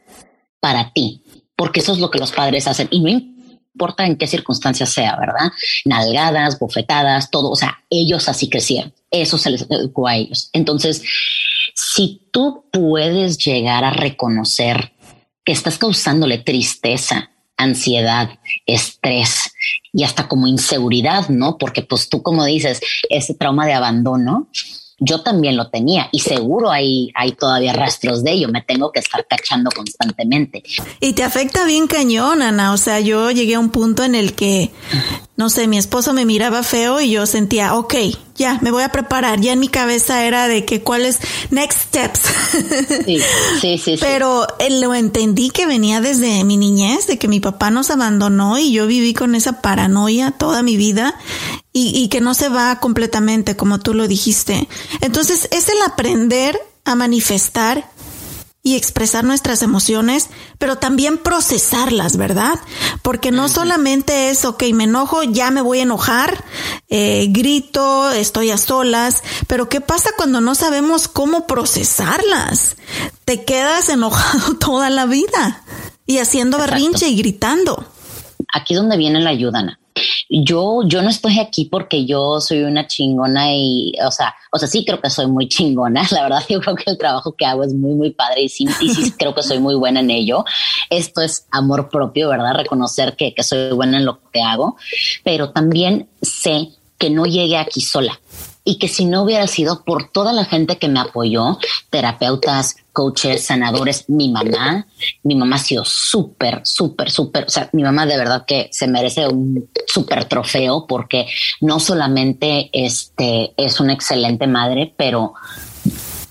para 0.60 0.92
ti, 0.92 1.24
porque 1.56 1.80
eso 1.80 1.94
es 1.94 2.00
lo 2.00 2.12
que 2.12 2.20
los 2.20 2.34
padres 2.34 2.68
hacen 2.68 2.90
y 2.92 3.00
no 3.00 3.10
importa 3.10 4.06
en 4.06 4.18
qué 4.18 4.28
circunstancias 4.28 4.90
sea, 4.90 5.16
¿verdad? 5.16 5.52
Nalgadas, 5.86 6.60
bofetadas, 6.60 7.32
todo, 7.32 7.52
o 7.52 7.56
sea, 7.56 7.84
ellos 7.90 8.28
así 8.28 8.50
crecieron, 8.50 8.94
eso 9.12 9.38
se 9.38 9.50
les 9.50 9.66
educó 9.70 10.08
a 10.08 10.16
ellos. 10.18 10.50
Entonces, 10.52 11.02
si 11.76 12.28
tú 12.32 12.66
puedes 12.72 13.38
llegar 13.38 13.84
a 13.84 13.92
reconocer 13.92 14.94
que 15.44 15.52
estás 15.52 15.78
causándole 15.78 16.38
tristeza, 16.40 17.30
ansiedad, 17.58 18.40
estrés 18.66 19.54
y 19.94 20.04
hasta 20.04 20.28
como 20.28 20.48
inseguridad, 20.48 21.30
¿no? 21.30 21.58
Porque 21.58 21.84
pues 21.84 22.10
tú 22.10 22.24
como 22.24 22.46
dices, 22.46 22.82
ese 23.10 23.34
trauma 23.34 23.66
de 23.66 23.74
abandono, 23.74 24.50
yo 24.98 25.22
también 25.22 25.58
lo 25.58 25.70
tenía 25.70 26.08
y 26.12 26.20
seguro 26.20 26.72
hay, 26.72 27.12
hay 27.16 27.34
todavía 27.34 27.74
rastros 27.74 28.24
de 28.24 28.32
ello. 28.32 28.48
Me 28.48 28.62
tengo 28.62 28.92
que 28.92 29.02
estar 29.02 29.26
cachando 29.28 29.70
constantemente. 29.72 30.64
Y 31.02 31.14
te 31.14 31.24
afecta 31.24 31.66
bien 31.66 31.88
cañón, 31.88 32.42
Ana. 32.42 32.72
O 32.72 32.78
sea, 32.78 33.02
yo 33.02 33.32
llegué 33.32 33.56
a 33.56 33.60
un 33.60 33.70
punto 33.70 34.04
en 34.04 34.16
el 34.16 34.34
que, 34.34 34.72
no 35.38 35.50
sé, 35.50 35.68
mi 35.68 35.78
esposo 35.78 36.14
me 36.14 36.26
miraba 36.26 36.64
feo 36.64 37.02
y 37.02 37.12
yo 37.12 37.26
sentía, 37.26 37.76
ok, 37.76 37.94
ya, 38.36 38.58
me 38.62 38.72
voy 38.72 38.84
a 38.84 38.90
preparar. 38.90 39.42
Ya 39.42 39.52
en 39.52 39.60
mi 39.60 39.68
cabeza 39.68 40.26
era 40.26 40.48
de 40.48 40.64
que 40.64 40.82
cuáles 40.82 41.20
next 41.52 41.80
steps. 41.88 42.22
Sí, 43.06 43.20
sí, 43.62 43.78
sí. 43.78 43.98
Pero 44.00 44.48
eh, 44.60 44.70
lo 44.80 44.94
entendí 44.94 45.50
que 45.50 45.66
venía 45.66 46.00
desde 46.00 46.44
mi 46.46 46.56
niñez, 46.56 47.08
de 47.08 47.18
que 47.18 47.28
mi 47.28 47.42
papá 47.42 47.70
nos 47.70 47.92
abandonó 47.92 48.58
y 48.58 48.72
yo 48.72 48.88
viví 48.88 49.14
con 49.14 49.36
esa 49.36 49.62
paranoia 49.62 50.32
toda 50.32 50.64
mi 50.64 50.78
vida 50.78 51.16
y, 51.74 51.92
y 52.02 52.08
que 52.08 52.22
no 52.22 52.34
se 52.34 52.48
va 52.48 52.80
completamente, 52.80 53.58
como 53.58 53.80
tú 53.80 53.94
lo 53.94 54.08
dijiste. 54.08 54.70
Entonces, 55.02 55.50
es 55.52 55.68
el 55.68 55.82
aprender 55.86 56.58
a 56.86 56.96
manifestar 56.96 57.90
y 58.66 58.76
expresar 58.76 59.24
nuestras 59.24 59.62
emociones, 59.62 60.32
pero 60.58 60.78
también 60.78 61.20
procesarlas, 61.20 62.18
¿verdad? 62.18 62.60
Porque 63.04 63.30
no 63.30 63.48
solamente 63.48 64.32
es, 64.32 64.44
ok, 64.44 64.64
me 64.74 64.86
enojo, 64.86 65.22
ya 65.22 65.52
me 65.52 65.62
voy 65.62 65.80
a 65.80 65.84
enojar, 65.84 66.44
eh, 66.90 67.28
grito, 67.30 68.10
estoy 68.10 68.50
a 68.50 68.58
solas, 68.58 69.22
pero 69.46 69.70
¿qué 69.70 69.82
pasa 69.82 70.10
cuando 70.18 70.42
no 70.42 70.56
sabemos 70.56 71.08
cómo 71.08 71.46
procesarlas? 71.46 72.76
Te 73.24 73.46
quedas 73.46 73.88
enojado 73.90 74.56
toda 74.60 74.90
la 74.90 75.06
vida 75.06 75.64
y 76.08 76.18
haciendo 76.18 76.58
berrinche 76.58 77.08
y 77.08 77.18
gritando. 77.18 77.86
Aquí 78.52 78.74
es 78.74 78.80
donde 78.80 78.98
viene 78.98 79.22
la 79.22 79.30
ayuda, 79.30 79.60
Ana 79.60 79.80
yo, 80.30 80.82
yo 80.86 81.02
no 81.02 81.10
estoy 81.10 81.40
aquí 81.40 81.66
porque 81.66 82.06
yo 82.06 82.42
soy 82.42 82.64
una 82.64 82.88
chingona 82.88 83.54
y, 83.54 83.94
o 84.06 84.12
sea, 84.12 84.36
o 84.52 84.58
sea, 84.58 84.68
sí 84.68 84.84
creo 84.86 85.02
que 85.02 85.10
soy 85.10 85.28
muy 85.28 85.48
chingona. 85.48 86.06
La 86.12 86.24
verdad, 86.24 86.44
yo 86.50 86.60
creo 86.62 86.76
que 86.76 86.90
el 86.90 86.98
trabajo 86.98 87.36
que 87.36 87.46
hago 87.46 87.64
es 87.64 87.74
muy, 87.74 87.94
muy 87.94 88.12
padre 88.12 88.44
y 88.44 88.50
sí, 88.50 88.68
creo 89.18 89.34
que 89.34 89.44
soy 89.44 89.60
muy 89.60 89.76
buena 89.76 90.00
en 90.00 90.12
ello. 90.12 90.46
Esto 90.90 91.22
es 91.22 91.48
amor 91.52 91.90
propio, 91.90 92.30
¿verdad? 92.30 92.56
Reconocer 92.56 93.16
que, 93.16 93.34
que 93.34 93.44
soy 93.44 93.72
buena 93.72 93.98
en 93.98 94.06
lo 94.06 94.20
que 94.32 94.42
hago, 94.42 94.78
pero 95.24 95.52
también 95.52 96.10
sé 96.22 96.70
que 96.98 97.10
no 97.10 97.26
llegué 97.26 97.58
aquí 97.58 97.82
sola 97.82 98.20
y 98.64 98.80
que 98.80 98.88
si 98.88 99.06
no 99.06 99.22
hubiera 99.22 99.48
sido 99.48 99.84
por 99.84 100.10
toda 100.10 100.34
la 100.34 100.44
gente 100.44 100.78
que 100.78 100.88
me 100.88 101.00
apoyó, 101.00 101.60
terapeutas, 101.92 102.78
coaches, 102.96 103.46
sanadores, 103.46 104.06
mi 104.10 104.32
mamá, 104.32 104.88
mi 105.22 105.36
mamá 105.36 105.58
ha 105.58 105.60
sido 105.60 105.84
súper, 105.86 106.62
súper, 106.64 107.12
súper, 107.12 107.46
o 107.46 107.50
sea, 107.50 107.70
mi 107.74 107.84
mamá 107.84 108.06
de 108.06 108.18
verdad 108.18 108.46
que 108.48 108.70
se 108.72 108.88
merece 108.88 109.28
un 109.28 109.70
súper 109.86 110.26
trofeo 110.26 110.88
porque 110.88 111.28
no 111.62 111.80
solamente 111.80 112.70
este, 112.72 113.54
es 113.58 113.80
una 113.80 113.94
excelente 113.94 114.48
madre, 114.48 114.94
pero 114.96 115.34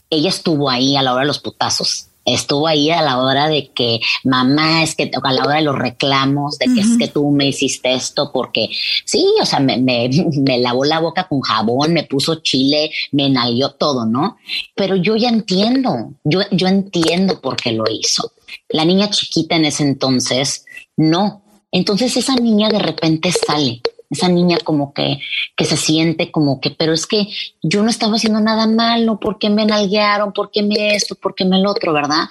ella 0.08 0.30
estuvo 0.30 0.70
ahí 0.70 0.96
a 0.96 1.02
la 1.02 1.12
hora 1.12 1.20
de 1.20 1.28
los 1.28 1.38
putazos 1.38 2.08
estuvo 2.24 2.66
ahí 2.66 2.90
a 2.90 3.02
la 3.02 3.18
hora 3.18 3.48
de 3.48 3.70
que 3.72 4.00
mamá 4.24 4.82
es 4.82 4.94
que 4.94 5.10
a 5.22 5.32
la 5.32 5.44
hora 5.44 5.56
de 5.56 5.62
los 5.62 5.76
reclamos 5.76 6.58
de 6.58 6.66
que 6.74 6.80
es 6.80 6.98
que 6.98 7.08
tú 7.08 7.30
me 7.30 7.48
hiciste 7.48 7.92
esto 7.92 8.30
porque 8.32 8.68
sí, 9.04 9.26
o 9.40 9.46
sea, 9.46 9.60
me, 9.60 9.76
me, 9.76 10.08
me, 10.38 10.58
lavó 10.58 10.84
la 10.84 11.00
boca 11.00 11.28
con 11.28 11.40
jabón, 11.40 11.92
me 11.92 12.04
puso 12.04 12.36
chile, 12.36 12.90
me 13.12 13.28
nalguió 13.28 13.70
todo, 13.70 14.06
¿no? 14.06 14.36
Pero 14.74 14.96
yo 14.96 15.16
ya 15.16 15.28
entiendo, 15.28 16.14
yo, 16.24 16.40
yo 16.50 16.68
entiendo 16.68 17.40
por 17.40 17.56
qué 17.56 17.72
lo 17.72 17.84
hizo. 17.90 18.32
La 18.68 18.84
niña 18.84 19.10
chiquita 19.10 19.56
en 19.56 19.66
ese 19.66 19.82
entonces, 19.82 20.64
no. 20.96 21.42
Entonces 21.70 22.16
esa 22.16 22.36
niña 22.36 22.68
de 22.68 22.78
repente 22.78 23.32
sale 23.32 23.82
esa 24.10 24.28
niña 24.28 24.58
como 24.62 24.92
que, 24.92 25.18
que 25.56 25.64
se 25.64 25.76
siente 25.76 26.30
como 26.30 26.60
que, 26.60 26.70
pero 26.70 26.92
es 26.92 27.06
que 27.06 27.28
yo 27.62 27.82
no 27.82 27.90
estaba 27.90 28.16
haciendo 28.16 28.40
nada 28.40 28.66
malo, 28.66 29.18
¿por 29.18 29.38
qué 29.38 29.50
me 29.50 29.66
nalguearon? 29.66 30.32
¿Por 30.32 30.50
qué 30.50 30.62
me 30.62 30.94
esto? 30.94 31.14
¿Por 31.14 31.34
qué 31.34 31.44
me 31.44 31.58
el 31.58 31.66
otro? 31.66 31.92
¿Verdad? 31.92 32.24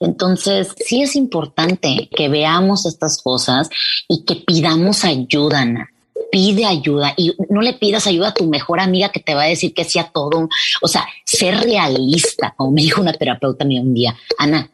Entonces, 0.00 0.74
sí 0.84 1.02
es 1.02 1.16
importante 1.16 2.08
que 2.14 2.28
veamos 2.28 2.86
estas 2.86 3.20
cosas 3.22 3.68
y 4.08 4.24
que 4.24 4.36
pidamos 4.36 5.04
ayuda, 5.04 5.60
Ana 5.60 5.90
pide 6.30 6.66
ayuda 6.66 7.14
y 7.16 7.32
no 7.48 7.62
le 7.62 7.72
pidas 7.74 8.06
ayuda 8.06 8.28
a 8.28 8.34
tu 8.34 8.46
mejor 8.46 8.80
amiga 8.80 9.10
que 9.10 9.20
te 9.20 9.34
va 9.34 9.44
a 9.44 9.48
decir 9.48 9.72
que 9.72 9.84
sea 9.84 10.10
todo. 10.12 10.48
O 10.82 10.88
sea, 10.88 11.06
ser 11.24 11.58
realista, 11.60 12.52
como 12.56 12.72
me 12.72 12.82
dijo 12.82 13.00
una 13.00 13.12
terapeuta 13.12 13.64
mía 13.64 13.80
un 13.80 13.94
día, 13.94 14.16
Ana, 14.38 14.68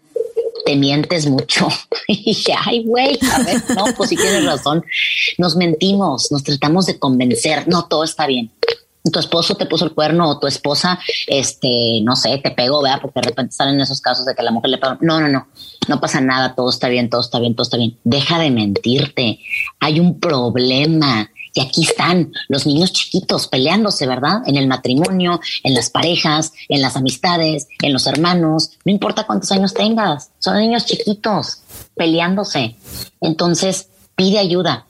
te 0.64 0.76
mientes 0.76 1.26
mucho. 1.26 1.68
Y 2.08 2.24
dije, 2.24 2.52
ay, 2.58 2.84
güey, 2.84 3.18
a 3.32 3.38
ver, 3.42 3.62
no, 3.76 3.84
pues 3.96 4.10
si 4.10 4.16
tienes 4.16 4.44
razón. 4.44 4.84
Nos 5.38 5.56
mentimos, 5.56 6.30
nos 6.32 6.42
tratamos 6.42 6.84
de 6.86 6.98
convencer. 6.98 7.68
No, 7.68 7.86
todo 7.86 8.04
está 8.04 8.26
bien. 8.26 8.50
Tu 9.10 9.18
esposo 9.18 9.54
te 9.54 9.66
puso 9.66 9.84
el 9.84 9.92
cuerno 9.92 10.28
o 10.28 10.38
tu 10.38 10.46
esposa, 10.46 10.98
este, 11.26 12.00
no 12.02 12.16
sé, 12.16 12.38
te 12.38 12.50
pegó, 12.50 12.82
¿verdad? 12.82 12.98
Porque 13.00 13.20
de 13.20 13.28
repente 13.28 13.52
salen 13.52 13.80
esos 13.80 14.00
casos 14.00 14.26
de 14.26 14.34
que 14.34 14.42
la 14.42 14.50
mujer 14.50 14.70
le 14.70 14.78
pegó. 14.78 14.98
No, 15.00 15.20
no, 15.20 15.28
no, 15.28 15.46
no 15.88 16.00
pasa 16.00 16.20
nada, 16.20 16.54
todo 16.54 16.68
está 16.70 16.88
bien, 16.88 17.08
todo 17.08 17.20
está 17.20 17.38
bien, 17.38 17.54
todo 17.54 17.62
está 17.62 17.76
bien. 17.76 17.96
Deja 18.04 18.38
de 18.38 18.50
mentirte. 18.50 19.38
Hay 19.80 20.00
un 20.00 20.20
problema 20.20 21.30
y 21.54 21.60
aquí 21.60 21.84
están 21.84 22.32
los 22.48 22.66
niños 22.66 22.92
chiquitos 22.92 23.48
peleándose, 23.48 24.06
¿verdad? 24.06 24.42
En 24.46 24.56
el 24.56 24.66
matrimonio, 24.66 25.40
en 25.62 25.74
las 25.74 25.90
parejas, 25.90 26.52
en 26.68 26.80
las 26.82 26.96
amistades, 26.96 27.68
en 27.82 27.92
los 27.92 28.06
hermanos. 28.06 28.72
No 28.84 28.92
importa 28.92 29.26
cuántos 29.26 29.52
años 29.52 29.74
tengas, 29.74 30.30
son 30.38 30.58
niños 30.58 30.86
chiquitos 30.86 31.62
peleándose. 31.94 32.76
Entonces, 33.20 33.88
pide 34.16 34.38
ayuda 34.38 34.86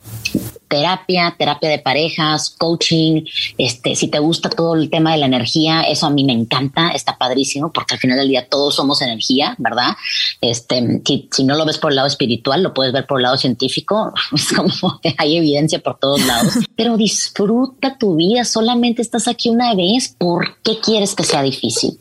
terapia, 0.72 1.34
terapia 1.38 1.68
de 1.68 1.78
parejas, 1.80 2.54
coaching, 2.56 3.26
este, 3.58 3.94
si 3.94 4.08
te 4.08 4.18
gusta 4.18 4.48
todo 4.48 4.74
el 4.74 4.88
tema 4.88 5.12
de 5.12 5.18
la 5.18 5.26
energía, 5.26 5.82
eso 5.82 6.06
a 6.06 6.10
mí 6.10 6.24
me 6.24 6.32
encanta, 6.32 6.92
está 6.92 7.18
padrísimo, 7.18 7.70
porque 7.70 7.96
al 7.96 8.00
final 8.00 8.16
del 8.16 8.28
día 8.28 8.48
todos 8.48 8.76
somos 8.76 9.02
energía, 9.02 9.54
¿verdad? 9.58 9.94
Este, 10.40 11.02
si, 11.30 11.44
no 11.44 11.56
lo 11.56 11.66
ves 11.66 11.76
por 11.76 11.92
el 11.92 11.96
lado 11.96 12.08
espiritual, 12.08 12.62
lo 12.62 12.72
puedes 12.72 12.90
ver 12.94 13.06
por 13.06 13.18
el 13.18 13.24
lado 13.24 13.36
científico, 13.36 14.14
es 14.32 14.50
como 14.50 14.98
que 15.02 15.14
hay 15.18 15.36
evidencia 15.36 15.78
por 15.78 15.98
todos 15.98 16.24
lados, 16.24 16.54
pero 16.74 16.96
disfruta 16.96 17.98
tu 17.98 18.16
vida, 18.16 18.46
solamente 18.46 19.02
estás 19.02 19.28
aquí 19.28 19.50
una 19.50 19.74
vez, 19.74 20.14
¿por 20.16 20.56
qué 20.62 20.80
quieres 20.80 21.14
que 21.14 21.24
sea 21.24 21.42
difícil? 21.42 21.98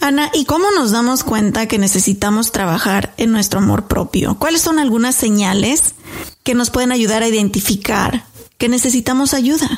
Ana, 0.00 0.32
¿y 0.34 0.44
cómo 0.44 0.72
nos 0.72 0.90
damos 0.90 1.22
cuenta 1.22 1.68
que 1.68 1.78
necesitamos 1.78 2.50
trabajar 2.50 3.14
en 3.16 3.30
nuestro 3.30 3.60
amor 3.60 3.86
propio? 3.86 4.36
¿Cuáles 4.40 4.62
son 4.62 4.80
algunas 4.80 5.14
señales 5.14 5.94
que 6.48 6.54
nos 6.54 6.70
pueden 6.70 6.92
ayudar 6.92 7.22
a 7.22 7.28
identificar 7.28 8.22
que 8.56 8.70
necesitamos 8.70 9.34
ayuda? 9.34 9.68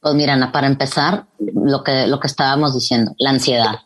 Pues 0.00 0.14
mira, 0.14 0.50
para 0.52 0.66
empezar, 0.66 1.26
lo 1.38 1.84
que, 1.84 2.06
lo 2.06 2.18
que 2.18 2.28
estábamos 2.28 2.72
diciendo, 2.72 3.14
la 3.18 3.28
ansiedad. 3.28 3.80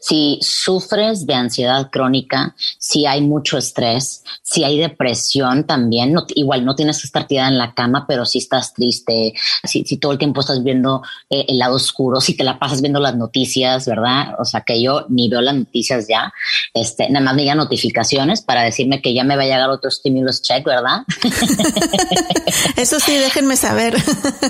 Si 0.00 0.38
sufres 0.42 1.26
de 1.26 1.34
ansiedad 1.34 1.90
crónica, 1.90 2.54
si 2.78 3.06
hay 3.06 3.20
mucho 3.20 3.58
estrés, 3.58 4.22
si 4.42 4.64
hay 4.64 4.78
depresión 4.78 5.64
también, 5.64 6.14
igual 6.34 6.64
no 6.64 6.74
tienes 6.74 7.00
que 7.00 7.06
estar 7.06 7.26
tirada 7.26 7.48
en 7.48 7.58
la 7.58 7.74
cama, 7.74 8.04
pero 8.06 8.24
si 8.24 8.38
estás 8.38 8.74
triste, 8.74 9.34
si, 9.64 9.84
todo 9.96 10.12
el 10.12 10.18
tiempo 10.18 10.40
estás 10.40 10.62
viendo 10.62 11.02
eh, 11.30 11.44
el 11.48 11.58
lado 11.58 11.76
oscuro, 11.76 12.20
si 12.20 12.34
te 12.36 12.44
la 12.44 12.58
pasas 12.58 12.80
viendo 12.80 13.00
las 13.00 13.16
noticias, 13.16 13.86
¿verdad? 13.86 14.34
O 14.38 14.44
sea 14.44 14.62
que 14.62 14.82
yo 14.82 15.06
ni 15.08 15.28
veo 15.28 15.40
las 15.40 15.54
noticias 15.54 16.06
ya, 16.08 16.32
este, 16.74 17.08
nada 17.10 17.24
más 17.24 17.34
me 17.34 17.42
llegan 17.42 17.58
notificaciones 17.58 18.42
para 18.42 18.62
decirme 18.62 19.00
que 19.00 19.14
ya 19.14 19.24
me 19.24 19.36
va 19.36 19.42
a 19.42 19.46
llegar 19.46 19.70
otro 19.70 19.90
stimulus 19.90 20.42
check, 20.42 20.64
¿verdad? 20.64 21.02
Eso 22.76 22.98
sí, 23.00 23.16
déjenme 23.16 23.56
saber. 23.56 23.94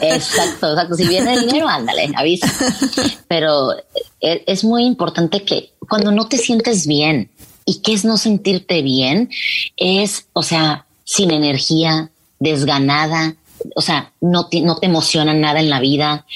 Exacto, 0.00 0.70
exacto. 0.70 0.94
Si 0.96 1.06
viene 1.06 1.34
el 1.34 1.46
dinero, 1.46 1.68
ándale, 1.68 2.10
avisa. 2.16 2.50
Pero 3.28 3.74
es 4.22 4.64
muy 4.64 4.84
importante 4.84 5.42
que 5.44 5.72
cuando 5.88 6.12
no 6.12 6.28
te 6.28 6.38
sientes 6.38 6.86
bien, 6.86 7.30
¿y 7.64 7.80
qué 7.82 7.92
es 7.92 8.04
no 8.04 8.16
sentirte 8.16 8.82
bien? 8.82 9.30
Es, 9.76 10.26
o 10.32 10.42
sea, 10.42 10.86
sin 11.04 11.30
energía, 11.30 12.10
desganada, 12.38 13.36
o 13.76 13.82
sea, 13.82 14.12
no 14.20 14.46
te, 14.46 14.60
no 14.60 14.76
te 14.76 14.86
emociona 14.86 15.34
nada 15.34 15.60
en 15.60 15.70
la 15.70 15.80
vida, 15.80 16.26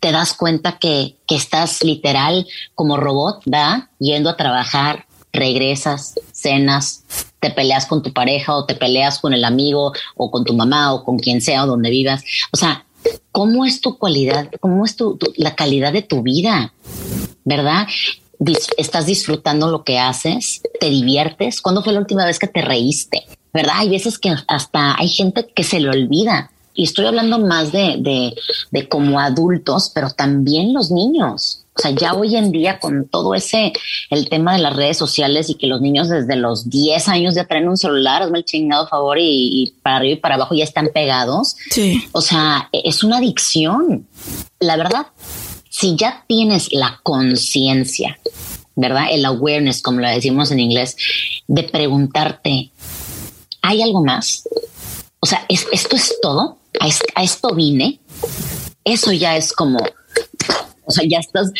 te 0.00 0.12
das 0.12 0.34
cuenta 0.34 0.78
que, 0.78 1.16
que 1.26 1.36
estás 1.36 1.82
literal 1.82 2.46
como 2.74 2.96
robot, 2.96 3.42
¿va? 3.52 3.90
Yendo 3.98 4.30
a 4.30 4.36
trabajar, 4.36 5.06
regresas, 5.32 6.14
cenas, 6.32 7.04
te 7.40 7.50
peleas 7.50 7.86
con 7.86 8.02
tu 8.02 8.12
pareja 8.12 8.54
o 8.54 8.66
te 8.66 8.74
peleas 8.74 9.18
con 9.18 9.32
el 9.34 9.44
amigo 9.44 9.92
o 10.16 10.30
con 10.30 10.44
tu 10.44 10.54
mamá 10.54 10.92
o 10.92 11.04
con 11.04 11.18
quien 11.18 11.40
sea 11.40 11.64
o 11.64 11.66
donde 11.66 11.90
vivas. 11.90 12.22
O 12.52 12.56
sea, 12.56 12.84
¿cómo 13.30 13.64
es 13.64 13.80
tu 13.80 13.98
cualidad? 13.98 14.48
¿Cómo 14.60 14.84
es 14.84 14.96
tu, 14.96 15.18
la 15.36 15.54
calidad 15.54 15.92
de 15.92 16.02
tu 16.02 16.22
vida? 16.22 16.72
¿verdad? 17.44 17.86
estás 18.76 19.06
disfrutando 19.06 19.70
lo 19.70 19.84
que 19.84 20.00
haces, 20.00 20.62
te 20.80 20.90
diviertes. 20.90 21.60
¿Cuándo 21.60 21.82
fue 21.82 21.92
la 21.92 22.00
última 22.00 22.26
vez 22.26 22.40
que 22.40 22.48
te 22.48 22.60
reíste? 22.60 23.24
¿Verdad? 23.52 23.74
Hay 23.76 23.88
veces 23.88 24.18
que 24.18 24.34
hasta 24.48 24.98
hay 24.98 25.08
gente 25.08 25.46
que 25.54 25.62
se 25.62 25.78
le 25.78 25.88
olvida. 25.88 26.50
Y 26.74 26.84
estoy 26.84 27.06
hablando 27.06 27.38
más 27.38 27.72
de, 27.72 27.96
de, 27.98 28.34
de 28.70 28.88
como 28.88 29.20
adultos, 29.20 29.90
pero 29.94 30.10
también 30.10 30.72
los 30.72 30.90
niños. 30.90 31.62
O 31.74 31.80
sea, 31.80 31.90
ya 31.90 32.12
hoy 32.12 32.36
en 32.36 32.52
día 32.52 32.78
con 32.78 33.08
todo 33.08 33.34
ese, 33.34 33.72
el 34.10 34.28
tema 34.28 34.54
de 34.54 34.60
las 34.60 34.76
redes 34.76 34.98
sociales 34.98 35.48
y 35.48 35.54
que 35.54 35.66
los 35.66 35.80
niños 35.80 36.10
desde 36.10 36.36
los 36.36 36.68
10 36.68 37.08
años 37.08 37.34
ya 37.34 37.46
traen 37.46 37.68
un 37.68 37.78
celular, 37.78 38.22
hazme 38.22 38.38
el 38.38 38.44
chingado 38.44 38.86
favor 38.88 39.18
y, 39.18 39.62
y, 39.62 39.70
para 39.82 39.96
arriba 39.96 40.12
y 40.14 40.20
para 40.20 40.34
abajo 40.34 40.54
ya 40.54 40.64
están 40.64 40.90
pegados. 40.92 41.56
Sí. 41.70 42.04
O 42.12 42.20
sea, 42.20 42.68
es 42.72 43.02
una 43.02 43.18
adicción. 43.18 44.06
La 44.60 44.76
verdad, 44.76 45.06
si 45.70 45.96
ya 45.96 46.24
tienes 46.28 46.72
la 46.72 47.00
conciencia, 47.02 48.18
¿verdad? 48.76 49.06
El 49.10 49.24
awareness, 49.24 49.80
como 49.80 50.00
lo 50.00 50.08
decimos 50.08 50.50
en 50.50 50.60
inglés, 50.60 50.96
de 51.48 51.62
preguntarte, 51.62 52.70
¿hay 53.62 53.80
algo 53.80 54.04
más? 54.04 54.46
O 55.20 55.26
sea, 55.26 55.46
¿esto 55.48 55.96
es 55.96 56.18
todo? 56.20 56.58
¿A, 56.80 57.22
esto 57.22 57.54
vine? 57.54 58.00
Eso 58.84 59.12
ya 59.12 59.36
es 59.36 59.52
como, 59.52 59.78
o 60.84 60.90
sea, 60.90 61.04
ya 61.06 61.18
estás, 61.18 61.52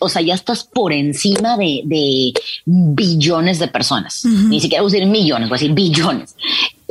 o 0.00 0.08
sea, 0.08 0.22
ya 0.22 0.34
estás 0.34 0.64
por 0.64 0.92
encima 0.92 1.56
de, 1.56 2.32
billones 2.64 3.58
de 3.58 3.68
personas. 3.68 4.24
Ni 4.24 4.60
siquiera 4.60 4.82
voy 4.82 4.90
a 4.90 4.92
decir 4.92 5.08
millones, 5.08 5.48
voy 5.48 5.56
a 5.56 5.60
decir 5.60 5.74
billones. 5.74 6.34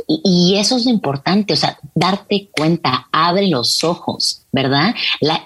Y, 0.06 0.54
eso 0.56 0.76
es 0.76 0.84
lo 0.84 0.90
importante, 0.90 1.52
o 1.54 1.56
sea, 1.56 1.78
darte 1.94 2.48
cuenta, 2.56 3.08
abre 3.10 3.48
los 3.48 3.82
ojos, 3.82 4.42
¿verdad? 4.52 4.94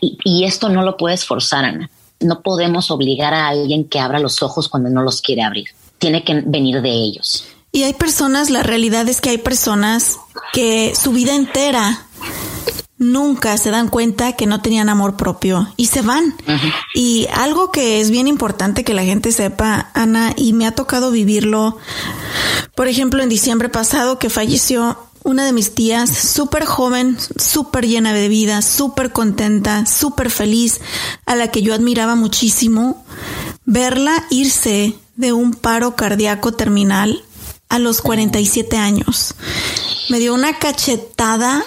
y, 0.00 0.44
esto 0.44 0.68
no 0.68 0.82
lo 0.82 0.96
puedes 0.96 1.24
forzar, 1.24 1.64
Ana. 1.64 1.90
No 2.20 2.42
podemos 2.42 2.90
obligar 2.90 3.32
a 3.32 3.48
alguien 3.48 3.84
que 3.84 3.98
abra 3.98 4.18
los 4.18 4.42
ojos 4.42 4.68
cuando 4.68 4.90
no 4.90 5.02
los 5.02 5.22
quiere 5.22 5.42
abrir. 5.42 5.68
Tiene 5.98 6.22
que 6.22 6.42
venir 6.44 6.82
de 6.82 6.90
ellos. 6.90 7.46
Y 7.72 7.84
hay 7.84 7.94
personas, 7.94 8.50
la 8.50 8.62
realidad 8.62 9.08
es 9.08 9.20
que 9.20 9.30
hay 9.30 9.38
personas 9.38 10.18
que 10.52 10.92
su 11.00 11.12
vida 11.12 11.34
entera 11.34 12.06
nunca 13.00 13.56
se 13.56 13.70
dan 13.70 13.88
cuenta 13.88 14.34
que 14.34 14.46
no 14.46 14.60
tenían 14.60 14.90
amor 14.90 15.16
propio 15.16 15.72
y 15.76 15.86
se 15.86 16.02
van. 16.02 16.34
Y 16.94 17.26
algo 17.32 17.72
que 17.72 18.00
es 18.00 18.10
bien 18.10 18.28
importante 18.28 18.84
que 18.84 18.94
la 18.94 19.04
gente 19.04 19.32
sepa, 19.32 19.90
Ana, 19.94 20.34
y 20.36 20.52
me 20.52 20.66
ha 20.66 20.74
tocado 20.74 21.10
vivirlo, 21.10 21.78
por 22.74 22.88
ejemplo, 22.88 23.22
en 23.22 23.28
diciembre 23.28 23.68
pasado 23.68 24.18
que 24.18 24.30
falleció 24.30 24.98
una 25.22 25.44
de 25.44 25.52
mis 25.52 25.74
tías, 25.74 26.10
súper 26.10 26.64
joven, 26.64 27.16
súper 27.36 27.86
llena 27.86 28.12
de 28.12 28.28
vida, 28.28 28.62
súper 28.62 29.12
contenta, 29.12 29.86
súper 29.86 30.30
feliz, 30.30 30.80
a 31.26 31.34
la 31.36 31.48
que 31.48 31.62
yo 31.62 31.74
admiraba 31.74 32.14
muchísimo, 32.16 33.04
verla 33.64 34.24
irse 34.30 34.94
de 35.16 35.32
un 35.32 35.52
paro 35.52 35.96
cardíaco 35.96 36.52
terminal 36.52 37.22
a 37.70 37.78
los 37.78 38.02
47 38.02 38.76
años. 38.76 39.34
Me 40.10 40.18
dio 40.18 40.34
una 40.34 40.58
cachetada 40.58 41.64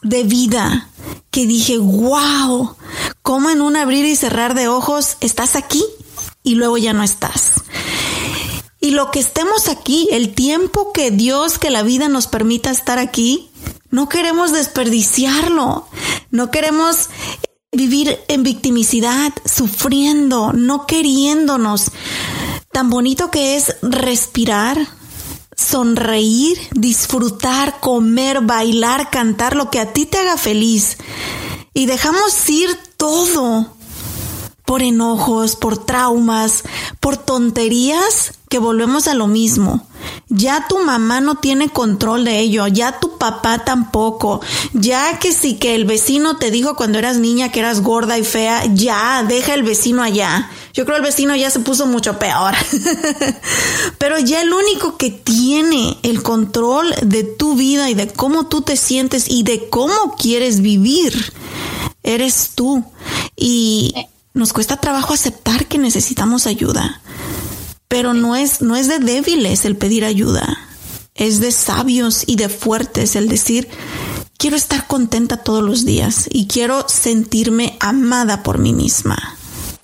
de 0.00 0.24
vida 0.24 0.88
que 1.30 1.46
dije, 1.46 1.76
wow, 1.76 2.76
¿cómo 3.20 3.50
en 3.50 3.60
un 3.60 3.76
abrir 3.76 4.06
y 4.06 4.16
cerrar 4.16 4.54
de 4.54 4.68
ojos 4.68 5.18
estás 5.20 5.54
aquí 5.54 5.84
y 6.42 6.54
luego 6.54 6.78
ya 6.78 6.94
no 6.94 7.02
estás? 7.02 7.52
Y 8.80 8.92
lo 8.92 9.10
que 9.10 9.20
estemos 9.20 9.68
aquí, 9.68 10.08
el 10.10 10.34
tiempo 10.34 10.92
que 10.92 11.10
Dios, 11.10 11.58
que 11.58 11.70
la 11.70 11.82
vida 11.82 12.08
nos 12.08 12.26
permita 12.26 12.70
estar 12.70 12.98
aquí, 12.98 13.50
no 13.92 14.08
queremos 14.08 14.52
desperdiciarlo. 14.52 15.86
No 16.30 16.50
queremos 16.50 17.10
vivir 17.70 18.18
en 18.28 18.42
victimicidad, 18.42 19.32
sufriendo, 19.44 20.52
no 20.54 20.86
queriéndonos. 20.86 21.92
Tan 22.72 22.88
bonito 22.88 23.30
que 23.30 23.56
es 23.56 23.76
respirar, 23.82 24.88
sonreír, 25.56 26.58
disfrutar, 26.72 27.80
comer, 27.80 28.40
bailar, 28.42 29.10
cantar 29.10 29.56
lo 29.56 29.70
que 29.70 29.80
a 29.80 29.92
ti 29.92 30.06
te 30.06 30.18
haga 30.18 30.36
feliz. 30.36 30.98
Y 31.74 31.86
dejamos 31.86 32.48
ir 32.48 32.70
todo 32.96 33.76
por 34.72 34.82
enojos, 34.82 35.54
por 35.54 35.76
traumas, 35.76 36.62
por 36.98 37.18
tonterías 37.18 38.32
que 38.48 38.58
volvemos 38.58 39.06
a 39.06 39.12
lo 39.12 39.26
mismo. 39.26 39.86
Ya 40.30 40.66
tu 40.66 40.78
mamá 40.78 41.20
no 41.20 41.34
tiene 41.34 41.68
control 41.68 42.24
de 42.24 42.38
ello, 42.38 42.66
ya 42.68 42.98
tu 42.98 43.18
papá 43.18 43.66
tampoco. 43.66 44.40
Ya 44.72 45.18
que 45.18 45.34
si 45.34 45.56
que 45.56 45.74
el 45.74 45.84
vecino 45.84 46.38
te 46.38 46.50
dijo 46.50 46.74
cuando 46.74 46.98
eras 46.98 47.18
niña 47.18 47.52
que 47.52 47.60
eras 47.60 47.82
gorda 47.82 48.16
y 48.16 48.24
fea, 48.24 48.64
ya, 48.72 49.22
deja 49.28 49.52
el 49.52 49.62
vecino 49.62 50.02
allá. 50.02 50.50
Yo 50.72 50.86
creo 50.86 50.96
el 50.96 51.02
vecino 51.02 51.36
ya 51.36 51.50
se 51.50 51.60
puso 51.60 51.84
mucho 51.84 52.18
peor. 52.18 52.54
Pero 53.98 54.20
ya 54.20 54.40
el 54.40 54.54
único 54.54 54.96
que 54.96 55.10
tiene 55.10 55.98
el 56.02 56.22
control 56.22 56.94
de 57.02 57.24
tu 57.24 57.56
vida 57.56 57.90
y 57.90 57.94
de 57.94 58.08
cómo 58.08 58.46
tú 58.46 58.62
te 58.62 58.78
sientes 58.78 59.28
y 59.28 59.42
de 59.42 59.68
cómo 59.68 60.16
quieres 60.16 60.62
vivir, 60.62 61.34
eres 62.02 62.52
tú. 62.54 62.82
Y 63.36 63.94
nos 64.34 64.52
cuesta 64.52 64.76
trabajo 64.76 65.14
aceptar 65.14 65.66
que 65.66 65.78
necesitamos 65.78 66.46
ayuda. 66.46 67.00
Pero 67.88 68.14
no 68.14 68.36
es, 68.36 68.62
no 68.62 68.76
es 68.76 68.88
de 68.88 68.98
débiles 68.98 69.64
el 69.64 69.76
pedir 69.76 70.04
ayuda. 70.04 70.58
Es 71.14 71.40
de 71.40 71.52
sabios 71.52 72.24
y 72.26 72.36
de 72.36 72.48
fuertes 72.48 73.16
el 73.16 73.28
decir, 73.28 73.68
quiero 74.38 74.56
estar 74.56 74.86
contenta 74.86 75.36
todos 75.36 75.62
los 75.62 75.84
días 75.84 76.26
y 76.30 76.46
quiero 76.46 76.88
sentirme 76.88 77.76
amada 77.80 78.42
por 78.42 78.58
mí 78.58 78.72
misma. 78.72 79.36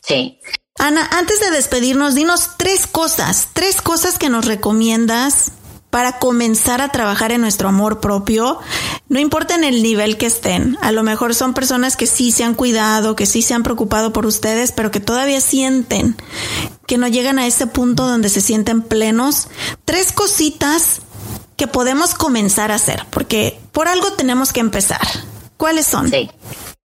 Sí. 0.03 0.38
Ana, 0.78 1.09
antes 1.12 1.40
de 1.40 1.51
despedirnos, 1.51 2.14
dinos 2.14 2.51
tres 2.57 2.86
cosas, 2.86 3.49
tres 3.53 3.82
cosas 3.82 4.18
que 4.18 4.30
nos 4.30 4.46
recomiendas 4.46 5.53
para 5.91 6.18
comenzar 6.18 6.80
a 6.80 6.91
trabajar 6.91 7.32
en 7.32 7.41
nuestro 7.41 7.68
amor 7.68 8.01
propio, 8.01 8.59
no 9.09 9.18
importa 9.18 9.55
en 9.55 9.64
el 9.64 9.82
nivel 9.82 10.18
que 10.18 10.26
estén. 10.26 10.76
A 10.82 10.93
lo 10.93 11.03
mejor 11.03 11.34
son 11.34 11.55
personas 11.55 11.97
que 11.97 12.07
sí 12.07 12.30
se 12.30 12.45
han 12.45 12.55
cuidado, 12.55 13.16
que 13.16 13.26
sí 13.26 13.43
se 13.43 13.55
han 13.55 13.62
preocupado 13.62 14.12
por 14.12 14.26
ustedes, 14.26 14.72
pero 14.72 14.91
que 14.91 15.01
todavía 15.01 15.41
sienten 15.41 16.16
que 16.86 16.99
no 16.99 17.09
llegan 17.09 17.39
a 17.39 17.47
ese 17.47 17.66
punto 17.66 18.07
donde 18.07 18.28
se 18.28 18.41
sienten 18.41 18.82
plenos. 18.82 19.49
Tres 19.84 20.12
cositas 20.12 21.01
que 21.57 21.66
podemos 21.66 22.14
comenzar 22.14 22.70
a 22.70 22.76
hacer, 22.76 23.05
porque 23.11 23.61
por 23.72 23.89
algo 23.89 24.12
tenemos 24.12 24.53
que 24.53 24.61
empezar. 24.61 25.01
¿Cuáles 25.57 25.86
son? 25.86 26.11
Sí. 26.11 26.30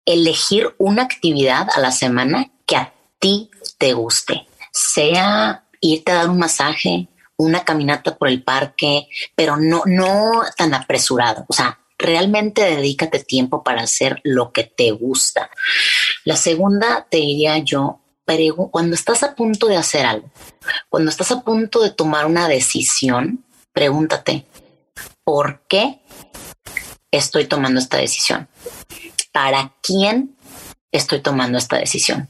Elegir 0.06 0.76
una 0.78 1.04
actividad 1.04 1.68
a 1.74 1.80
la 1.80 1.92
semana 1.92 2.52
que 2.66 2.76
a 2.76 2.94
ti 3.20 3.50
te 3.78 3.94
guste, 3.94 4.48
sea 4.72 5.66
irte 5.80 6.12
a 6.12 6.16
dar 6.16 6.30
un 6.30 6.40
masaje, 6.40 7.08
una 7.44 7.64
caminata 7.64 8.16
por 8.16 8.28
el 8.28 8.44
parque, 8.44 9.08
pero 9.36 9.58
no, 9.58 9.84
no 9.86 10.44
tan 10.58 10.74
apresurado. 10.74 11.46
O 11.48 11.54
sea, 11.54 11.80
realmente 11.98 12.62
dedícate 12.62 13.20
tiempo 13.24 13.64
para 13.64 13.82
hacer 13.82 14.20
lo 14.24 14.52
que 14.52 14.64
te 14.64 14.92
gusta. 14.92 15.50
La 16.26 16.36
segunda, 16.36 17.08
te 17.10 17.18
diría 17.18 17.58
yo, 17.60 18.00
pero 18.26 18.56
cuando 18.72 18.96
estás 18.96 19.24
a 19.24 19.36
punto 19.36 19.68
de 19.68 19.78
hacer 19.78 20.06
algo, 20.06 20.30
cuando 20.90 21.10
estás 21.10 21.32
a 21.32 21.42
punto 21.42 21.82
de 21.82 21.92
tomar 21.92 22.26
una 22.26 22.48
decisión, 22.48 23.44
pregúntate, 23.74 24.46
¿por 25.24 25.64
qué 25.68 26.02
estoy 27.12 27.46
tomando 27.46 27.80
esta 27.80 27.98
decisión? 27.98 28.48
¿Para 29.32 29.74
quién 29.82 30.36
estoy 30.92 31.22
tomando 31.22 31.58
esta 31.58 31.78
decisión? 31.78 32.30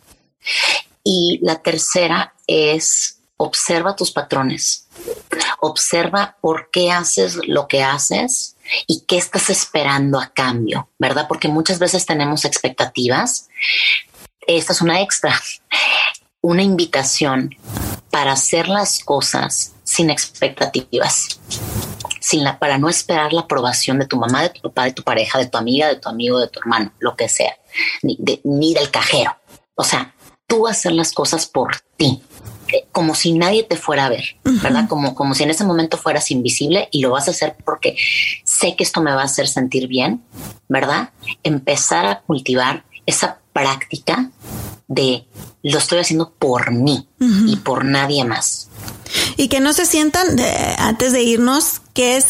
Y 1.03 1.39
la 1.41 1.61
tercera 1.61 2.34
es 2.47 3.20
observa 3.38 3.95
tus 3.95 4.11
patrones, 4.11 4.83
observa 5.60 6.38
por 6.41 6.70
qué 6.72 6.91
haces 6.91 7.39
lo 7.47 7.68
que 7.68 7.84
haces 7.84 8.56
y 8.88 9.01
qué 9.08 9.18
estás 9.18 9.49
esperando 9.49 10.20
a 10.20 10.28
cambio, 10.34 10.89
¿verdad? 10.99 11.26
Porque 11.28 11.47
muchas 11.47 11.80
veces 11.80 12.06
tenemos 12.06 12.45
expectativas. 12.45 13.49
Esta 14.45 14.74
es 14.74 14.82
una 14.82 15.01
extra, 15.01 15.39
una 16.41 16.64
invitación 16.64 17.56
para 18.12 18.34
hacer 18.34 18.68
las 18.68 19.04
cosas 19.04 19.74
sin 19.84 20.10
expectativas, 20.10 21.39
sin 22.20 22.43
la, 22.43 22.60
para 22.60 22.78
no 22.78 22.89
esperar 22.89 23.34
la 23.34 23.41
aprobación 23.41 23.99
de 23.99 24.06
tu 24.06 24.18
mamá, 24.18 24.43
de 24.43 24.49
tu 24.49 24.62
papá, 24.62 24.86
de 24.86 24.93
tu 24.93 25.04
pareja, 25.04 25.39
de 25.39 25.47
tu 25.47 25.58
amiga, 25.58 25.88
de 25.88 25.95
tu 25.95 26.10
amigo, 26.10 26.39
de 26.39 26.47
tu 26.47 26.60
hermano, 26.60 26.91
lo 26.99 27.16
que 27.16 27.30
sea, 27.30 27.56
ni, 28.01 28.18
ni 28.43 28.74
del 28.74 28.91
cajero. 28.91 29.36
O 29.76 29.84
sea, 29.84 30.14
tú 30.47 30.68
hacer 30.68 30.91
las 30.91 31.12
cosas 31.12 31.47
por 31.47 31.78
ti 31.97 32.22
como 32.92 33.16
si 33.16 33.34
nadie 33.34 33.64
te 33.64 33.76
fuera 33.76 34.06
a 34.06 34.10
ver, 34.10 34.38
¿verdad? 34.44 34.88
Como, 34.88 35.16
como 35.16 35.34
si 35.34 35.44
en 35.44 35.50
ese 35.50 35.66
momento 35.66 35.98
fueras 35.98 36.32
invisible 36.32 36.90
y 36.92 37.02
lo 37.02 37.12
vas 37.12 37.28
a 37.28 37.32
hacer 37.32 37.56
porque 37.64 37.96
sé 38.44 38.76
que 38.76 38.84
esto 38.84 39.02
me 39.02 39.14
va 39.14 39.22
a 39.22 39.26
hacer 39.26 39.48
sentir 39.48 39.88
bien, 39.88 40.24
¿verdad? 40.68 41.10
Empezar 41.44 42.06
a 42.06 42.22
cultivar 42.22 42.84
esa 43.06 43.40
práctica 43.54 44.30
de 44.88 45.26
lo 45.62 45.78
estoy 45.78 46.00
haciendo 46.00 46.32
por 46.32 46.72
mí 46.72 47.08
y 47.20 47.56
por 47.58 47.86
nadie 47.86 48.26
más. 48.26 48.70
Y 49.38 49.48
que 49.48 49.60
no 49.60 49.74
se 49.74 49.86
sientan 49.86 50.28
antes 50.78 51.14
de 51.14 51.24
irnos 51.24 51.82
que 51.94 52.18
es 52.18 52.26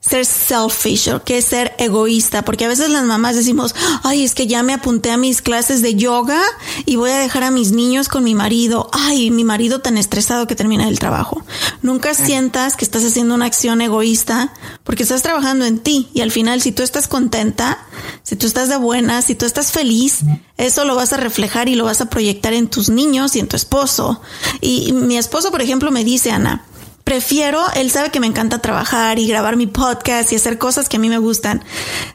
ser 0.00 0.24
selfish 0.24 1.10
o 1.10 1.22
que 1.22 1.38
es 1.38 1.44
ser 1.44 1.74
egoísta, 1.78 2.42
porque 2.44 2.64
a 2.64 2.68
veces 2.68 2.90
las 2.90 3.04
mamás 3.04 3.36
decimos, 3.36 3.74
ay, 4.02 4.24
es 4.24 4.34
que 4.34 4.46
ya 4.46 4.62
me 4.62 4.72
apunté 4.72 5.10
a 5.10 5.16
mis 5.16 5.42
clases 5.42 5.82
de 5.82 5.94
yoga 5.94 6.40
y 6.86 6.96
voy 6.96 7.10
a 7.10 7.18
dejar 7.18 7.44
a 7.44 7.50
mis 7.50 7.72
niños 7.72 8.08
con 8.08 8.24
mi 8.24 8.34
marido, 8.34 8.88
ay, 8.92 9.30
mi 9.30 9.44
marido 9.44 9.80
tan 9.80 9.98
estresado 9.98 10.46
que 10.46 10.56
termina 10.56 10.88
el 10.88 10.98
trabajo. 10.98 11.44
Nunca 11.82 12.14
sientas 12.14 12.76
que 12.76 12.84
estás 12.84 13.04
haciendo 13.04 13.34
una 13.34 13.46
acción 13.46 13.82
egoísta 13.82 14.52
porque 14.84 15.02
estás 15.02 15.22
trabajando 15.22 15.64
en 15.64 15.78
ti 15.78 16.08
y 16.14 16.22
al 16.22 16.32
final 16.32 16.62
si 16.62 16.72
tú 16.72 16.82
estás 16.82 17.06
contenta, 17.06 17.78
si 18.22 18.36
tú 18.36 18.46
estás 18.46 18.68
de 18.68 18.76
buena, 18.76 19.22
si 19.22 19.34
tú 19.34 19.44
estás 19.44 19.70
feliz, 19.70 20.20
eso 20.56 20.84
lo 20.84 20.94
vas 20.94 21.12
a 21.12 21.18
reflejar 21.18 21.68
y 21.68 21.74
lo 21.74 21.84
vas 21.84 22.00
a 22.00 22.10
proyectar 22.10 22.52
en 22.52 22.68
tus 22.68 22.88
niños 22.88 23.36
y 23.36 23.40
en 23.40 23.48
tu 23.48 23.56
esposo. 23.56 24.20
Y 24.60 24.92
mi 24.92 25.18
esposo, 25.18 25.50
por 25.50 25.62
ejemplo, 25.62 25.89
me 25.90 26.04
dice, 26.04 26.30
Ana, 26.30 26.64
prefiero, 27.10 27.60
él 27.74 27.90
sabe 27.90 28.10
que 28.10 28.20
me 28.20 28.28
encanta 28.28 28.60
trabajar 28.60 29.18
y 29.18 29.26
grabar 29.26 29.56
mi 29.56 29.66
podcast 29.66 30.30
y 30.30 30.36
hacer 30.36 30.58
cosas 30.58 30.88
que 30.88 30.96
a 30.96 31.00
mí 31.00 31.08
me 31.08 31.18
gustan. 31.18 31.64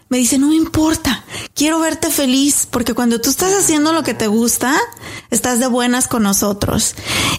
Me 0.08 0.18
dice, 0.18 0.38
no 0.38 0.48
me 0.48 0.56
importa, 0.56 1.26
quiero 1.54 1.80
verte 1.80 2.10
feliz 2.10 2.66
porque 2.72 2.94
cuando 2.94 3.20
tú 3.20 3.30
estás 3.30 3.54
haciendo 3.54 3.92
lo 3.92 4.04
que 4.04 4.14
te 4.14 4.28
gusta, 4.28 4.74
estás 5.32 5.60
de 5.60 5.68
buenas 5.68 6.08
con 6.08 6.24
nosotros. 6.24 6.96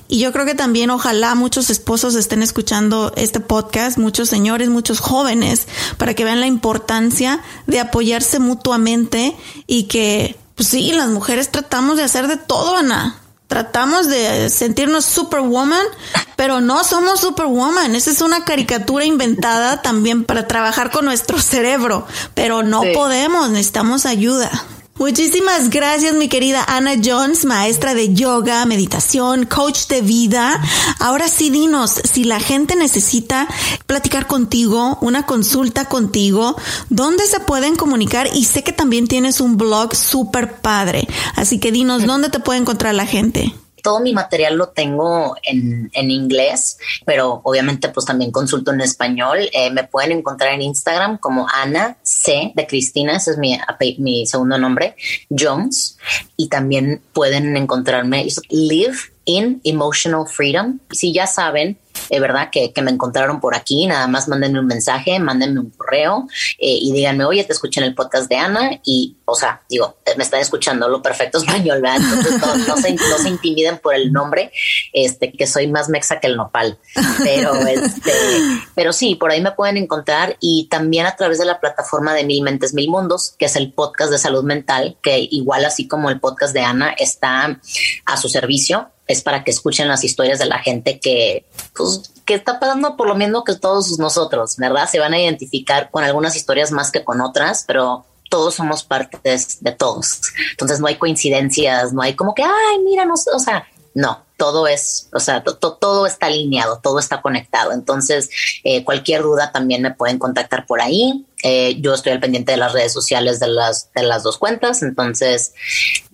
Y 0.06 0.18
yo 0.18 0.34
creo 0.34 0.44
que 0.44 0.54
también 0.54 0.90
ojalá 0.90 1.34
muchos 1.34 1.70
esposos 1.70 2.14
estén 2.14 2.42
escuchando 2.42 3.14
este 3.16 3.40
podcast, 3.40 3.96
muchos 3.96 4.28
señores, 4.28 4.68
muchos 4.68 5.00
jóvenes, 5.00 5.66
para 5.96 6.12
que 6.12 6.24
vean 6.24 6.40
la 6.40 6.46
importancia 6.46 7.40
de 7.66 7.80
apoyarse 7.80 8.38
mutuamente 8.38 9.34
y 9.66 9.84
que, 9.84 10.36
pues 10.56 10.68
sí, 10.68 10.92
las 10.92 11.08
mujeres 11.08 11.50
tratamos 11.50 11.96
de 11.96 12.02
hacer 12.02 12.26
de 12.26 12.36
todo, 12.36 12.76
Ana 12.76 13.22
tratamos 13.46 14.08
de 14.08 14.50
sentirnos 14.50 15.04
superwoman, 15.04 15.86
pero 16.36 16.60
no 16.60 16.84
somos 16.84 17.20
superwoman. 17.20 17.94
Esa 17.94 18.10
es 18.10 18.20
una 18.20 18.44
caricatura 18.44 19.04
inventada 19.04 19.82
también 19.82 20.24
para 20.24 20.46
trabajar 20.46 20.90
con 20.90 21.04
nuestro 21.04 21.38
cerebro, 21.40 22.06
pero 22.34 22.62
no 22.62 22.82
podemos, 22.94 23.50
necesitamos 23.50 24.06
ayuda. 24.06 24.50
Muchísimas 24.98 25.68
gracias, 25.68 26.14
mi 26.14 26.26
querida 26.26 26.64
Ana 26.66 26.92
Jones, 27.04 27.44
maestra 27.44 27.92
de 27.92 28.14
yoga, 28.14 28.64
meditación, 28.64 29.44
coach 29.44 29.88
de 29.88 30.00
vida. 30.00 30.58
Ahora 30.98 31.28
sí, 31.28 31.50
dinos, 31.50 32.00
si 32.10 32.24
la 32.24 32.40
gente 32.40 32.76
necesita 32.76 33.46
platicar 33.86 34.26
contigo, 34.26 34.96
una 35.02 35.26
consulta 35.26 35.84
contigo, 35.84 36.56
¿dónde 36.88 37.26
se 37.26 37.40
pueden 37.40 37.76
comunicar? 37.76 38.30
Y 38.32 38.46
sé 38.46 38.64
que 38.64 38.72
también 38.72 39.06
tienes 39.06 39.42
un 39.42 39.58
blog 39.58 39.94
súper 39.94 40.62
padre. 40.62 41.06
Así 41.34 41.58
que 41.58 41.72
dinos, 41.72 42.06
¿dónde 42.06 42.30
te 42.30 42.40
puede 42.40 42.60
encontrar 42.60 42.94
la 42.94 43.04
gente? 43.04 43.52
Todo 43.86 44.00
mi 44.00 44.12
material 44.12 44.56
lo 44.56 44.70
tengo 44.70 45.36
en, 45.44 46.10
inglés, 46.10 46.76
pero 47.04 47.40
obviamente 47.44 47.88
pues 47.90 48.04
también 48.04 48.32
consulto 48.32 48.72
en 48.72 48.80
español. 48.80 49.48
Eh, 49.52 49.70
me 49.70 49.84
pueden 49.84 50.10
encontrar 50.10 50.54
en 50.54 50.62
Instagram 50.62 51.18
como 51.18 51.46
Ana 51.48 51.96
C 52.02 52.50
de 52.56 52.66
Cristina, 52.66 53.14
ese 53.14 53.30
es 53.30 53.38
mi, 53.38 53.56
mi 53.98 54.26
segundo 54.26 54.58
nombre, 54.58 54.96
Jones. 55.30 55.98
Y 56.36 56.48
también 56.48 57.00
pueden 57.12 57.56
encontrarme 57.56 58.26
Live 58.48 58.96
in 59.26 59.60
Emotional 59.64 60.26
Freedom. 60.26 60.78
Si 60.90 61.12
ya 61.12 61.26
saben, 61.26 61.78
es 62.08 62.20
verdad 62.20 62.50
que, 62.50 62.72
me 62.82 62.90
encontraron 62.90 63.40
por 63.40 63.56
aquí, 63.56 63.86
nada 63.86 64.06
más 64.06 64.28
mándenme 64.28 64.60
un 64.60 64.66
mensaje, 64.66 65.18
mándenme 65.18 65.60
un 65.60 65.70
correo 65.70 66.28
eh, 66.58 66.78
y 66.80 66.92
díganme, 66.92 67.24
oye, 67.24 67.42
te 67.42 67.52
escuché 67.52 67.80
en 67.80 67.86
el 67.86 67.94
podcast 67.94 68.28
de 68.28 68.36
Ana 68.36 68.80
y, 68.84 69.16
o 69.24 69.34
sea, 69.34 69.62
digo, 69.68 69.96
me 70.16 70.22
están 70.22 70.40
escuchando 70.40 70.88
lo 70.88 71.02
perfecto 71.02 71.38
español, 71.44 71.80
¿verdad? 71.82 71.96
Entonces 71.96 72.40
no, 72.40 72.76
se, 72.76 72.94
no, 72.94 73.18
se, 73.18 73.28
intimiden 73.28 73.78
por 73.78 73.94
el 73.94 74.12
nombre, 74.12 74.52
este, 74.92 75.32
que 75.32 75.46
soy 75.46 75.66
más 75.66 75.88
mexa 75.88 76.20
que 76.20 76.28
el 76.28 76.36
nopal, 76.36 76.78
pero, 77.24 77.54
este, 77.66 78.12
pero 78.74 78.92
sí, 78.92 79.16
por 79.16 79.32
ahí 79.32 79.40
me 79.40 79.52
pueden 79.52 79.76
encontrar 79.76 80.36
y 80.40 80.68
también 80.70 81.06
a 81.06 81.16
través 81.16 81.38
de 81.38 81.44
la 81.44 81.58
plataforma 81.58 82.14
de 82.14 82.24
Mil 82.24 82.42
Mentes, 82.42 82.72
Mil 82.72 82.88
Mundos, 82.88 83.34
que 83.36 83.46
es 83.46 83.56
el 83.56 83.72
podcast 83.72 84.12
de 84.12 84.18
salud 84.18 84.44
mental, 84.44 84.96
que 85.02 85.18
igual 85.18 85.64
así 85.64 85.88
como 85.88 86.08
el 86.10 86.20
podcast 86.20 86.54
de 86.54 86.60
Ana 86.60 86.94
está 86.96 87.60
a 88.04 88.16
su 88.16 88.28
servicio 88.28 88.90
es 89.06 89.22
para 89.22 89.44
que 89.44 89.50
escuchen 89.50 89.88
las 89.88 90.04
historias 90.04 90.38
de 90.38 90.46
la 90.46 90.58
gente 90.58 90.98
que, 90.98 91.44
pues, 91.74 92.10
que 92.24 92.34
está 92.34 92.58
pasando 92.58 92.96
por 92.96 93.06
lo 93.06 93.14
mismo 93.14 93.44
que 93.44 93.54
todos 93.54 93.98
nosotros, 93.98 94.56
¿verdad? 94.56 94.88
Se 94.90 94.98
van 94.98 95.14
a 95.14 95.20
identificar 95.20 95.90
con 95.90 96.04
algunas 96.04 96.36
historias 96.36 96.72
más 96.72 96.90
que 96.90 97.04
con 97.04 97.20
otras, 97.20 97.64
pero 97.66 98.04
todos 98.28 98.54
somos 98.54 98.82
partes 98.82 99.62
de 99.62 99.72
todos. 99.72 100.20
Entonces 100.50 100.80
no 100.80 100.88
hay 100.88 100.96
coincidencias, 100.96 101.92
no 101.92 102.02
hay 102.02 102.14
como 102.14 102.34
que, 102.34 102.42
ay, 102.42 102.78
mira, 102.84 103.04
no, 103.04 103.14
o 103.14 103.38
sea, 103.38 103.66
no, 103.94 104.26
todo 104.36 104.66
es, 104.66 105.08
o 105.14 105.20
sea, 105.20 105.42
todo 105.42 106.06
está 106.06 106.26
alineado, 106.26 106.80
todo 106.82 106.98
está 106.98 107.22
conectado. 107.22 107.72
Entonces, 107.72 108.28
eh, 108.62 108.84
cualquier 108.84 109.22
duda 109.22 109.52
también 109.52 109.80
me 109.80 109.90
pueden 109.90 110.18
contactar 110.18 110.66
por 110.66 110.80
ahí. 110.80 111.24
Eh, 111.42 111.80
yo 111.80 111.94
estoy 111.94 112.12
al 112.12 112.20
pendiente 112.20 112.52
de 112.52 112.58
las 112.58 112.72
redes 112.72 112.92
sociales 112.92 113.40
de 113.40 113.48
las, 113.48 113.90
de 113.94 114.02
las 114.02 114.22
dos 114.22 114.36
cuentas, 114.36 114.82
entonces 114.82 115.54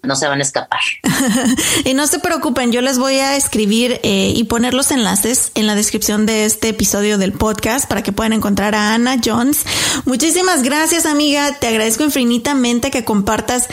no 0.03 0.17
se 0.17 0.27
van 0.27 0.41
a 0.41 0.43
escapar. 0.43 0.81
y 1.85 1.95
no 1.95 2.07
se 2.07 2.19
preocupen, 2.19 2.73
yo 2.73 2.81
les 2.81 2.99
voy 2.99 3.15
a 3.19 3.37
escribir 3.37 4.01
eh, 4.03 4.33
y 4.35 4.45
poner 4.45 4.75
los 4.75 4.91
enlaces 4.91 5.53
en 5.55 5.67
la 5.67 5.75
descripción 5.75 6.27
de 6.27 6.45
este 6.45 6.69
episodio 6.71 7.19
del 7.19 7.33
podcast 7.33 7.89
para 7.89 8.03
que 8.03 8.13
puedan 8.13 8.33
encontrar 8.33 8.75
a 8.75 8.95
Ana 8.95 9.19
Jones. 9.25 9.65
Muchísimas 10.05 10.63
gracias, 10.63 11.07
amiga. 11.07 11.59
Te 11.59 11.69
agradezco 11.69 12.03
infinitamente 12.03 12.91
que 12.91 13.05
compartas 13.05 13.69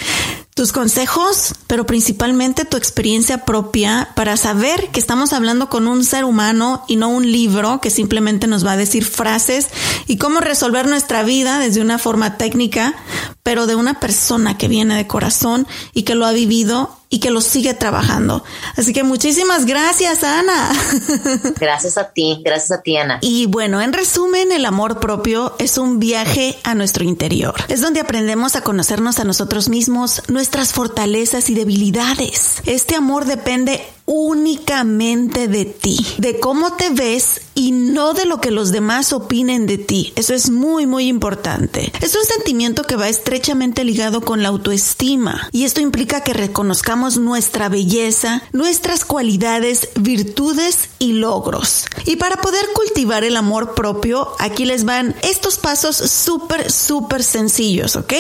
tus 0.60 0.74
consejos, 0.74 1.56
pero 1.68 1.86
principalmente 1.86 2.66
tu 2.66 2.76
experiencia 2.76 3.46
propia 3.46 4.10
para 4.14 4.36
saber 4.36 4.90
que 4.92 5.00
estamos 5.00 5.32
hablando 5.32 5.70
con 5.70 5.88
un 5.88 6.04
ser 6.04 6.26
humano 6.26 6.84
y 6.90 6.98
no 6.98 7.08
un 7.08 7.32
libro 7.32 7.80
que 7.80 7.90
simplemente 7.90 8.46
nos 8.46 8.66
va 8.66 8.74
a 8.74 8.78
decir 8.78 9.06
frases 9.06 9.70
y 10.06 10.18
cómo 10.18 10.42
resolver 10.42 10.86
nuestra 10.86 11.24
vida 11.24 11.60
desde 11.60 11.80
una 11.80 11.98
forma 11.98 12.36
técnica, 12.38 12.94
pero 13.42 13.68
de 13.68 13.76
una 13.76 14.02
persona 14.02 14.58
que 14.58 14.68
viene 14.68 14.98
de 14.98 15.08
corazón 15.08 15.66
y 15.94 16.04
que 16.04 16.16
lo 16.20 16.26
ha 16.28 16.32
vivido 16.32 16.99
y 17.10 17.20
que 17.20 17.32
lo 17.32 17.42
sigue 17.42 17.74
trabajando. 17.74 18.44
Así 18.76 18.94
que 18.94 19.04
muchísimas 19.04 19.66
gracias, 19.66 20.24
Ana. 20.24 20.72
Gracias 21.60 21.98
a 21.98 22.12
ti, 22.12 22.42
gracias 22.46 22.72
a 22.72 22.82
ti, 22.82 22.98
Ana. 22.98 23.18
Y 23.22 23.48
bueno, 23.48 23.82
en 23.82 23.94
resumen, 23.94 24.52
el 24.52 24.66
amor 24.66 25.00
propio 25.00 25.56
es 25.58 25.78
un 25.78 26.00
viaje 26.00 26.58
a 26.64 26.76
nuestro 26.76 27.04
interior. 27.04 27.56
Es 27.68 27.82
donde 27.82 28.00
aprendemos 28.00 28.56
a 28.56 28.62
conocernos 28.62 29.20
a 29.20 29.24
nosotros 29.24 29.70
mismos, 29.70 30.22
nuestras 30.28 30.74
fortalezas 30.74 31.50
y 31.50 31.56
debilidades. 31.56 32.62
Este 32.66 32.96
amor 32.96 33.26
depende 33.26 33.82
únicamente 34.06 35.48
de 35.48 35.66
ti, 35.66 36.00
de 36.18 36.40
cómo 36.40 36.74
te 36.74 36.90
ves 36.90 37.42
y 37.54 37.72
no 37.72 38.14
de 38.14 38.26
lo 38.26 38.42
que 38.42 38.50
los 38.50 38.72
demás 38.72 39.14
opinen 39.14 39.68
de 39.68 39.78
ti. 39.78 40.14
Eso 40.16 40.34
es 40.34 40.50
muy, 40.50 40.88
muy 40.88 41.08
importante. 41.08 41.92
Es 42.02 42.16
un 42.16 42.26
sentimiento 42.26 42.84
que 42.84 42.96
va 42.96 43.08
estrechamente 43.08 43.84
ligado 43.84 44.22
con 44.22 44.42
la 44.42 44.50
autoestima 44.50 45.48
y 45.52 45.66
esto 45.66 45.80
implica 45.80 46.22
que 46.22 46.34
reconozcamos 46.34 46.99
nuestra 47.18 47.70
belleza, 47.70 48.42
nuestras 48.52 49.06
cualidades, 49.06 49.90
virtudes 49.96 50.90
y 51.00 51.14
logros. 51.14 51.86
Y 52.06 52.18
para 52.18 52.38
poder 52.38 52.66
cultivar 52.74 53.24
el 53.24 53.38
amor 53.38 53.74
propio, 53.74 54.30
aquí 54.40 54.66
les 54.66 54.86
van 54.86 55.16
estos 55.22 55.58
pasos 55.58 55.96
súper, 55.96 56.72
súper 56.72 57.24
sencillos, 57.24 57.96
¿ok? 57.96 58.14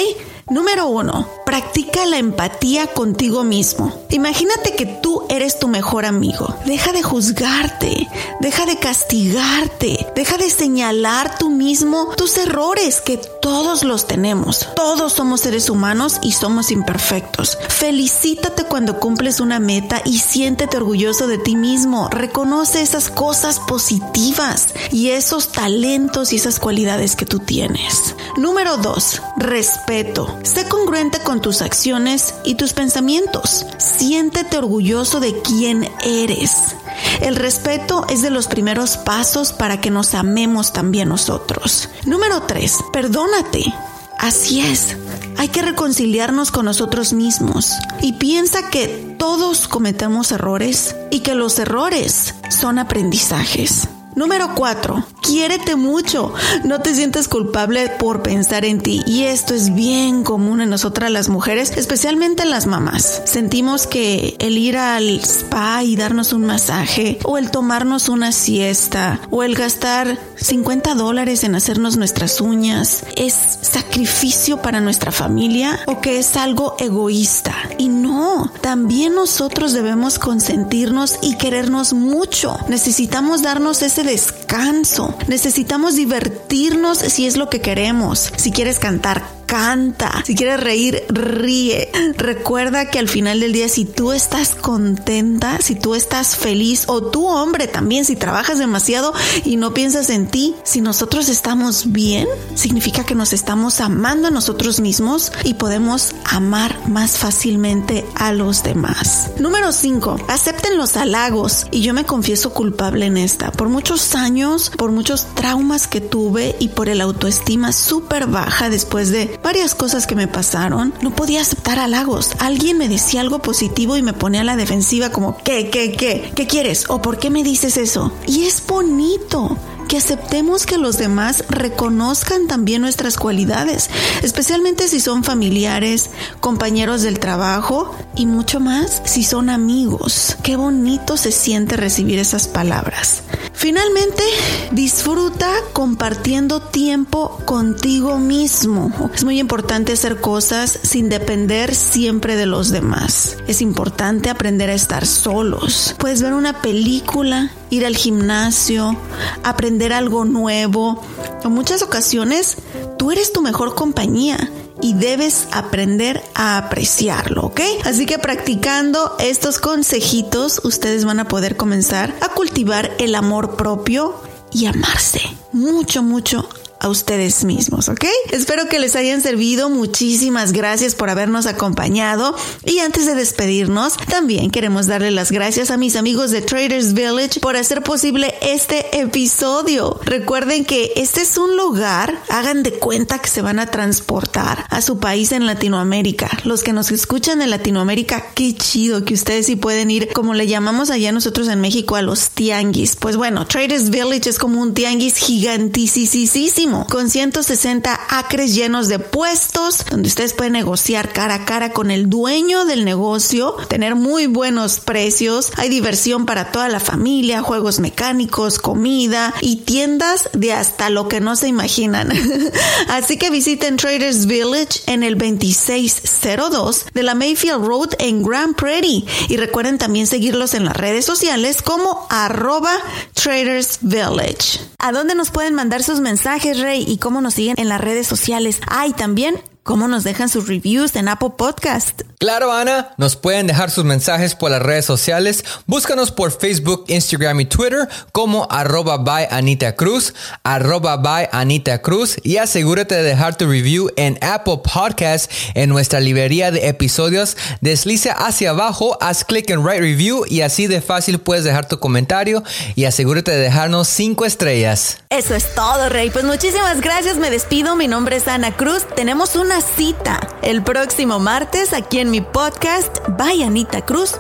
Número 0.50 0.88
uno, 0.88 1.28
practica 1.45 2.08
la 2.08 2.18
empatía 2.18 2.88
contigo 2.88 3.43
mismo. 3.43 3.93
Imagínate 4.10 4.76
que 4.76 4.88
tú 4.88 5.24
eres 5.30 5.60
tu 5.60 5.68
mejor 5.68 6.06
amigo. 6.06 6.56
Deja 6.66 6.91
de 6.91 7.04
juzgarte, 7.04 8.08
deja 8.39 8.66
de 8.66 8.78
castigarte, 8.78 10.08
deja 10.16 10.38
de 10.38 10.50
señalar 10.50 11.38
tú 11.38 11.52
mismo 11.52 12.10
tus 12.18 12.38
errores, 12.38 13.02
que 13.02 13.18
todos 13.18 13.84
los 13.84 14.08
tenemos. 14.08 14.68
Todos 14.76 15.14
somos 15.14 15.41
seres 15.41 15.70
humanos 15.70 16.20
y 16.24 16.32
somos 16.32 16.72
imperfectos. 16.72 17.60
Felicítate 17.68 18.64
cuando 18.64 19.00
cumples 19.00 19.39
una 19.39 19.60
meta 19.60 20.02
y 20.04 20.18
siéntete 20.18 20.78
orgulloso 20.78 21.28
de 21.28 21.38
ti 21.38 21.56
mismo. 21.56 22.10
Reconoce 22.10 22.82
esas 22.82 23.12
cosas 23.12 23.60
positivas 23.60 24.70
y 24.91 25.10
esos 25.10 25.52
talentos 25.52 26.34
y 26.34 26.38
esas 26.38 26.60
cualidades 26.60 27.16
que 27.16 27.26
tú 27.28 27.38
tienes. 27.38 28.16
Número 28.38 28.78
dos, 28.78 29.22
respeto. 29.38 30.39
Sé 30.44 30.68
congruente 30.68 31.20
con 31.20 31.42
tus 31.42 31.62
acciones 31.62 32.34
y 32.44 32.56
tus 32.56 32.74
pensamientos. 32.74 33.66
Siéntete 33.78 34.58
orgulloso 34.58 35.20
de 35.20 35.42
quién 35.42 35.90
eres. 36.04 36.76
El 37.22 37.36
respeto 37.36 38.06
es 38.10 38.22
de 38.22 38.30
los 38.30 38.48
primeros 38.48 38.98
pasos 38.98 39.54
para 39.54 39.82
que 39.82 39.92
nos 39.92 40.16
amemos 40.16 40.74
también 40.74 41.10
nosotros. 41.10 41.90
Número 42.06 42.44
3. 42.44 42.78
Perdónate. 42.94 43.74
Así 44.18 44.62
es. 44.62 44.98
Hay 45.38 45.48
que 45.48 45.62
reconciliarnos 45.62 46.52
con 46.52 46.66
nosotros 46.66 47.14
mismos 47.14 47.74
y 48.02 48.14
piensa 48.14 48.70
que 48.70 49.16
todos 49.18 49.68
cometemos 49.68 50.32
errores 50.32 50.96
y 51.10 51.22
que 51.22 51.36
los 51.36 51.60
errores 51.60 52.36
son 52.50 52.80
aprendizajes. 52.80 53.88
Número 54.16 54.53
4. 54.55 55.05
Quiérete 55.22 55.76
mucho. 55.76 56.34
No 56.64 56.82
te 56.82 56.95
sientes 56.95 57.28
culpable 57.28 57.89
por 57.99 58.24
pensar 58.24 58.66
en 58.66 58.82
ti. 58.82 59.01
Y 59.05 59.24
esto 59.24 59.53
es 59.53 59.74
bien 59.74 60.24
común 60.24 60.62
en 60.62 60.70
nosotras 60.70 61.12
las 61.12 61.30
mujeres, 61.30 61.74
especialmente 61.76 62.43
en 62.43 62.49
las 62.49 62.66
mamás. 62.66 63.22
Sentimos 63.26 63.88
que 63.88 64.36
el 64.39 64.57
ir 64.57 64.78
al 64.78 65.07
spa 65.20 65.84
y 65.84 65.95
darnos 65.95 66.34
un 66.34 66.45
masaje, 66.45 67.20
o 67.24 67.38
el 67.38 67.51
tomarnos 67.51 68.10
una 68.10 68.32
siesta, 68.32 69.22
o 69.30 69.43
el 69.43 69.55
gastar 69.55 70.18
50 70.36 70.95
dólares 70.95 71.43
en 71.43 71.55
hacernos 71.55 71.97
nuestras 71.97 72.41
uñas, 72.41 73.03
es 73.16 73.34
sacrificio 73.62 74.62
para 74.62 74.82
nuestra 74.82 75.12
familia 75.12 75.80
o 75.86 76.01
que 76.01 76.20
es 76.20 76.36
algo 76.38 76.76
egoísta. 76.80 77.55
Y 77.78 77.89
no, 77.89 78.51
también 78.62 79.16
nosotros 79.16 79.74
debemos 79.74 80.18
consentirnos 80.18 81.20
y 81.22 81.36
querernos 81.36 81.93
mucho. 81.93 82.57
Necesitamos 82.68 83.41
darnos 83.41 83.82
ese 83.82 83.99
descanso. 84.04 85.18
Necesitamos 85.28 85.95
divertirnos 85.95 86.97
si 86.97 87.28
es 87.28 87.38
lo 87.38 87.50
que 87.50 87.62
queremos. 87.62 88.32
Si 88.38 88.52
quieres 88.52 88.80
cantar, 88.80 89.39
canta. 89.50 90.24
Si 90.26 90.36
quieres 90.36 90.60
reír, 90.60 91.04
ríe. 91.10 91.89
Recuerda 92.18 92.89
que 92.91 93.00
al 93.00 93.10
final 93.10 93.39
del 93.39 93.52
día, 93.52 93.68
si 93.68 93.84
tú 93.84 94.12
estás 94.12 94.54
contenta, 94.54 95.60
si 95.60 95.74
tú 95.74 95.95
estás 95.95 96.36
feliz, 96.36 96.84
o 96.88 97.02
tú 97.02 97.28
hombre 97.28 97.68
también, 97.68 98.06
si 98.06 98.16
trabajas 98.16 98.60
demasiado 98.60 99.12
y 99.43 99.56
no 99.56 99.74
piensas 99.74 100.12
en 100.12 100.28
ti, 100.28 100.56
si 100.64 100.82
nosotros 100.82 101.30
estamos 101.30 101.91
bien, 101.91 102.28
significa 102.54 103.04
que 103.04 103.16
nos 103.16 103.34
estamos 103.34 103.82
amando 103.82 104.28
a 104.28 104.32
nosotros 104.32 104.80
mismos 104.80 105.32
y 105.43 105.56
podemos 105.56 106.14
amar 106.26 106.88
más 106.88 107.18
fácilmente 107.18 108.06
a 108.16 108.32
los 108.34 108.62
demás. 108.62 109.32
Número 109.39 109.72
5. 109.72 110.26
Acepten 110.28 110.78
los 110.78 110.95
halagos. 110.95 111.66
Y 111.72 111.82
yo 111.82 111.95
me 111.95 112.06
confieso 112.06 112.54
culpable 112.54 113.08
en 113.08 113.18
esta. 113.18 113.52
Por 113.52 113.70
muchos 113.70 114.14
años, 114.14 114.72
por 114.78 114.91
muchos 114.91 115.26
traumas 115.34 115.88
que 115.88 116.02
tuve 116.02 116.56
y 116.60 116.68
por 116.68 116.88
el 116.88 117.02
autoestima 117.02 117.72
súper 117.72 118.28
baja 118.28 118.70
después 118.70 119.10
de 119.12 119.39
varias 119.44 119.76
cosas 119.76 120.08
que 120.08 120.16
me 120.16 120.28
pasaron, 120.28 120.94
no 121.02 121.16
podía 121.16 121.42
aceptar 121.42 121.80
halagos. 121.80 122.32
Alguien 122.40 122.78
me 122.78 122.90
decía 122.90 123.22
algo 123.22 123.40
positivo 123.40 123.98
y 123.98 124.02
me 124.02 124.14
ponía 124.14 124.42
a 124.42 124.46
la 124.46 124.56
defensiva 124.56 125.10
como, 125.12 125.38
¿qué, 125.44 125.70
qué, 125.70 125.92
qué? 125.94 126.32
¿Qué 126.36 126.48
quieres? 126.48 126.86
¿O 126.90 127.02
por 127.02 127.20
qué 127.20 127.30
me 127.30 127.44
dices 127.44 127.78
eso? 127.78 128.12
Y 128.28 128.46
es 128.46 128.66
bonito 128.66 129.58
que 129.90 129.98
aceptemos 129.98 130.68
que 130.68 130.78
los 130.78 130.98
demás 130.98 131.44
reconozcan 131.50 132.48
también 132.48 132.82
nuestras 132.82 133.18
cualidades, 133.18 133.90
especialmente 134.22 134.88
si 134.88 135.00
son 135.00 135.24
familiares, 135.24 136.12
compañeros 136.40 137.02
del 137.02 137.20
trabajo 137.20 137.96
y 138.16 138.28
mucho 138.28 138.60
más 138.60 139.02
si 139.06 139.24
son 139.24 139.50
amigos. 139.50 140.38
Qué 140.44 140.56
bonito 140.56 141.18
se 141.18 141.32
siente 141.32 141.76
recibir 141.76 142.20
esas 142.20 142.48
palabras. 142.48 143.24
Finalmente, 143.60 144.24
disfruta 144.72 145.51
compartiendo 145.74 146.62
tiempo 146.62 147.38
contigo 147.43 148.18
mismo. 148.18 148.89
Es 149.14 149.26
muy 149.26 149.38
importante 149.38 149.91
hacer 149.91 150.22
cosas 150.22 150.80
sin 150.84 151.10
depender 151.10 151.76
siempre 151.76 152.38
de 152.38 152.45
los 152.45 152.70
demás. 152.70 153.36
Es 153.49 153.62
importante 153.62 154.30
aprender 154.30 154.70
a 154.70 154.76
estar 154.76 155.05
solos. 155.05 155.93
Puedes 155.99 156.22
ver 156.22 156.32
una 156.32 156.62
película, 156.62 157.51
ir 157.70 157.86
al 157.86 157.97
gimnasio, 157.97 158.95
aprender 159.43 159.91
algo 159.91 160.24
nuevo. 160.24 161.03
En 161.43 161.51
muchas 161.51 161.82
ocasiones, 161.82 162.60
tú 162.97 163.12
eres 163.12 163.34
tu 163.34 163.41
mejor 163.41 163.76
compañía 163.76 164.49
y 164.82 164.94
debes 164.94 165.48
aprender 165.52 166.22
a 166.36 166.58
apreciarlo, 166.58 167.44
¿ok? 167.44 167.62
Así 167.86 168.06
que 168.06 168.20
practicando 168.20 169.16
estos 169.20 169.60
consejitos, 169.60 170.62
ustedes 170.64 171.06
van 171.06 171.20
a 171.20 171.28
poder 171.28 171.56
comenzar 171.58 172.14
a 172.22 172.30
cultivar 172.30 172.92
el 173.00 173.16
amor 173.16 173.56
propio 173.56 174.16
y 174.52 174.66
amarse 174.66 175.22
mucho, 175.52 176.04
mucho 176.04 176.48
a 176.80 176.90
ustedes 176.90 177.44
mismos, 177.44 177.90
¿ok? 177.90 178.06
Espero 178.32 178.68
que 178.68 178.80
les 178.80 178.96
hayan 178.96 179.22
servido. 179.22 179.70
Muchísimas 179.70 180.52
gracias 180.52 180.96
por 180.96 181.10
habernos 181.10 181.46
acompañado. 181.46 182.36
Y 182.66 182.80
antes 182.80 183.06
de 183.06 183.16
despedirnos, 183.16 183.98
también 183.98 184.52
queremos 184.52 184.88
darle 184.88 185.12
las 185.12 185.32
gracias 185.32 185.72
a 185.72 185.78
mis 185.78 185.96
amigos 185.96 186.32
de 186.32 186.42
Traders 186.42 186.94
Village 186.94 187.40
por 187.40 187.56
hacer 187.56 187.84
posible 187.84 188.34
este 188.42 189.00
episodio. 189.00 190.00
Recuerden 190.04 190.66
que 190.66 190.94
este 190.96 191.22
es 191.22 191.38
un 191.38 191.58
lugar, 191.58 192.22
hagan 192.30 192.64
de 192.64 192.74
cuenta 192.74 193.20
que 193.20 193.30
se 193.30 193.42
van 193.42 193.60
a 193.60 193.68
transportar 193.68 194.66
a 194.70 194.82
su 194.82 195.00
país 195.00 195.32
en 195.32 195.46
Latinoamérica. 195.46 196.30
Los 196.44 196.64
que 196.64 196.74
nos 196.74 196.92
escuchan 196.92 197.42
en 197.42 197.50
Latinoamérica, 197.50 198.32
qué 198.36 198.56
chido 198.56 199.04
que 199.04 199.14
ustedes 199.14 199.48
sí 199.48 199.56
pueden 199.56 199.92
ir, 199.92 200.10
como 200.14 200.34
le 200.34 200.48
llamamos 200.48 200.90
allá 200.90 201.12
nosotros 201.12 201.48
en 201.48 201.62
México, 201.62 201.96
a 201.96 202.02
los 202.02 202.30
tianguis. 202.30 202.96
Pues 202.96 203.18
bueno, 203.18 203.46
Traders 203.46 203.90
Village 203.90 204.30
es 204.30 204.40
como 204.40 204.62
un 204.62 204.74
tianguis 204.74 205.18
gigantísimo 205.18 206.68
con 206.70 207.09
160 207.09 207.99
acres 208.09 208.53
llenos 208.53 208.88
de 208.88 208.99
puestos 208.99 209.86
donde 209.89 210.07
ustedes 210.07 210.34
pueden 210.34 210.53
negociar 210.53 211.11
cara 211.11 211.34
a 211.36 211.45
cara 211.45 211.72
con 211.72 211.89
el 211.89 212.09
dueño 212.09 212.65
del 212.65 212.86
negocio, 212.86 213.55
tener 213.70 213.95
muy 213.95 214.28
buenos 214.28 214.80
precios, 214.80 215.51
hay 215.57 215.70
diversión 215.70 216.26
para 216.28 216.51
toda 216.51 216.70
la 216.70 216.80
familia, 216.80 217.41
juegos 217.41 217.80
mecánicos, 217.80 218.59
comida 218.59 219.34
y 219.41 219.57
tiendas 219.57 220.30
de 220.34 220.53
hasta 220.53 220.89
lo 220.89 221.07
que 221.07 221.22
no 221.22 221.36
se 221.36 221.47
imaginan. 221.47 222.11
Así 222.89 223.17
que 223.17 223.32
visiten 223.32 223.78
Traders 223.78 224.28
Village 224.28 224.82
en 224.86 225.01
el 225.03 225.17
2602 225.17 226.86
de 226.93 227.03
la 227.03 227.15
Mayfield 227.15 227.65
Road 227.65 227.89
en 227.97 228.22
Grand 228.22 228.55
Prairie 228.55 229.05
y 229.28 229.38
recuerden 229.38 229.78
también 229.80 230.05
seguirlos 230.05 230.53
en 230.53 230.65
las 230.65 230.78
redes 230.78 231.05
sociales 231.05 231.63
como 231.63 232.05
arroba 232.09 232.74
Traders 233.13 233.80
Village. 233.82 234.59
¿A 234.78 234.91
dónde 234.91 235.15
nos 235.15 235.32
pueden 235.32 235.55
mandar 235.55 235.84
sus 235.84 235.99
mensajes? 235.99 236.59
Rey 236.60 236.84
y 236.88 236.97
cómo 236.97 237.22
nos 237.22 237.34
siguen 237.34 237.55
en 237.57 237.70
las 237.70 237.82
redes 237.82 238.07
sociales. 238.07 238.62
Ay, 238.68 238.93
también 238.93 239.36
cómo 239.64 239.88
nos 239.88 240.03
dejan 240.03 240.30
sus 240.30 240.47
reviews 240.47 240.95
en 240.95 241.07
Apple 241.07 241.32
Podcast. 241.38 242.01
Claro, 242.20 242.51
Ana, 242.51 242.93
nos 242.97 243.16
pueden 243.16 243.47
dejar 243.47 243.72
sus 243.72 243.86
mensajes 243.86 244.36
por 244.36 244.51
las 244.51 244.62
redes 244.62 244.86
sociales. 244.86 245.45
Búscanos 245.68 246.12
por 246.12 246.38
Facebook, 246.38 246.86
Instagram 246.88 247.39
y 247.39 247.45
Twitter 247.45 247.88
como 248.12 248.47
arroba 248.51 248.97
by 248.97 249.28
Anita 249.32 249.76
Cruz, 249.76 250.14
arroba 250.43 250.97
by 250.97 251.30
Anita 251.32 251.82
Cruz 251.82 252.18
y 252.24 252.38
asegúrate 252.38 252.95
de 252.95 253.03
dejar 253.03 253.38
tu 253.38 253.47
review 253.47 253.89
en 253.95 254.18
Apple 254.22 254.60
Podcast 254.64 255.32
en 255.53 255.70
nuestra 255.70 255.99
librería 255.99 256.51
de 256.51 256.68
episodios. 256.68 257.38
Desliza 257.62 258.12
hacia 258.12 258.49
abajo, 258.49 258.97
haz 259.01 259.24
clic 259.24 259.49
en 259.49 259.64
Write 259.64 259.82
Review 259.82 260.26
y 260.28 260.41
así 260.41 260.68
de 260.68 260.82
fácil 260.82 261.20
puedes 261.20 261.43
dejar 261.43 261.68
tu 261.68 261.80
comentario 261.80 262.43
y 262.76 262.86
asegúrate 262.86 263.32
de 263.32 263.38
dejarnos 263.38 263.88
cinco 263.88 264.26
estrellas. 264.26 264.97
Eso 265.10 265.36
es 265.36 265.55
todo, 265.55 265.89
Rey. 265.89 266.10
Pues 266.10 266.26
muchísimas 266.26 266.82
gracias, 266.82 267.18
me 267.18 267.30
despido. 267.30 267.76
Mi 267.76 267.88
nombre 267.88 268.18
es 268.18 268.28
Ana 268.28 268.55
Cruz. 268.55 268.86
Tenemos 268.95 269.36
una 269.50 269.62
cita 269.62 270.20
el 270.43 270.62
próximo 270.62 271.18
martes 271.18 271.74
aquí 271.74 271.97
en 271.97 272.12
mi 272.12 272.22
podcast 272.22 273.00
Vaya 273.18 273.47
Anita 273.47 273.84
Cruz. 273.84 274.14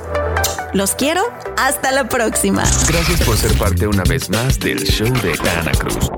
Los 0.73 0.95
quiero. 0.95 1.21
Hasta 1.55 1.91
la 1.91 2.09
próxima. 2.09 2.63
Gracias 2.87 3.21
por 3.23 3.37
ser 3.37 3.55
parte 3.55 3.85
una 3.85 4.03
vez 4.05 4.27
más 4.31 4.59
del 4.59 4.79
show 4.79 5.07
de 5.21 5.33
Ana 5.47 5.71
Cruz. 5.73 6.09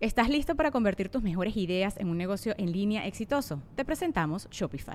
¿Estás 0.00 0.30
listo 0.30 0.54
para 0.54 0.70
convertir 0.70 1.10
tus 1.10 1.22
mejores 1.22 1.54
ideas 1.58 1.98
en 1.98 2.08
un 2.08 2.16
negocio 2.16 2.54
en 2.56 2.72
línea 2.72 3.06
exitoso? 3.06 3.60
Te 3.76 3.84
presentamos 3.84 4.48
Shopify. 4.50 4.94